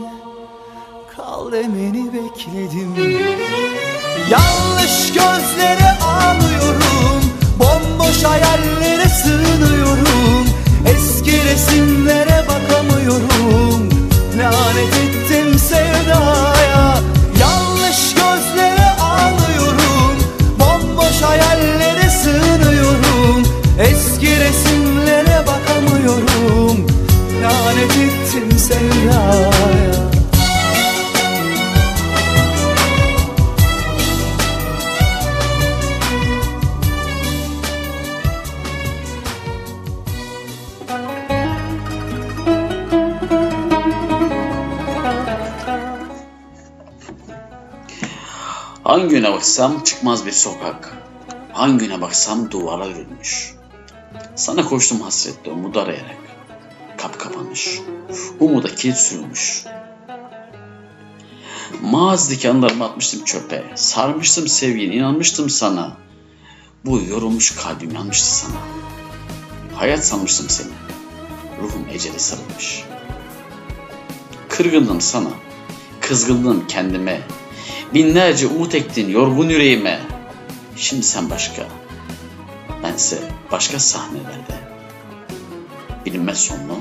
Kal 1.15 1.51
demeni 1.51 2.13
bekledim. 2.13 2.95
Yanlış 4.29 5.07
gözlere 5.07 5.97
ağlıyorum 6.05 7.21
Bomboş 7.59 8.23
hayallere 8.23 9.09
sığınıyorum. 9.09 10.45
Eski 10.85 11.43
resimlere 11.45 12.45
bakamıyorum. 12.47 13.89
Lanet 14.37 14.93
ettim 14.93 15.59
sevdaya 15.59 16.58
Hangi 48.89 49.15
yöne 49.15 49.31
baksam 49.31 49.83
çıkmaz 49.83 50.25
bir 50.25 50.31
sokak. 50.31 50.97
Hangi 51.53 51.85
yöne 51.85 52.01
baksam 52.01 52.51
duvara 52.51 52.87
örülmüş. 52.87 53.53
Sana 54.35 54.65
koştum 54.65 55.01
hasretle 55.01 55.51
umudu 55.51 55.79
arayarak. 55.79 56.17
Kap 56.97 57.19
kapanmış. 57.19 57.79
Umuda 58.39 58.75
kilit 58.75 58.97
sürülmüş. 58.97 59.65
Mağazdaki 61.81 62.49
anılarımı 62.49 62.85
atmıştım 62.85 63.23
çöpe. 63.25 63.63
Sarmıştım 63.75 64.47
sevgini, 64.47 64.95
inanmıştım 64.95 65.49
sana. 65.49 65.97
Bu 66.85 67.01
yorulmuş 67.09 67.55
kalbim 67.55 67.91
yanmıştı 67.95 68.35
sana. 68.35 68.57
Hayat 69.75 70.05
sanmıştım 70.05 70.49
seni. 70.49 70.73
Ruhum 71.61 71.85
ecele 71.93 72.19
sarılmış. 72.19 72.83
Kırgındım 74.49 75.01
sana. 75.01 75.29
Kızgındım 76.01 76.67
kendime. 76.67 77.21
Binlerce 77.93 78.47
umut 78.47 78.75
ektin 78.75 79.09
yorgun 79.09 79.49
yüreğime. 79.49 79.99
Şimdi 80.75 81.03
sen 81.03 81.29
başka. 81.29 81.67
Bense 82.83 83.19
başka 83.51 83.79
sahnelerde. 83.79 84.59
Bilinmez 86.05 86.37
sonlu. 86.37 86.77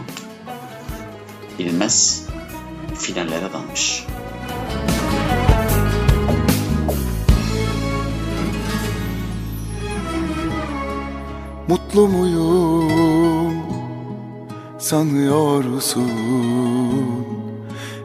Bilinmez 1.59 2.27
finallere 2.99 3.53
dalmış. 3.53 4.05
Mutlu 11.69 12.09
muyum 12.09 13.63
sanıyorsun 14.79 16.11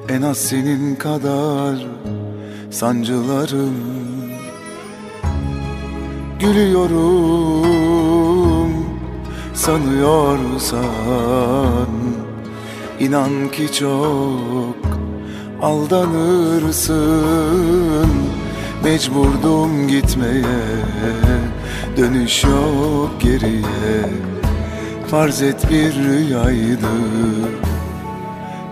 En 0.10 0.22
az 0.22 0.38
senin 0.38 0.96
kadar 0.96 1.88
sancılarım. 2.74 3.74
Gülüyorum 6.40 7.04
sanıyorsan. 9.54 10.84
İnan 13.00 13.52
ki 13.52 13.74
çok 13.74 14.76
aldanırsın. 15.62 17.04
Mecburdum 18.84 19.88
gitmeye 19.88 20.44
Dönüş 21.98 22.44
yok 22.44 23.12
geriye. 23.22 24.10
Farz 25.08 25.42
et 25.42 25.70
bir 25.72 25.96
rüyaydı. 25.96 26.88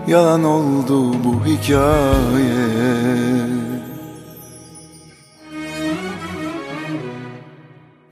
Yalan 0.06 0.44
oldu 0.44 1.14
bu 1.24 1.44
hikaye 1.46 2.92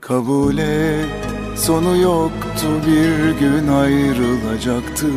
Kabul 0.01 0.57
et 0.57 1.09
sonu 1.55 1.97
yoktu 1.97 2.67
bir 2.87 3.39
gün 3.39 3.67
ayrılacaktık. 3.67 5.09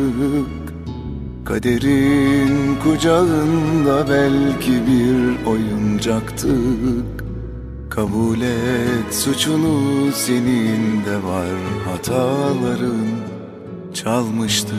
Kaderin 1.45 2.75
kucağında 2.83 4.09
belki 4.09 4.71
bir 4.71 5.45
oyuncaktık. 5.45 7.25
Kabul 7.89 8.41
et 8.41 9.13
suçunu 9.13 10.11
senin 10.11 11.05
de 11.05 11.23
var 11.23 11.55
hataların. 11.85 13.07
Çalmıştı 13.93 14.75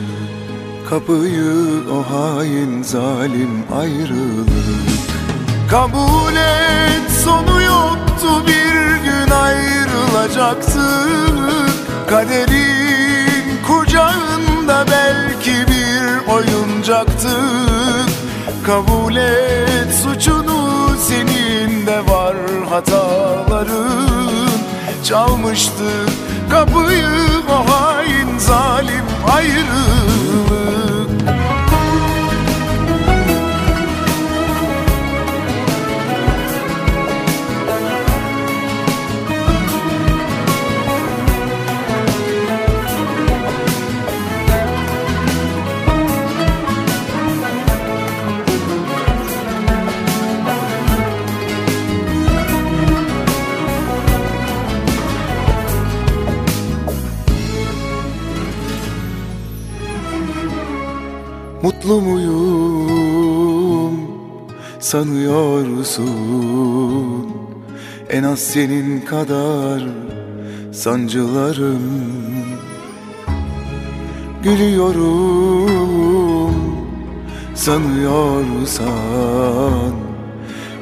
kapıyı 0.89 1.83
o 1.91 2.03
hain 2.13 2.83
zalim 2.83 3.63
ayrılık 3.75 5.16
Kabul 5.69 6.35
et 6.35 7.11
sonu 7.23 7.61
yoktu 7.61 8.27
bir 8.47 9.03
gün 9.03 9.31
ayrılacaktık. 9.31 10.79
Kaderin 12.09 13.61
kucağında 13.67 14.85
belki 14.91 15.51
bir 15.51 16.27
oyuncaktık. 16.33 18.09
Kabul 18.65 19.15
et 19.15 19.93
suçunu 20.03 20.89
senin 21.07 21.87
de 21.87 21.99
var 22.11 22.37
hataların. 22.69 24.49
Çalmıştı 25.03 26.05
kapıyı 26.49 27.07
o 27.49 27.71
hain 27.71 28.37
zalim 28.37 29.05
ayrılık 29.35 30.96
Mutlu 61.87 62.01
muyum 62.01 63.93
sanıyorsun 64.79 66.07
En 68.09 68.23
az 68.23 68.39
senin 68.39 69.01
kadar 69.01 69.83
sancılarım. 70.71 71.81
Gülüyorum 74.43 75.75
sanıyorsan 77.55 78.87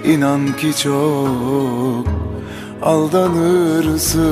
inan 0.06 0.56
ki 0.58 0.78
çok 0.78 2.06
aldanırsın. 2.82 4.24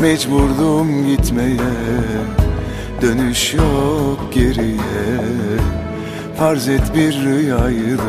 Mecburdum 0.00 1.06
gitmeye 1.06 2.37
dönüş 3.02 3.54
yok 3.54 4.32
geriye. 4.32 5.18
Farz 6.38 6.68
et 6.68 6.94
bir 6.94 7.24
rüyaydı. 7.24 8.02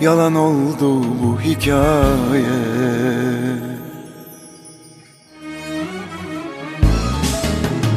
Yalan 0.00 0.34
oldu 0.34 1.02
bu 1.22 1.40
hikaye. 1.40 2.62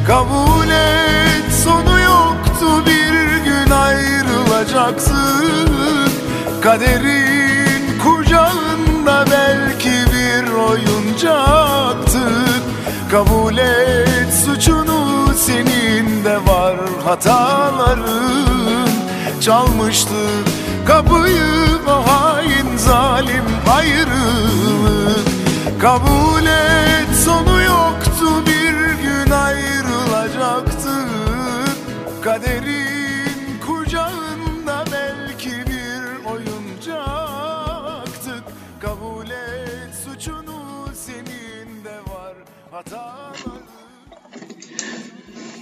Kabul 0.06 0.68
et 0.68 1.52
sonu 1.64 2.00
yoktu 2.00 2.66
bir 2.86 3.44
gün 3.44 3.70
ayrılacaksın. 3.70 5.70
Kaderin 6.62 7.98
kucağında 7.98 9.24
belki 9.30 9.90
bir 9.90 10.52
oyuncaktık 10.52 12.45
Kabul 13.10 13.58
et 13.58 14.32
suçunu 14.44 15.34
senin 15.36 16.24
de 16.24 16.36
var 16.36 16.76
hataların. 17.04 18.88
Çalmıştı 19.40 20.14
kapıyı 20.86 21.66
o 21.86 21.90
hain 21.90 22.76
zalim 22.76 23.44
ayrılık 23.76 25.26
Kabul 25.80 26.46
et 26.46 27.16
sonu 27.24 27.62
yoktu 27.62 28.26
bir 28.46 28.74
gün 29.02 29.30
ayrılacaktık 29.30 31.08
Kaderin 32.24 32.85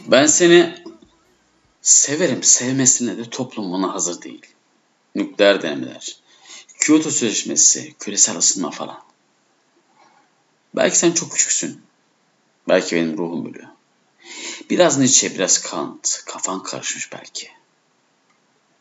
Ben 0.07 0.27
seni 0.27 0.85
severim 1.83 2.43
sevmesine 2.43 3.19
de 3.19 3.31
toplum 3.31 3.73
buna 3.73 3.95
hazır 3.95 4.23
değil. 4.23 4.47
Nükleer 5.15 5.63
denemeler, 5.63 6.17
Kyoto 6.81 7.11
Sözleşmesi, 7.11 7.95
küresel 7.99 8.37
ısınma 8.37 8.71
falan. 8.71 9.03
Belki 10.77 10.99
sen 10.99 11.13
çok 11.13 11.33
küçüksün. 11.33 11.83
Belki 12.69 12.97
benim 12.97 13.19
ruhum 13.19 13.45
bölüyor. 13.45 13.69
Biraz 14.71 14.99
Nietzsche, 14.99 15.35
biraz 15.35 15.63
Kant. 15.63 16.23
Kafan 16.27 16.63
karışmış 16.63 17.13
belki. 17.13 17.49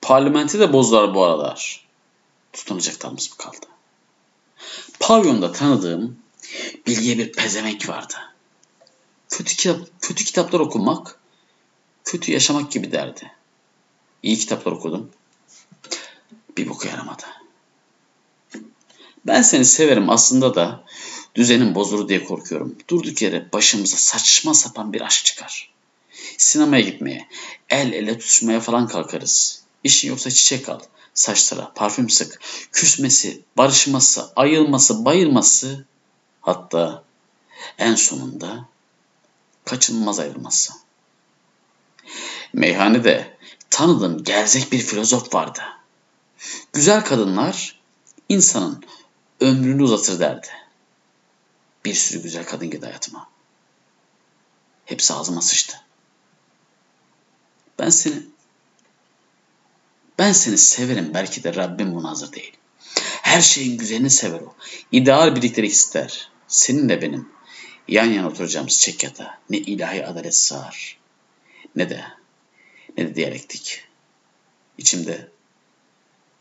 Parlamenti 0.02 0.60
de 0.60 0.74
bozdular 0.74 1.16
bu 1.16 1.24
aralar. 1.24 1.88
Tutunacak 2.54 3.04
dalımız 3.04 3.32
mı 3.32 3.38
kaldı? 3.38 3.66
Pavyonda 5.00 5.52
tanıdığım 5.52 6.23
bilgiye 6.88 7.18
bir 7.18 7.32
pezevenk 7.32 7.90
vardı. 7.90 8.16
Kötü, 9.30 9.56
kitap, 9.56 9.80
kötü 10.02 10.24
kitaplar 10.24 10.60
okumak, 10.60 11.20
kötü 12.04 12.32
yaşamak 12.32 12.72
gibi 12.72 12.92
derdi. 12.92 13.32
İyi 14.24 14.38
kitaplar 14.38 14.72
okudum. 14.72 15.12
Bir 16.58 16.70
boku 16.70 16.88
yaramadı. 16.88 17.24
Ben 19.26 19.42
seni 19.42 19.66
severim 19.66 20.10
aslında 20.10 20.56
da 20.56 20.84
düzenin 21.36 21.76
bozulur 21.76 22.10
diye 22.10 22.24
korkuyorum. 22.24 22.78
Durduk 22.90 23.22
yere 23.22 23.52
başımıza 23.54 23.98
saçma 23.98 24.54
sapan 24.54 24.94
bir 24.94 25.02
aşk 25.02 25.26
çıkar. 25.26 25.74
Sinemaya 26.38 26.82
gitmeye, 26.82 27.28
el 27.70 27.94
ele 27.94 28.18
tutuşmaya 28.18 28.60
falan 28.60 28.88
kalkarız. 28.88 29.64
İşin 29.84 30.10
yoksa 30.10 30.32
çiçek 30.32 30.70
al, 30.70 30.80
saçlara 31.14 31.72
parfüm 31.76 32.10
sık, 32.10 32.40
küsmesi, 32.72 33.42
barışması, 33.58 34.34
ayılması, 34.36 35.06
bayılması, 35.06 35.86
hatta 36.44 37.04
en 37.78 37.96
sonunda 37.96 38.66
kaçınılmaz 39.66 40.20
ayrılması. 40.20 40.74
Meyhanede 42.54 43.38
tanıdığım 43.70 44.24
gerzek 44.24 44.72
bir 44.72 44.80
filozof 44.80 45.34
vardı. 45.34 45.62
Güzel 46.74 47.06
kadınlar 47.06 47.80
insanın 48.30 48.84
ömrünü 49.40 49.84
uzatır 49.84 50.20
derdi. 50.20 50.48
Bir 51.86 51.94
sürü 51.94 52.22
güzel 52.22 52.46
kadın 52.46 52.70
girdi 52.70 52.86
hayatıma. 52.86 53.30
Hepsi 54.86 55.14
ağzıma 55.14 55.42
sıçtı. 55.42 55.78
Ben 57.80 57.90
seni 57.90 58.24
ben 60.20 60.32
seni 60.32 60.58
severim 60.58 61.12
belki 61.14 61.44
de 61.44 61.56
Rabbim 61.56 61.96
buna 61.96 62.10
hazır 62.10 62.32
değil. 62.32 62.58
Her 63.22 63.42
şeyin 63.42 63.78
güzelini 63.78 64.10
sever 64.10 64.40
o. 64.40 64.54
İdeal 64.92 65.36
birliktelik 65.36 65.72
ister. 65.72 66.33
Senin 66.54 66.90
de 66.90 67.02
benim. 67.02 67.30
Yan 67.88 68.06
yana 68.06 68.28
oturacağımız 68.28 68.80
çek 68.82 69.04
yatağa. 69.04 69.40
Ne 69.50 69.58
ilahi 69.58 70.06
adalet 70.06 70.36
sığar. 70.36 70.98
Ne 71.76 71.90
de 71.90 72.04
ne 72.98 73.08
de 73.08 73.16
diyalektik. 73.16 73.84
İçimde 74.78 75.32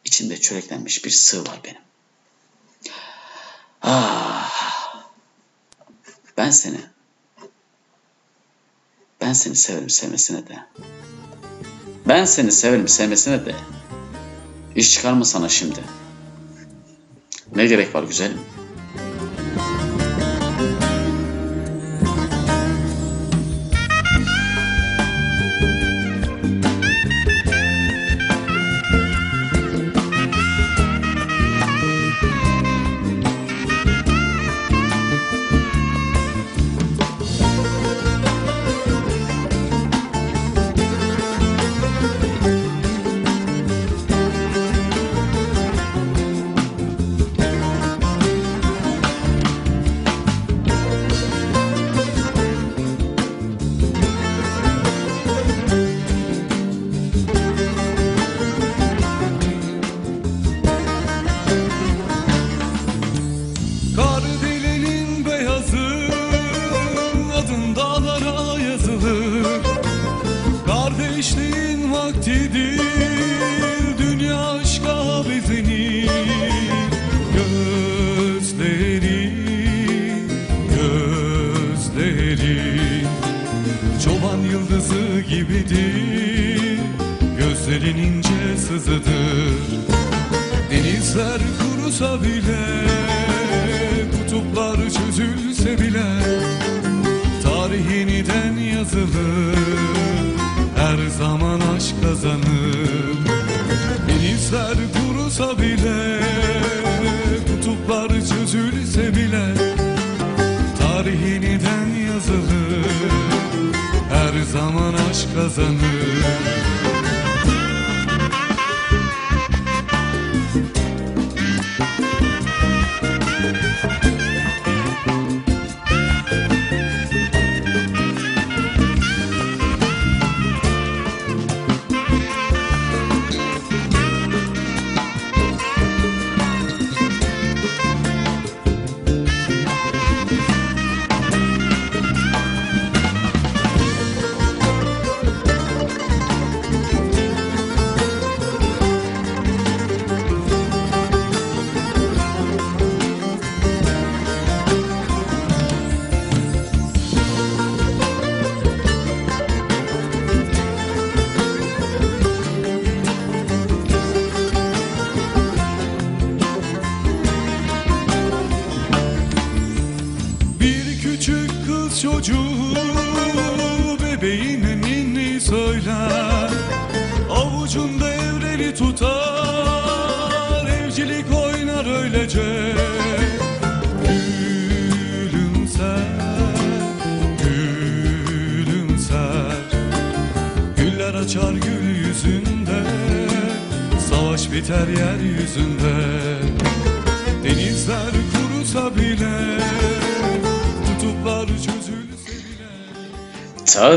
içimde 0.05 0.41
çöreklenmiş 0.41 1.05
bir 1.05 1.11
sığ 1.11 1.47
var 1.47 1.61
benim. 1.65 1.81
Ah. 3.83 5.05
Ben 6.37 6.51
seni 6.51 6.81
ben 9.21 9.33
seni 9.33 9.57
severim 9.57 9.91
sevmesine 9.91 10.49
de. 10.49 10.59
Ben 12.09 12.25
seni 12.25 12.53
severim 12.53 12.89
sevmesine 12.89 13.47
de. 13.47 13.55
İş 14.77 14.95
çıkarma 14.95 15.25
sana 15.25 15.49
şimdi. 15.49 15.85
Ne 17.55 17.67
gerek 17.67 17.95
var 17.95 18.03
güzelim? 18.03 18.41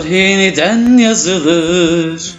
Yeniden 0.10 0.98
yazılır. 0.98 2.36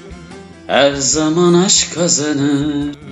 Her 0.66 0.94
zaman 0.94 1.54
aşk 1.54 1.94
kazanır 1.94 3.05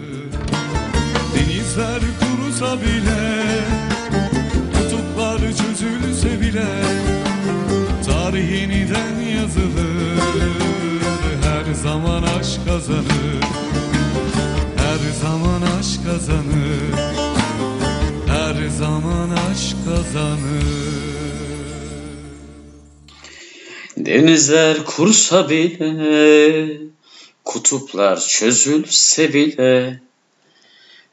Denizler 24.45 24.85
kursa 24.85 25.49
bile 25.49 26.79
Kutuplar 27.45 28.21
çözülse 28.21 29.35
bile 29.35 30.01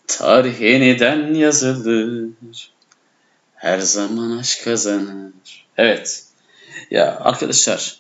Tarih 0.08 0.62
yeniden 0.62 1.34
yazılır 1.34 2.30
Her 3.56 3.80
zaman 3.80 4.38
aşk 4.38 4.64
kazanır 4.64 5.32
Evet 5.78 6.24
ya 6.92 7.20
arkadaşlar 7.20 8.00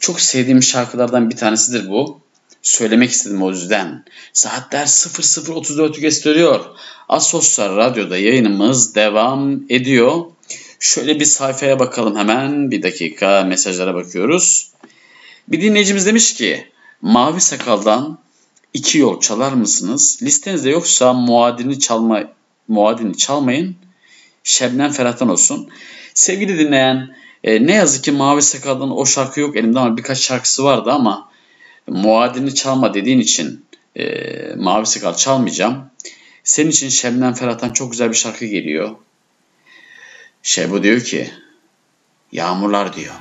çok 0.00 0.20
sevdiğim 0.20 0.62
şarkılardan 0.62 1.30
bir 1.30 1.36
tanesidir 1.36 1.90
bu. 1.90 2.20
Söylemek 2.62 3.10
istedim 3.10 3.42
o 3.42 3.50
yüzden. 3.50 4.04
Saatler 4.32 4.86
00.34'ü 4.86 6.00
gösteriyor. 6.00 6.64
Asoslar 7.08 7.76
Radyo'da 7.76 8.18
yayınımız 8.18 8.94
devam 8.94 9.62
ediyor. 9.68 10.24
Şöyle 10.80 11.20
bir 11.20 11.24
sayfaya 11.24 11.78
bakalım 11.78 12.16
hemen. 12.16 12.70
Bir 12.70 12.82
dakika 12.82 13.44
mesajlara 13.44 13.94
bakıyoruz. 13.94 14.72
Bir 15.48 15.60
dinleyicimiz 15.60 16.06
demiş 16.06 16.34
ki 16.34 16.66
Mavi 17.02 17.40
Sakal'dan 17.40 18.18
iki 18.74 18.98
yol 18.98 19.20
çalar 19.20 19.52
mısınız? 19.52 20.18
Listenizde 20.22 20.70
yoksa 20.70 21.12
muadini 21.12 21.78
çalma 21.78 22.22
muadini 22.68 23.16
çalmayın. 23.16 23.76
Şebnem 24.44 24.92
Ferah'tan 24.92 25.28
olsun. 25.28 25.68
Sevgili 26.14 26.58
dinleyen 26.58 27.16
e, 27.44 27.66
ne 27.66 27.74
yazık 27.74 28.04
ki 28.04 28.12
Mavi 28.12 28.42
Sakal'dan 28.42 28.96
o 28.98 29.06
şarkı 29.06 29.40
yok 29.40 29.56
elimde 29.56 29.78
ama 29.78 29.96
birkaç 29.96 30.18
şarkısı 30.18 30.64
vardı 30.64 30.90
ama 30.92 31.30
muadini 31.86 32.54
çalma 32.54 32.94
dediğin 32.94 33.20
için 33.20 33.64
e, 33.96 34.04
Mavi 34.56 34.86
Sakal 34.86 35.14
çalmayacağım. 35.14 35.90
Senin 36.44 36.70
için 36.70 36.88
Şebnem 36.88 37.34
Ferah'tan 37.34 37.70
çok 37.70 37.90
güzel 37.90 38.10
bir 38.10 38.16
şarkı 38.16 38.44
geliyor. 38.44 38.96
Şebo 40.48 40.82
diyor 40.82 41.00
ki 41.00 41.30
Yağmurlar 42.32 42.92
diyor. 42.92 43.14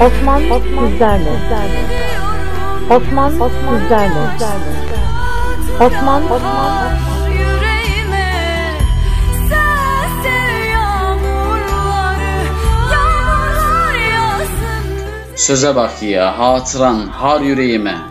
Osman, 0.00 0.40
sizlerle. 0.40 1.30
Osman, 2.90 3.30
sizlerle. 3.30 4.22
Osman, 5.80 6.22
Osman. 6.30 6.98
Söze 15.36 15.76
bak 15.76 16.02
ya 16.02 16.38
hatıran 16.38 17.06
har 17.06 17.40
yüreğime. 17.40 18.07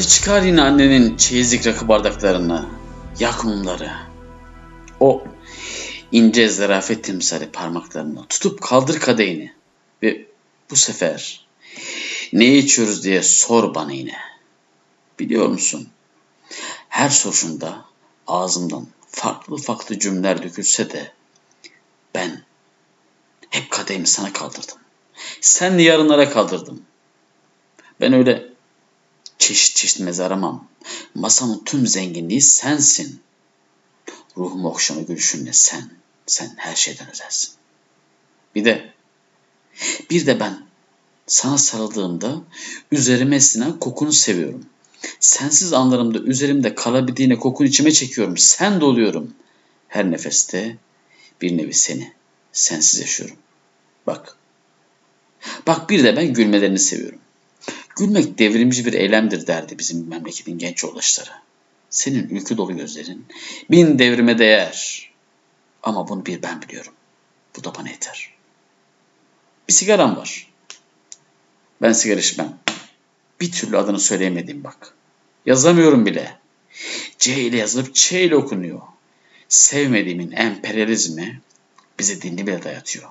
Hadi 0.00 0.08
çıkar 0.08 0.42
yine 0.42 0.62
annenin 0.62 1.16
çeyizlik 1.16 1.66
rakı 1.66 1.88
bardaklarını. 1.88 2.66
Yak 3.18 3.44
mumları. 3.44 3.90
O 5.00 5.24
ince 6.12 6.48
zarafet 6.48 7.04
timsali 7.04 7.50
parmaklarını 7.50 8.26
tutup 8.28 8.62
kaldır 8.62 9.00
kadehini. 9.00 9.52
Ve 10.02 10.26
bu 10.70 10.76
sefer 10.76 11.46
ne 12.32 12.56
içiyoruz 12.56 13.04
diye 13.04 13.22
sor 13.22 13.74
bana 13.74 13.92
yine. 13.92 14.14
Biliyor 15.18 15.48
musun? 15.48 15.88
Her 16.88 17.08
soruşunda 17.08 17.84
ağzımdan 18.26 18.86
farklı 19.08 19.56
farklı 19.56 19.98
cümleler 19.98 20.42
dökülse 20.42 20.90
de 20.90 21.12
ben 22.14 22.42
hep 23.50 23.70
kadehimi 23.70 24.06
sana 24.06 24.32
kaldırdım. 24.32 24.78
Sen 25.40 25.78
de 25.78 25.82
yarınlara 25.82 26.30
kaldırdım. 26.30 26.82
Ben 28.00 28.12
öyle 28.12 28.49
çeşit 29.40 29.76
çeşit 29.76 30.00
meze 30.00 30.24
aramam. 30.24 30.68
Masamın 31.14 31.62
tüm 31.64 31.86
zenginliği 31.86 32.40
sensin. 32.40 33.20
Ruhumu 34.36 34.68
okşama 34.68 35.00
gülüşünle 35.00 35.52
sen. 35.52 35.90
Sen 36.26 36.54
her 36.56 36.76
şeyden 36.76 37.10
özelsin. 37.10 37.50
Bir 38.54 38.64
de 38.64 38.92
bir 40.10 40.26
de 40.26 40.40
ben 40.40 40.62
sana 41.26 41.58
sarıldığımda 41.58 42.42
üzerime 42.92 43.36
esinen 43.36 43.78
kokunu 43.78 44.12
seviyorum. 44.12 44.66
Sensiz 45.20 45.72
anlarımda 45.72 46.18
üzerimde 46.18 46.74
kalabildiğine 46.74 47.38
kokun 47.38 47.64
içime 47.64 47.92
çekiyorum. 47.92 48.36
Sen 48.36 48.80
doluyorum. 48.80 49.34
Her 49.88 50.10
nefeste 50.10 50.76
bir 51.42 51.56
nevi 51.56 51.74
seni. 51.74 52.12
Sensiz 52.52 53.00
yaşıyorum. 53.00 53.36
Bak. 54.06 54.36
Bak 55.66 55.90
bir 55.90 56.04
de 56.04 56.16
ben 56.16 56.32
gülmelerini 56.32 56.78
seviyorum. 56.78 57.18
Gülmek 58.00 58.38
devrimci 58.38 58.86
bir 58.86 58.92
eylemdir 58.92 59.46
derdi 59.46 59.78
bizim 59.78 60.08
memleketin 60.08 60.58
genç 60.58 60.82
yoldaşları. 60.82 61.30
Senin 61.90 62.28
ülkü 62.28 62.56
dolu 62.56 62.76
gözlerin 62.76 63.26
bin 63.70 63.98
devrime 63.98 64.38
değer. 64.38 65.10
Ama 65.82 66.08
bunu 66.08 66.26
bir 66.26 66.42
ben 66.42 66.62
biliyorum. 66.62 66.92
Bu 67.56 67.64
da 67.64 67.74
bana 67.74 67.88
yeter. 67.88 68.34
Bir 69.68 69.72
sigaram 69.72 70.16
var. 70.16 70.52
Ben 71.82 71.92
sigara 71.92 72.20
içmem. 72.20 72.58
Bir 73.40 73.52
türlü 73.52 73.78
adını 73.78 74.00
söyleyemediğim 74.00 74.64
bak. 74.64 74.94
Yazamıyorum 75.46 76.06
bile. 76.06 76.38
C 77.18 77.40
ile 77.40 77.56
yazılıp 77.56 77.94
Ç 77.94 78.12
ile 78.12 78.36
okunuyor. 78.36 78.80
Sevmediğimin 79.48 80.32
emperyalizmi 80.32 81.40
bize 81.98 82.22
dinli 82.22 82.46
bile 82.46 82.62
dayatıyor. 82.62 83.10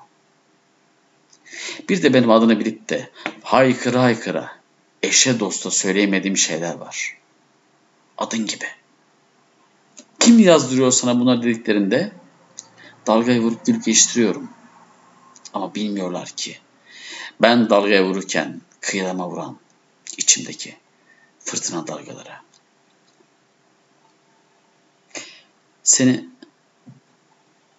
Bir 1.89 2.03
de 2.03 2.13
benim 2.13 2.31
adını 2.31 2.59
bilip 2.59 2.89
de 2.89 3.09
haykıra 3.41 4.03
haykıra 4.03 4.58
eşe 5.03 5.39
dosta 5.39 5.71
söyleyemediğim 5.71 6.37
şeyler 6.37 6.75
var. 6.75 7.17
Adın 8.17 8.45
gibi. 8.45 8.65
Kim 10.19 10.39
yazdırıyor 10.39 10.91
sana 10.91 11.19
bunlar 11.19 11.43
dediklerinde 11.43 12.11
dalgaya 13.07 13.41
vurup 13.41 13.65
gülüp 13.65 13.85
geçtiriyorum. 13.85 14.49
Ama 15.53 15.75
bilmiyorlar 15.75 16.29
ki 16.29 16.57
ben 17.41 17.69
dalgaya 17.69 18.03
vururken 18.03 18.61
kıyıma 18.81 19.29
vuran 19.29 19.57
içimdeki 20.17 20.77
fırtına 21.39 21.87
dalgalara. 21.87 22.41
Seni 25.83 26.25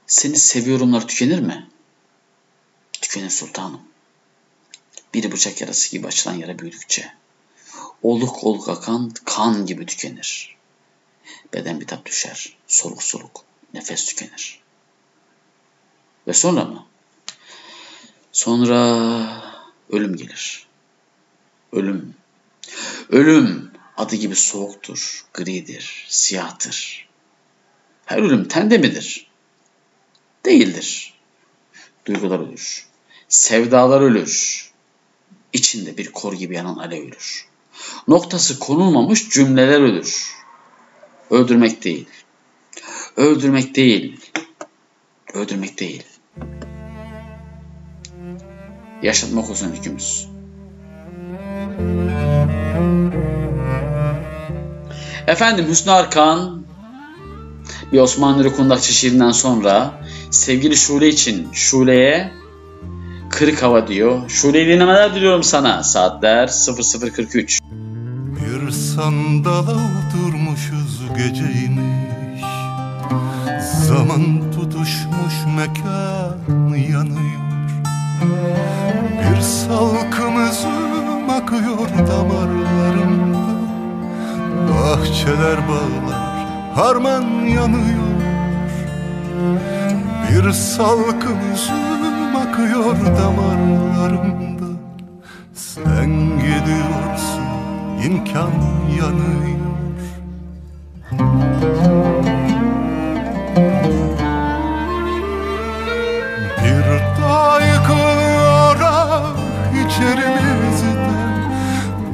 seni 0.07 0.37
seviyorumlar 0.37 1.09
tükenir 1.09 1.39
mi? 1.39 1.69
Tükenir 2.93 3.31
sultanım. 3.31 3.81
Bir 5.15 5.33
bıçak 5.33 5.61
yarası 5.61 5.91
gibi 5.91 6.07
açılan 6.07 6.35
yara 6.35 6.59
büyüdükçe 6.59 7.13
oluk 8.03 8.45
oluk 8.45 8.69
akan 8.69 9.13
kan 9.25 9.67
gibi 9.67 9.87
tükenir. 9.87 10.57
Beden 11.53 11.81
bitap 11.81 12.07
düşer, 12.07 12.57
soluk 12.67 13.03
soluk, 13.03 13.45
nefes 13.75 14.05
tükenir. 14.05 14.61
Ve 16.27 16.33
sonra 16.33 16.65
mı? 16.65 16.87
Sonra 18.33 19.43
ölüm 19.91 20.17
gelir. 20.17 20.67
Ölüm. 21.73 22.15
Ölüm 23.09 23.73
adı 23.97 24.17
gibi 24.17 24.37
soğuktur, 24.37 25.25
gridir, 25.35 26.07
siyahtır. 26.09 27.09
Her 28.07 28.19
ölüm 28.19 28.49
tende 28.49 28.79
midir? 28.79 29.31
Değildir. 30.45 31.15
Duygular 32.07 32.39
ölür. 32.39 32.87
Sevdalar 33.29 34.01
ölür. 34.01 34.70
İçinde 35.53 35.97
bir 35.97 36.13
kor 36.13 36.33
gibi 36.33 36.55
yanan 36.55 36.77
alev 36.77 37.03
ölür. 37.03 37.47
Noktası 38.09 38.59
konulmamış 38.59 39.31
cümleler 39.31 39.81
ölür. 39.81 40.33
Öldürmek 41.31 41.85
değil. 41.85 42.07
Öldürmek 43.17 43.77
değil. 43.77 44.21
Öldürmek 45.35 45.81
değil. 45.81 46.03
Yaşatmak 49.03 49.51
olsun 49.51 49.73
hükümüz. 49.73 50.29
Efendim 55.27 55.69
Hüsnü 55.69 55.93
Arkan 55.93 56.67
bir 57.93 57.99
Osmanlı 57.99 58.39
Nuri 58.39 58.53
Kundakçı 58.53 58.93
şiirinden 58.93 59.31
sonra 59.31 60.05
sevgili 60.31 60.77
Şule 60.77 61.09
için 61.09 61.49
Şule'ye 61.53 62.40
kırık 63.41 63.63
hava 63.63 63.89
diyor. 63.89 64.29
Şule'yi 64.29 64.67
dinlemeler 64.67 65.15
diliyorum 65.15 65.43
sana. 65.43 65.83
Saatler 65.83 66.49
00.43. 66.49 67.61
Bir 68.37 68.71
sandala 68.71 69.73
oturmuşuz 69.73 71.01
geceymiş 71.17 72.45
Zaman 73.87 74.53
tutuşmuş 74.53 75.35
mekan 75.57 76.75
yanıyor 76.75 77.41
Bir 79.21 79.41
salkım 79.41 80.51
üzüm 80.51 81.31
akıyor 81.31 82.09
damarlarımda 82.09 83.39
Bahçeler 84.69 85.59
bağlar 85.69 86.47
harman 86.75 87.25
yanıyor 87.47 88.21
Bir 90.31 90.53
salkım 90.53 91.39
üzüm 91.55 92.00
akıyor 92.61 92.97
damarlarımda. 93.19 94.67
Sen 95.55 96.11
gidiyorsun 96.37 97.45
imkan 98.05 98.53
yanıyor. 98.99 99.61
Bir 106.65 106.87
dağ 107.23 107.61
yıkılıyor 107.61 108.81
ah 108.83 109.35
içerimizden 109.73 111.01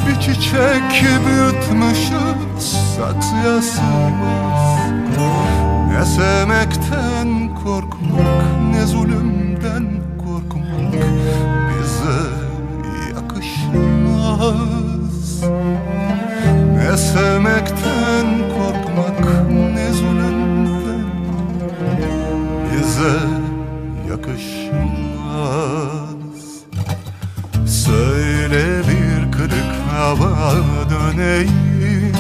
Bir 0.07 0.21
çiçek 0.21 1.03
büyütmüşüz 1.27 2.73
saksıya 2.97 3.63
sığmaz 3.63 4.77
Ne 5.97 6.05
sevmekten 6.05 7.55
korkmak 7.65 8.45
ne 8.73 8.87
zulümden 8.87 9.87
Bize 11.69 12.21
yakışmaz. 13.15 14.47
Ne 16.77 16.97
sevmekten 16.97 18.27
korkmak 18.57 19.51
ne 19.75 19.93
zulümden. 19.93 21.05
Bize 22.73 23.17
yakışmaz. 24.11 24.67
Söyle 27.67 28.65
bir 28.89 29.33
kırık 29.33 29.73
hava 29.93 30.55
döneyim. 30.91 32.17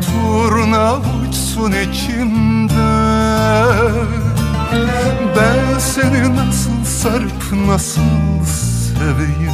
Turna 0.00 0.94
uçsun 0.94 1.72
içimde 1.72 2.90
Ben 5.36 5.78
seni 5.78 6.36
nasıl 6.36 6.84
sarıp 6.84 7.66
nasıl 7.66 8.02
seveyim? 8.44 9.52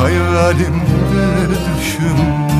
Hayalimde 0.00 1.48
düşümde 1.50 2.52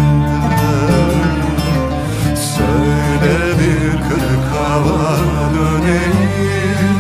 Söyle 2.37 3.59
bir 3.59 3.93
kırık 4.09 4.45
hava 4.55 5.19
döneyim. 5.55 6.99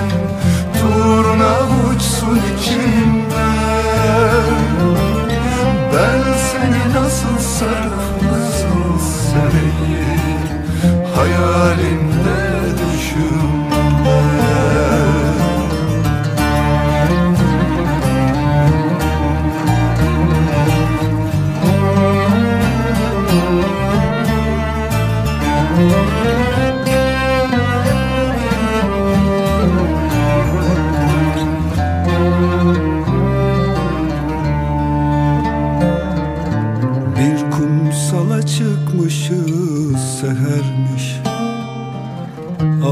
Turna 0.81 1.55
uçsun 1.91 2.41
içimde. 2.57 3.53
Ben 5.93 6.23
seni 6.51 7.03
nasıl 7.03 7.39
sarıp 7.39 8.23
nasıl 8.33 8.99
seveyim? 9.31 10.21
Hayalimde 11.17 12.41
düşümde 12.79 13.62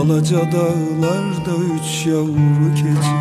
Alaca 0.01 0.39
dağlarda 0.39 1.57
üç 1.75 2.07
yavru 2.07 2.75
keçi. 2.75 3.17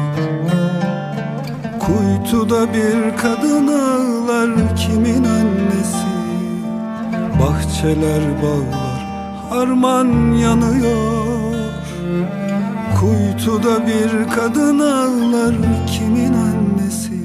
Kuytuda 1.80 2.74
bir 2.74 3.18
kadın 3.18 3.68
ağlar 3.68 4.76
kimin 4.76 5.24
annesi? 5.24 6.08
Bahçeler 7.40 8.22
bağlar 8.44 9.00
harman 9.50 10.32
yanıyor. 10.32 11.54
Kuytuda 13.00 13.88
bir 13.88 14.30
kadın 14.36 14.80
ağlar 14.80 15.56
kimin 15.88 16.34
annesi? 16.34 17.20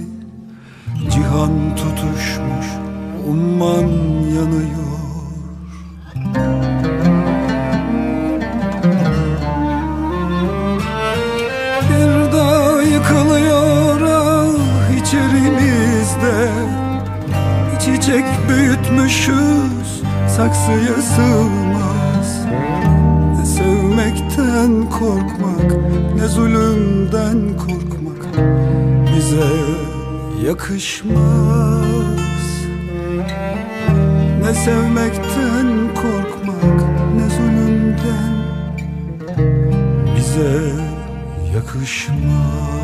Cihan 1.10 1.76
tutuşmuş 1.76 2.66
umman 3.28 3.89
yanıyor 4.36 4.74
büyütmüşüz 18.95 20.03
saksıya 20.37 21.03
sığmaz. 21.03 22.45
Ne 23.39 23.47
sevmekten 23.47 24.91
korkmak 24.91 25.77
ne 26.16 26.29
zulümden 26.29 27.57
korkmak 27.57 28.47
Bize 29.16 29.51
yakışmaz. 30.47 31.25
Ne 34.43 34.55
sevmekten 34.55 35.95
korkmak 35.95 36.83
ne 37.16 37.31
zulümden 37.31 38.35
Bize 40.16 40.73
yakışmaz 41.55 42.84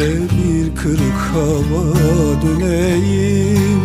Söyle 0.00 0.20
bir 0.20 0.76
kırık 0.76 1.20
hava 1.32 1.84
döneyim. 2.42 3.80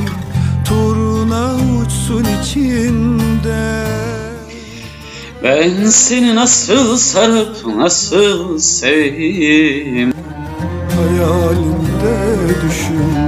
Turna 0.66 1.56
uçsun 1.56 2.26
içinde. 2.42 3.86
Ben 5.44 5.86
seni 5.86 6.36
nasıl 6.36 6.98
sarıp 6.98 7.66
nasıl 7.66 8.60
seveyim? 8.60 10.14
Hayalimde 10.96 12.48
düşümde 12.68 13.25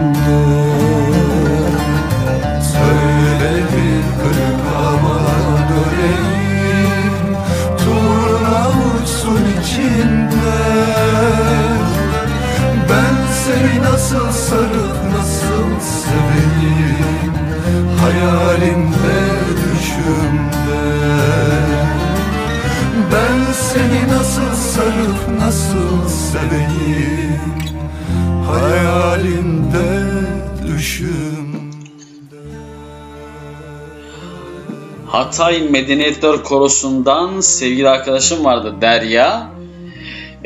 seveyim 26.38 27.40
Hayalimde 28.46 30.08
düşüm 30.68 31.72
Hatay 35.08 35.62
Medeniyetler 35.62 36.44
Korosu'ndan 36.44 37.42
sevgili 37.42 37.90
arkadaşım 37.90 38.46
vardı 38.46 38.76
Derya. 38.82 39.52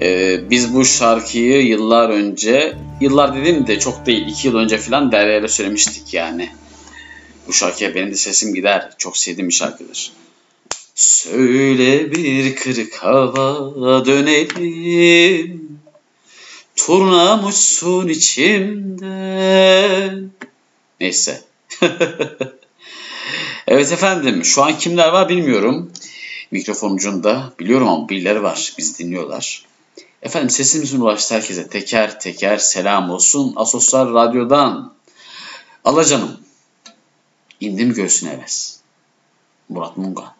Ee, 0.01 0.49
biz 0.49 0.73
bu 0.73 0.85
şarkıyı 0.85 1.65
yıllar 1.67 2.09
önce, 2.09 2.77
yıllar 3.01 3.35
dediğim 3.35 3.67
de 3.67 3.79
çok 3.79 4.05
değil, 4.05 4.27
iki 4.27 4.47
yıl 4.47 4.55
önce 4.55 4.77
falan 4.77 5.11
Derya'yla 5.11 5.47
söylemiştik 5.47 6.13
yani. 6.13 6.49
Bu 7.47 7.53
şarkıya 7.53 7.95
benim 7.95 8.11
de 8.11 8.15
sesim 8.15 8.53
gider. 8.53 8.89
Çok 8.97 9.17
sevdiğim 9.17 9.49
bir 9.49 9.53
şarkıdır. 9.53 10.11
Söyle 10.95 12.11
bir 12.11 12.55
kırık 12.55 12.95
hava 12.95 14.05
dönelim 14.05 15.70
Turnam 16.75 17.45
uçsun 17.45 18.07
içimde 18.07 19.11
Neyse. 20.99 21.43
evet 23.67 23.91
efendim 23.91 24.45
şu 24.45 24.63
an 24.63 24.77
kimler 24.77 25.07
var 25.07 25.29
bilmiyorum. 25.29 25.91
Mikrofon 26.51 26.91
ucunda 26.91 27.53
biliyorum 27.59 27.87
ama 27.87 28.09
birileri 28.09 28.43
var. 28.43 28.73
Biz 28.77 28.99
dinliyorlar. 28.99 29.65
Efendim 30.21 30.49
sesimizin 30.49 31.01
ulaştı 31.01 31.35
herkese 31.35 31.67
teker 31.67 32.19
teker 32.19 32.57
selam 32.57 33.09
olsun. 33.09 33.53
Asoslar 33.55 34.13
Radyo'dan. 34.13 34.93
Alacanım. 35.85 36.39
İndim 37.59 37.93
göğsüne 37.93 38.29
heves. 38.29 38.79
Murat 39.69 39.97
Mungan. 39.97 40.33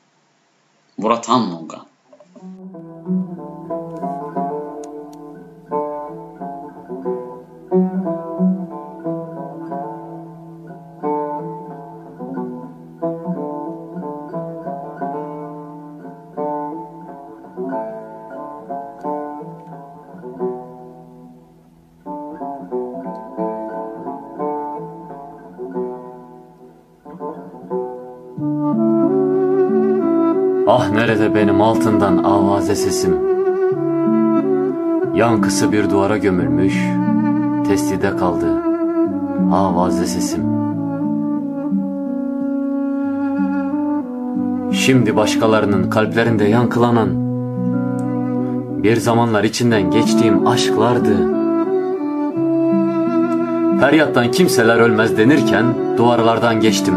Murat 0.98 1.30
Han 1.30 1.42
Mungan. 1.42 1.91
Altından 31.62 32.18
avaze 32.18 32.76
sesim. 32.76 33.18
Yankısı 35.16 35.72
bir 35.72 35.90
duvara 35.90 36.18
gömülmüş 36.18 36.76
Testide 37.68 38.18
kaldı 38.18 38.64
Avaze 39.52 40.06
sesim. 40.06 40.44
Şimdi 44.72 45.16
başkalarının 45.16 45.90
kalplerinde 45.90 46.44
yankılanan 46.44 47.10
Bir 48.84 48.98
zamanlar 48.98 49.44
içinden 49.44 49.92
geçtiğim 49.92 50.48
aşklardı. 50.48 51.42
Feryattan 53.80 54.32
kimseler 54.32 54.78
ölmez 54.78 55.18
denirken 55.18 55.66
Duvarlardan 55.98 56.60
geçtim. 56.60 56.96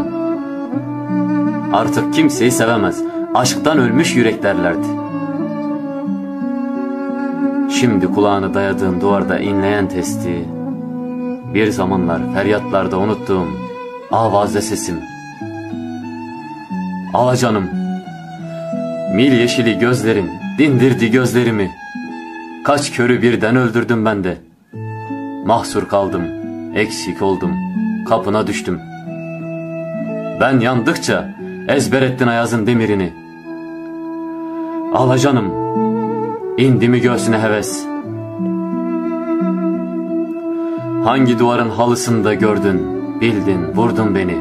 Artık 1.73 2.13
kimseyi 2.13 2.51
sevemez 2.51 3.14
aşktan 3.35 3.77
ölmüş 3.77 4.15
yürek 4.15 4.43
derlerdi. 4.43 4.87
Şimdi 7.79 8.07
kulağını 8.07 8.53
dayadığım 8.53 9.01
duvarda 9.01 9.39
inleyen 9.39 9.89
testi, 9.89 10.45
bir 11.53 11.71
zamanlar 11.71 12.21
feryatlarda 12.33 12.97
unuttuğum 12.97 13.47
avaze 14.11 14.61
sesim. 14.61 14.95
Alacanım, 17.13 17.69
mil 19.15 19.31
yeşili 19.31 19.79
gözlerin 19.79 20.29
dindirdi 20.57 21.11
gözlerimi. 21.11 21.71
Kaç 22.63 22.91
körü 22.91 23.21
birden 23.21 23.55
öldürdüm 23.55 24.05
ben 24.05 24.23
de. 24.23 24.37
Mahsur 25.45 25.87
kaldım, 25.87 26.23
eksik 26.75 27.21
oldum, 27.21 27.51
kapına 28.09 28.47
düştüm. 28.47 28.79
Ben 30.41 30.59
yandıkça 30.59 31.35
ezber 31.67 32.01
ettin 32.01 32.27
ayazın 32.27 32.67
demirini. 32.67 33.24
Alacanım, 34.95 35.45
indi 36.57 36.89
mi 36.89 36.99
göğsüne 37.01 37.39
heves? 37.39 37.85
Hangi 41.03 41.39
duvarın 41.39 41.69
halısında 41.69 42.33
gördün, 42.33 42.81
bildin, 43.21 43.67
vurdun 43.75 44.15
beni? 44.15 44.37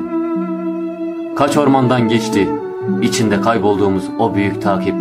Kaç 1.37 1.57
ormandan 1.57 2.09
geçti, 2.09 2.49
içinde 3.03 3.41
kaybolduğumuz 3.41 4.05
o 4.19 4.35
büyük 4.35 4.63
takip? 4.63 4.95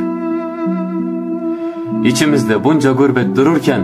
İçimizde 2.04 2.64
bunca 2.64 2.92
gurbet 2.92 3.36
dururken, 3.36 3.84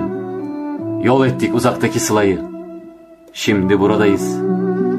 yol 1.03 1.25
ettik 1.25 1.55
uzaktaki 1.55 1.99
sılayı. 1.99 2.41
Şimdi 3.33 3.79
buradayız, 3.79 4.37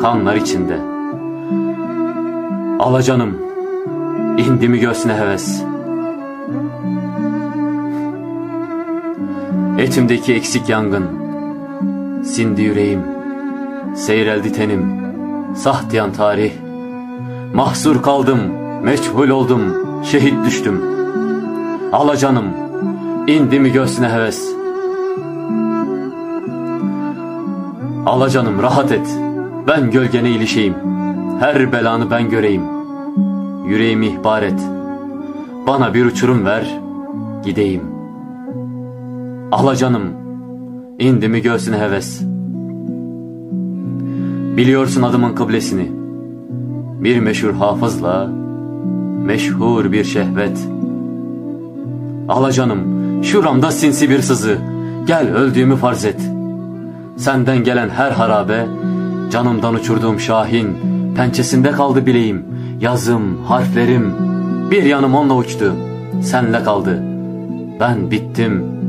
kanlar 0.02 0.34
içinde. 0.34 0.78
Alacanım, 2.78 3.38
indi 4.38 4.68
mi 4.68 4.78
göğsüne 4.78 5.14
heves? 5.14 5.69
Etimdeki 9.80 10.34
eksik 10.34 10.68
yangın 10.68 11.06
Sindi 12.22 12.62
yüreğim 12.62 13.00
Seyreldi 13.94 14.52
tenim 14.52 15.00
Sahtiyan 15.56 16.12
tarih 16.12 16.52
Mahsur 17.54 18.02
kaldım 18.02 18.40
Meçhul 18.82 19.28
oldum 19.28 19.90
şehit 20.04 20.46
düştüm. 20.46 20.82
Alacanım, 21.92 22.44
indi 23.26 23.60
mi 23.60 23.72
göğsüne 23.72 24.08
heves. 24.08 24.48
Alacanım 28.06 28.62
rahat 28.62 28.92
et, 28.92 29.18
ben 29.68 29.90
gölgene 29.90 30.30
ilişeyim. 30.30 30.74
Her 31.40 31.72
belanı 31.72 32.10
ben 32.10 32.30
göreyim. 32.30 32.62
Yüreğimi 33.66 34.06
ihbar 34.06 34.42
et. 34.42 34.60
Bana 35.66 35.94
bir 35.94 36.04
uçurum 36.04 36.44
ver, 36.44 36.80
gideyim. 37.44 37.89
Alacanım, 39.52 40.02
indi 40.98 41.28
mi 41.28 41.42
göğsüne 41.42 41.78
heves. 41.78 42.22
Biliyorsun 44.56 45.02
adımın 45.02 45.34
kıblesini. 45.34 45.90
Bir 47.02 47.20
meşhur 47.20 47.54
hafızla, 47.54 48.26
meşhur 49.24 49.92
bir 49.92 50.04
şehvet. 50.04 50.68
Alacanım, 52.28 52.80
şuramda 53.24 53.70
sinsi 53.70 54.10
bir 54.10 54.22
sızı. 54.22 54.58
Gel 55.06 55.34
öldüğümü 55.34 55.76
farz 55.76 56.04
et. 56.04 56.30
Senden 57.16 57.64
gelen 57.64 57.88
her 57.88 58.10
harabe, 58.10 58.66
canımdan 59.30 59.74
uçurduğum 59.74 60.20
şahin, 60.20 60.68
pençesinde 61.16 61.70
kaldı 61.70 62.06
bileğim. 62.06 62.44
Yazım, 62.80 63.44
harflerim, 63.44 64.12
bir 64.70 64.82
yanım 64.82 65.14
onunla 65.14 65.36
uçtu. 65.36 65.74
Senle 66.22 66.62
kaldı. 66.62 67.02
Ben 67.80 68.10
bittim. 68.10 68.79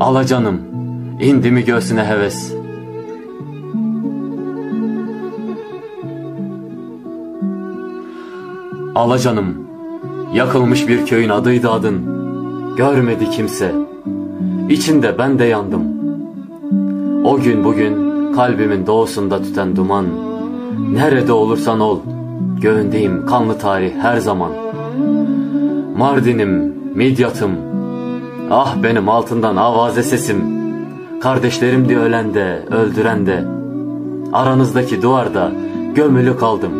Alacanım, 0.00 0.60
indi 1.20 1.50
mi 1.50 1.64
göğsüne 1.64 2.04
heves. 2.04 2.54
Alacanım, 8.94 9.54
yakılmış 10.34 10.88
bir 10.88 11.06
köyün 11.06 11.28
adıydı 11.28 11.70
adın. 11.70 11.94
Görmedi 12.76 13.30
kimse. 13.30 13.72
İçinde 14.68 15.18
ben 15.18 15.38
de 15.38 15.44
yandım. 15.44 15.82
O 17.24 17.40
gün 17.40 17.64
bugün 17.64 18.32
kalbimin 18.32 18.86
doğusunda 18.86 19.42
tüten 19.42 19.76
duman. 19.76 20.06
Nerede 20.92 21.32
olursan 21.32 21.80
ol, 21.80 21.98
göğündeyim 22.60 23.26
kanlı 23.26 23.58
tarih 23.58 23.92
her 24.00 24.16
zaman. 24.16 24.50
Mardin'im, 25.98 26.74
Midyat'ım, 26.94 27.73
ah 28.54 28.76
benim 28.82 29.08
altından 29.08 29.56
avaze 29.56 30.02
sesim. 30.02 30.44
Kardeşlerim 31.20 31.88
de 31.88 31.98
ölen 31.98 32.34
de, 32.34 32.62
öldüren 32.70 33.26
de, 33.26 33.44
aranızdaki 34.32 35.02
duvarda 35.02 35.52
gömülü 35.94 36.38
kaldım. 36.38 36.72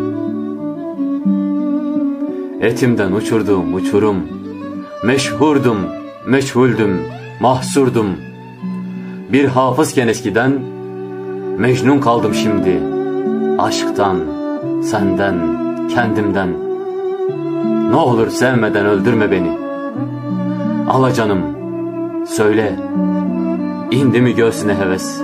Etimden 2.61 3.11
uçurduğum 3.11 3.73
uçurum, 3.73 4.15
meşhurdum, 5.03 5.77
meşhuldüm, 6.27 7.01
mahsurdum. 7.39 8.07
Bir 9.31 9.45
hafızken 9.45 10.07
eskiden, 10.07 10.51
mecnun 11.57 11.99
kaldım 11.99 12.33
şimdi. 12.33 12.79
Aşktan, 13.59 14.17
senden, 14.83 15.35
kendimden. 15.95 16.49
Ne 17.89 17.95
olur 17.95 18.29
sevmeden 18.29 18.85
öldürme 18.85 19.31
beni. 19.31 19.57
Alacanım, 20.89 21.54
söyle, 22.27 22.75
indi 23.91 24.21
mi 24.21 24.35
göğsüne 24.35 24.75
heves? 24.75 25.21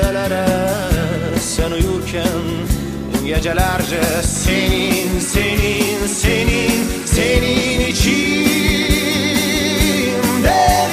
Kimselere 0.00 0.46
Sen 1.40 1.70
uyurken 1.72 2.40
gecelerce 3.26 4.02
Senin, 4.22 5.20
senin, 5.20 6.06
senin, 6.06 6.88
senin 7.06 7.80
için 7.80 8.46
derim 10.42 10.90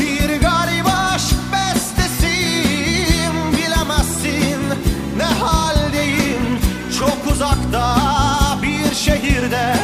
Bir 0.00 0.40
garip 0.40 0.86
aşk 0.86 1.36
bestesiyim 1.52 3.36
Bilemezsin 3.52 4.62
ne 5.16 5.24
haldeyim. 5.24 6.58
Çok 6.98 7.32
uzakta 7.32 7.96
bir 8.62 8.94
şehirde 8.94 9.74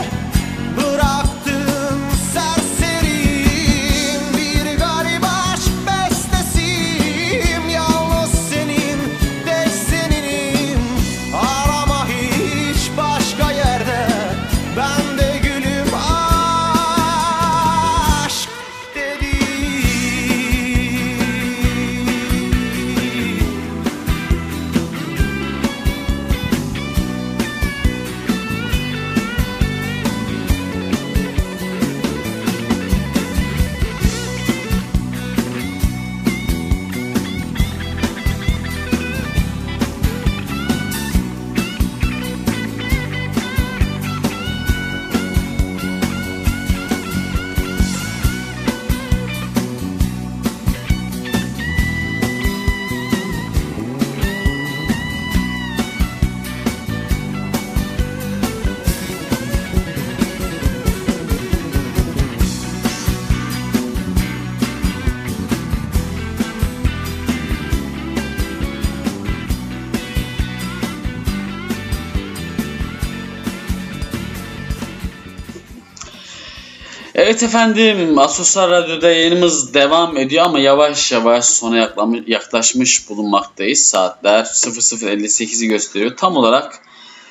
Evet 77.41 77.49
efendim 77.49 78.19
Asuslar 78.19 78.70
Radyo'da 78.70 79.10
yayınımız 79.10 79.75
devam 79.75 80.17
ediyor 80.17 80.44
ama 80.44 80.60
yavaş 80.60 81.12
yavaş 81.12 81.44
sona 81.44 81.93
yaklaşmış 82.27 83.09
bulunmaktayız. 83.09 83.81
Saatler 83.81 84.44
00.58'i 84.44 85.69
gösteriyor. 85.69 86.17
Tam 86.17 86.36
olarak 86.36 86.83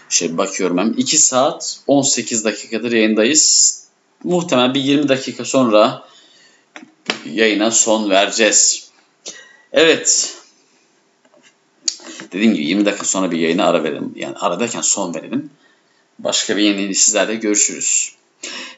şey 0.10 0.38
bakıyorum 0.38 0.78
hem 0.78 0.94
2 0.98 1.18
saat 1.18 1.80
18 1.88 2.46
dakikadır 2.46 2.92
yayındayız. 2.92 3.78
Muhtemelen 4.24 4.74
bir 4.74 4.82
20 4.82 5.10
dakika 5.10 5.46
sonra 5.46 6.06
yayına 7.26 7.72
son 7.72 8.10
vereceğiz. 8.10 8.90
Evet. 9.72 10.38
Dediğim 12.32 12.54
gibi 12.54 12.66
20 12.66 12.86
dakika 12.86 13.06
sonra 13.06 13.32
bir 13.32 13.40
yayına 13.40 13.66
ara 13.66 13.84
verelim. 13.84 14.14
Yani 14.16 14.36
ara 14.36 14.60
derken 14.60 14.82
son 14.82 15.14
verelim. 15.14 15.50
Başka 16.20 16.58
bir 16.58 16.62
yeni 16.62 16.96
sizlerle 16.96 17.36
görüşürüz. 17.36 18.19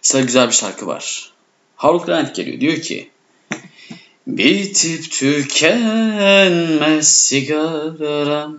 Sıra 0.01 0.21
güzel 0.21 0.47
bir 0.47 0.53
şarkı 0.53 0.87
var. 0.87 1.31
Harold 1.75 2.05
Grant 2.05 2.35
geliyor. 2.35 2.59
Diyor 2.59 2.77
ki 2.77 3.09
Bitip 4.27 5.11
tükenmez 5.11 7.07
sigaram 7.07 8.57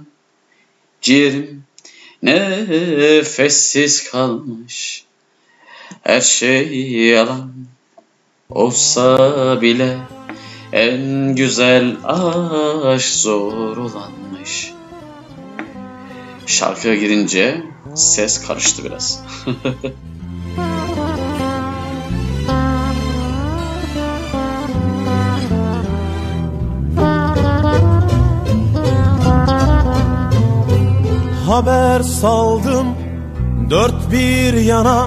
Ciğerim 1.00 1.64
nefessiz 2.22 4.10
kalmış 4.10 5.04
Her 6.02 6.20
şey 6.20 6.90
yalan 6.90 7.52
olsa 8.50 9.60
bile 9.60 9.98
En 10.72 11.34
güzel 11.36 11.96
aşk 12.04 13.08
zor 13.08 13.76
olanmış 13.76 14.72
Şarkıya 16.46 16.94
girince 16.94 17.62
ses 17.94 18.46
karıştı 18.46 18.84
biraz. 18.84 19.22
Haber 31.52 32.00
saldım. 32.00 32.86
Dört 33.70 34.12
bir 34.12 34.54
yana 34.54 35.06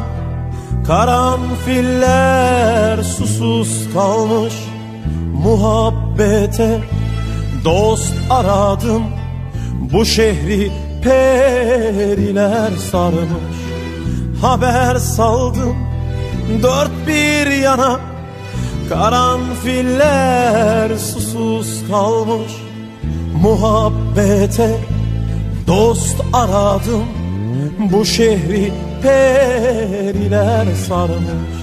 Karanfiller 0.87 3.03
susuz 3.03 3.93
kalmış. 3.93 4.53
Muhabbete 5.43 6.81
dost 7.63 8.13
aradım. 8.29 9.03
Bu 9.93 10.05
şehri 10.05 10.71
periler 11.03 12.71
sarmış. 12.91 13.57
Haber 14.41 14.95
saldım. 14.95 15.75
Dört 16.63 17.07
bir 17.07 17.51
yana 17.51 17.99
Karanfiller 18.89 20.97
susuz 20.97 21.83
kalmış. 21.91 22.51
Muhabbete 23.41 24.94
Dost 25.67 26.15
aradım 26.33 27.05
bu 27.79 28.05
şehri 28.05 28.71
periler 29.01 30.65
sarmış. 30.87 31.55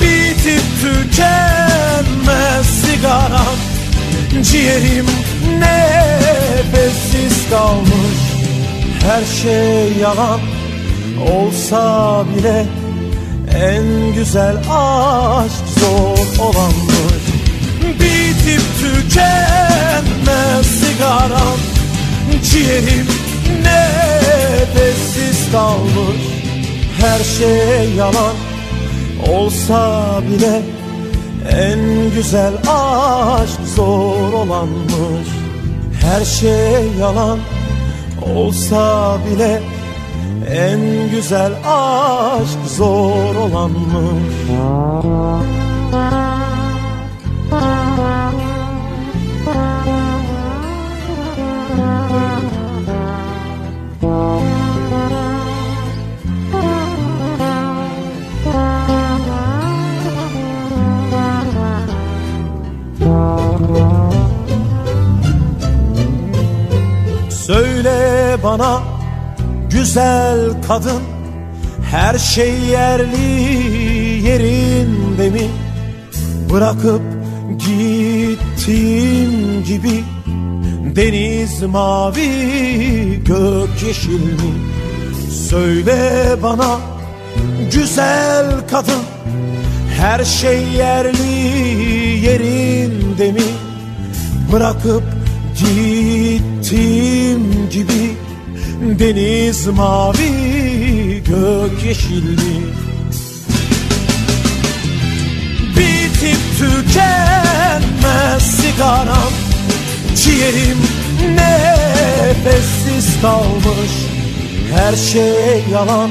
Bitip 0.00 0.62
tükenmez 0.82 2.66
sigaram 2.66 3.56
Ciğerim 4.42 5.06
nefessiz 5.58 7.50
kalmış. 7.50 8.20
Her 9.02 9.24
şey 9.24 10.02
yalan 10.02 10.40
olsa 11.32 12.24
bile 12.36 12.66
En 13.54 14.14
güzel 14.14 14.56
aşk 14.56 15.64
zor 15.80 16.44
olanmış 16.44 17.19
Bitip 18.30 18.62
tükenmez 18.80 20.66
sigaram. 20.66 21.58
Ciğerim 22.44 23.06
nefessiz 23.62 25.52
kalmış. 25.52 26.22
Her 27.00 27.24
şey 27.24 27.94
yalan 27.94 28.34
olsa 29.28 30.20
bile 30.30 30.62
En 31.50 32.10
güzel 32.14 32.54
aşk 32.68 33.60
zor 33.76 34.32
olanmış. 34.32 35.28
Her 36.00 36.24
şey 36.24 36.92
yalan 37.00 37.38
olsa 38.34 39.16
bile 39.26 39.62
En 40.50 40.80
güzel 41.10 41.52
aşk 41.64 42.76
zor 42.76 43.34
olanmış 43.34 44.50
bana 68.50 68.82
güzel 69.70 70.38
kadın 70.68 71.02
Her 71.90 72.18
şey 72.18 72.58
yerli 72.58 73.30
yerinde 74.26 75.30
mi? 75.30 75.48
Bırakıp 76.52 77.02
gittiğim 77.58 79.64
gibi 79.64 80.04
Deniz 80.96 81.62
mavi 81.62 83.24
gök 83.24 83.82
yeşil 83.86 84.24
mi 84.24 84.52
Söyle 85.48 86.36
bana 86.42 86.78
güzel 87.72 88.46
kadın 88.70 89.02
Her 89.98 90.24
şey 90.24 90.62
yerli 90.78 91.32
yerinde 92.26 93.32
mi? 93.32 93.42
Bırakıp 94.52 95.02
gittiğim 95.58 97.42
gibi 97.70 98.29
Deniz 98.80 99.66
mavi 99.66 101.22
gök 101.26 101.84
yeşil 101.84 102.30
mi? 102.30 102.60
Bitip 105.76 106.38
tükenmez 106.58 108.42
sigaram 108.42 109.32
Ciğerim 110.16 110.78
nefessiz 111.34 113.20
kalmış. 113.22 113.92
Her 114.74 114.96
şey 114.96 115.64
yalan 115.72 116.10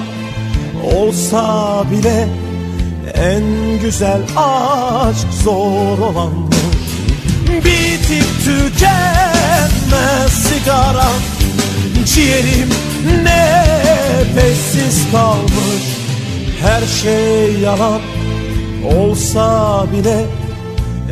olsa 0.96 1.84
bile 1.92 2.28
En 3.14 3.44
güzel 3.82 4.22
aşk 4.38 5.28
zor 5.44 6.00
olanmış. 6.00 6.58
Bitip 7.48 8.26
tükenmez 8.46 10.32
sigaram 10.32 11.39
Ciğerim 12.14 12.70
nefessiz 13.24 15.12
kalmış. 15.12 15.84
Her 16.62 16.82
şey 16.82 17.60
yalan 17.60 18.02
olsa 18.96 19.86
bile 19.92 20.26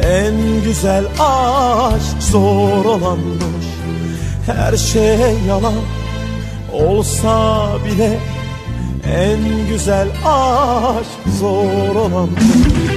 En 0.04 0.64
güzel 0.64 1.06
aşk 1.20 2.24
zor 2.32 2.86
olanmış. 2.86 3.66
Her 4.46 4.78
şey 4.78 5.38
yalan 5.48 5.74
olsa 6.74 7.68
bile 7.86 8.20
En 9.16 9.40
güzel 9.70 10.08
aşk 10.26 11.40
zor 11.40 11.96
olanmış 11.96 12.97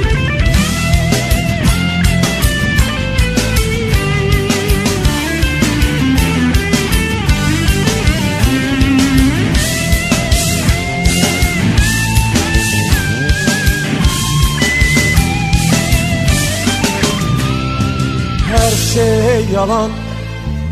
yalan 19.54 19.90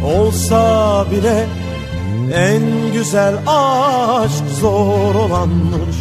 olsa 0.05 1.07
bile 1.11 1.47
En 2.35 2.93
güzel 2.93 3.35
aşk 3.47 4.45
zor 4.61 5.15
olanmış 5.15 5.97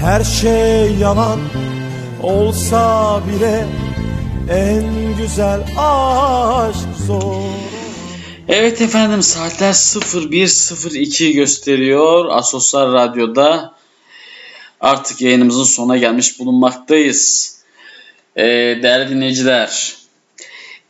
Her 0.00 0.24
şey 0.24 0.94
yalan 0.94 1.40
olsa 2.22 3.20
bile 3.28 3.66
En 4.50 5.16
güzel 5.18 5.60
aşk 5.78 7.06
zor 7.06 7.66
Evet 8.48 8.80
efendim 8.80 9.22
saatler 9.22 9.72
01.02 9.72 11.32
gösteriyor. 11.32 12.26
Asoslar 12.30 12.92
Radyo'da 12.92 13.74
artık 14.80 15.20
yayınımızın 15.20 15.64
sonuna 15.64 15.96
gelmiş 15.96 16.38
bulunmaktayız. 16.40 17.52
Ee, 18.36 18.42
değerli 18.82 19.10
dinleyiciler, 19.10 19.96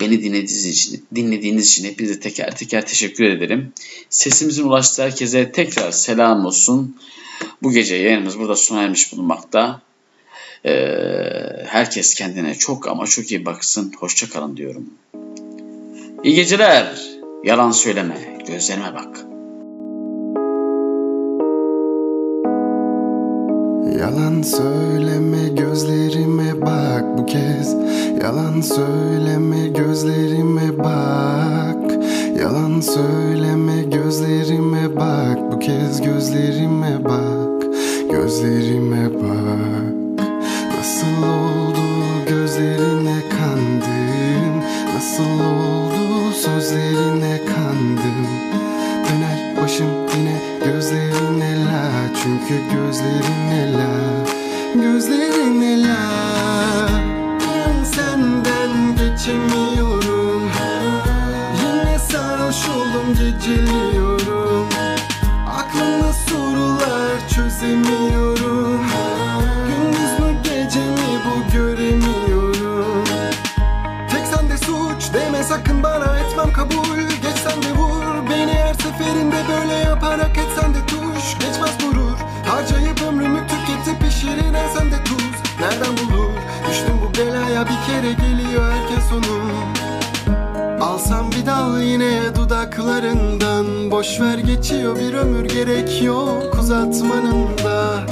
beni 0.01 0.23
dinlediğiniz 0.23 0.67
için, 0.67 1.05
dinlediğiniz 1.15 1.67
için 1.67 1.85
hepinize 1.85 2.21
teker 2.21 2.57
teker 2.57 2.87
teşekkür 2.87 3.25
ederim. 3.25 3.73
Sesimizin 4.11 4.65
ulaştığı 4.65 5.03
herkese 5.03 5.53
tekrar 5.53 5.91
selam 5.91 6.47
olsun. 6.47 6.97
Bu 7.63 7.73
gece 7.73 7.95
yayınımız 7.95 8.39
burada 8.39 8.57
sona 8.57 8.83
ermiş 8.83 9.13
bulunmakta. 9.13 9.83
Ee, 10.67 10.73
herkes 11.67 12.15
kendine 12.15 12.55
çok 12.55 12.89
ama 12.89 13.07
çok 13.07 13.31
iyi 13.31 13.45
baksın. 13.45 13.93
Hoşça 13.99 14.29
kalın 14.29 14.57
diyorum. 14.57 14.91
İyi 16.25 16.35
geceler. 16.35 17.01
Yalan 17.45 17.71
söyleme. 17.71 18.39
Gözlerime 18.47 18.95
bak. 18.95 19.36
Yalan 23.95 24.43
söyleme 24.43 25.49
gözlerime 25.49 26.61
bak 26.61 27.19
bu 27.19 27.27
kez. 27.27 27.75
Yalan 28.23 28.61
söyleme 28.61 29.69
gözlerime 29.69 30.79
bak. 30.79 31.93
Yalan 32.41 32.81
söyleme 32.81 33.83
gözlerime 33.83 34.97
bak 34.97 35.53
bu 35.53 35.59
kez. 35.59 36.01
Gözlerime 36.01 37.05
bak 37.05 37.47
Gözlerime 38.11 39.15
bak. 39.15 39.95
Nasıl 40.77 41.23
oldu 41.23 41.81
gözlerine 42.29 42.86
Çünkü 52.49 52.75
gözlerine 52.75 53.73
la 53.73 53.87
Gözlerine 54.75 55.83
la 55.83 55.97
Ben 57.41 57.85
senden 57.85 58.97
geçemiyorum. 58.97 60.51
Yine 61.63 61.99
sarhoş 61.99 62.69
oldum 62.69 63.15
geceliyorum. 63.15 64.69
Aklımda 65.49 66.13
sorular 66.13 67.29
çözemiyorum. 67.29 68.81
Gündüz 69.69 70.21
mü 70.21 70.43
gece 70.43 70.81
mi 70.81 71.21
bu 71.25 71.53
göremiyorum. 71.53 73.05
Tek 74.11 74.27
sende 74.27 74.59
suç 74.59 75.15
deme 75.15 75.43
sakın 75.43 75.83
bana 75.83 76.19
etmem 76.19 76.53
kabul. 76.53 76.99
Geç 77.23 77.39
sen 77.49 77.63
de 77.63 77.79
vur 77.79 78.31
beni 78.31 78.53
her 78.53 78.75
seferinde 78.75 79.37
böyle 79.49 79.75
yaparak 79.75 80.39
etsen 80.39 80.46
pişirirken 84.27 84.69
sen 84.79 84.91
de 84.91 85.05
tuz. 85.05 85.61
Nereden 85.61 85.97
bulur? 85.97 86.31
Düştüm 86.69 86.95
bu 87.03 87.19
belaya 87.19 87.65
bir 87.65 87.87
kere 87.87 88.13
geliyor 88.13 88.73
herkes 88.73 89.09
sonu 89.09 89.23
Alsam 90.81 91.31
bir 91.33 91.47
dal 91.47 91.81
yine 91.81 92.35
dudaklarından. 92.37 93.91
Boş 93.91 94.21
ver 94.21 94.39
geçiyor 94.39 94.97
bir 94.97 95.15
ömür 95.15 95.45
gerek 95.45 96.03
yok 96.03 96.59
uzatmanın 96.61 97.59
da. 97.65 98.07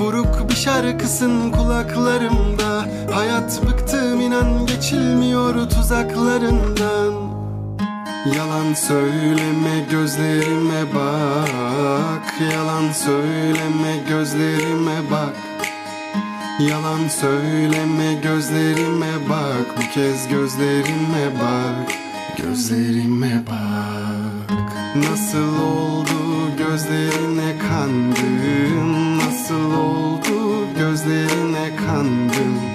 Buruk 0.00 0.50
bir 0.50 0.54
şarkısın 0.54 1.50
kulaklarımda. 1.52 2.84
Hayat 3.12 3.60
bıktım 3.66 4.20
inan 4.20 4.66
geçilmiyor 4.66 5.70
tuzaklarından 5.70 7.29
Yalan 8.26 8.74
söyleme 8.74 9.86
gözlerime 9.90 10.94
bak. 10.94 12.34
Yalan 12.52 12.92
söyleme 12.92 13.96
gözlerime 14.08 15.10
bak. 15.10 15.36
Yalan 16.60 17.08
söyleme 17.08 18.14
gözlerime 18.22 19.28
bak. 19.28 19.76
Bu 19.76 19.94
kez 19.94 20.28
gözlerime 20.28 21.40
bak. 21.40 21.92
Gözlerime 22.36 23.42
bak. 23.50 24.50
Nasıl 24.96 25.62
oldu 25.62 26.10
gözlerine 26.58 27.58
kandım 27.58 29.18
Nasıl 29.18 29.74
oldu 29.74 30.66
gözlerine 30.78 31.76
kandım 31.86 32.69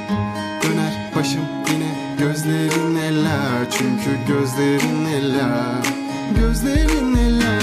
Çünkü 3.77 4.17
gözlerine 4.27 5.37
la 5.37 5.81
Gözlerine 6.39 7.39
la 7.39 7.59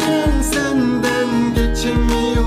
Ben 0.00 0.42
senden 0.42 1.54
geçemiyorum 1.54 2.37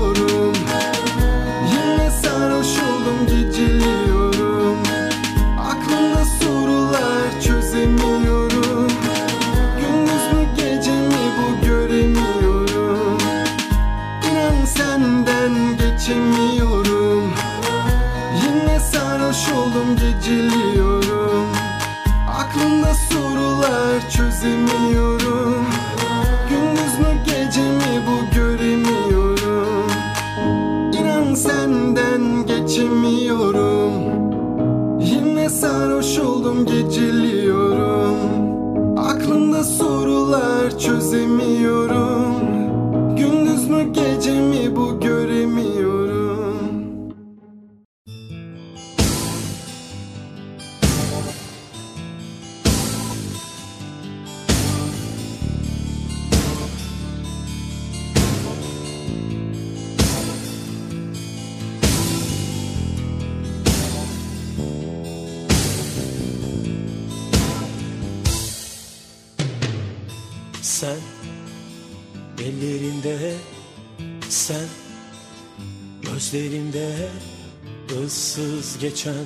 geçen 79.02 79.24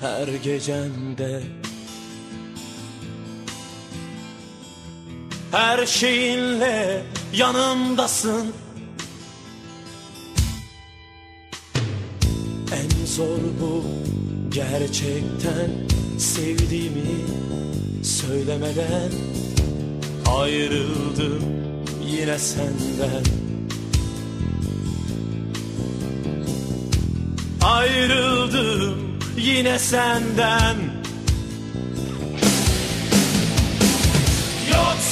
her 0.00 0.28
gecemde 0.28 1.42
Her 5.52 5.86
şeyinle 5.86 7.02
yanımdasın. 7.32 8.52
En 12.72 13.06
zor 13.06 13.38
bu 13.60 13.84
gerçekten 14.48 15.70
sevdiğimi 16.18 17.24
söylemeden 18.02 19.10
Ayrıldım 20.26 21.42
yine 22.06 22.38
senden 22.38 23.49
Ayrıldım 27.70 29.18
yine 29.36 29.78
senden. 29.78 30.76
Yoksun 34.72 35.09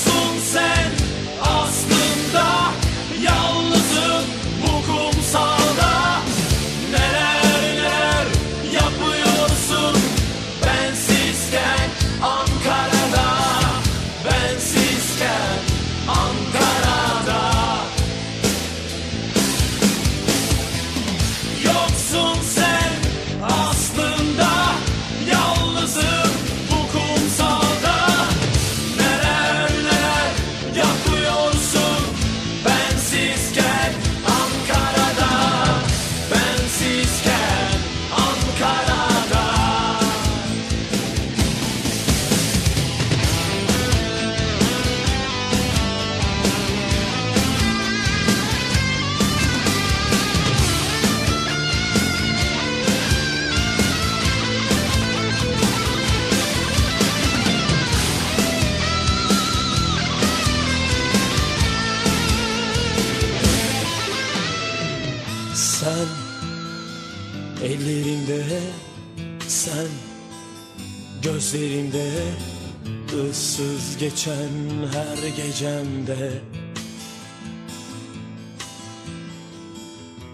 geçen 74.08 74.48
her 74.92 75.28
gecemde. 75.36 76.30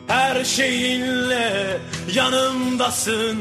Her 0.07 0.45
şeyinle 0.45 1.79
yanımdasın. 2.15 3.39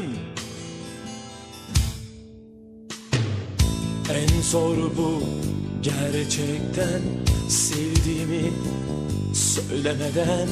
En 4.10 4.42
zor 4.42 4.76
bu 4.76 5.22
gerçekten 5.82 7.00
sevdiğimi 7.48 8.52
söylemeden 9.34 10.48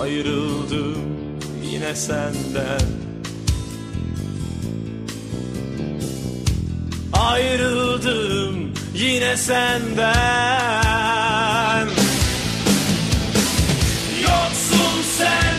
Ayrıldım 0.00 0.98
yine 1.72 1.96
senden 1.96 3.11
ayrıldım 7.22 8.72
yine 8.94 9.36
senden. 9.36 10.12
Yoksun 14.22 15.02
sen 15.18 15.54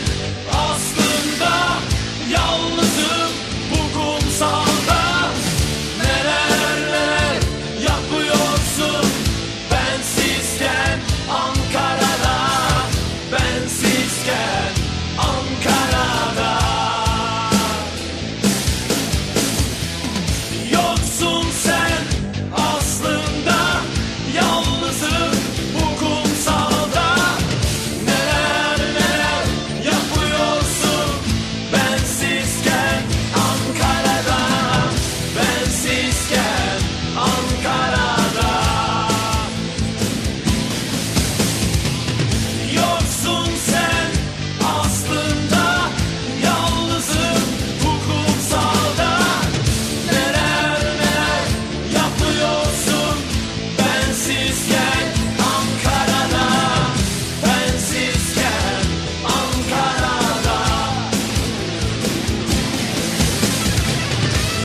aslında 0.52 1.52
yalnızım 2.32 3.30
bu 3.70 3.98
kumsal 3.98 4.73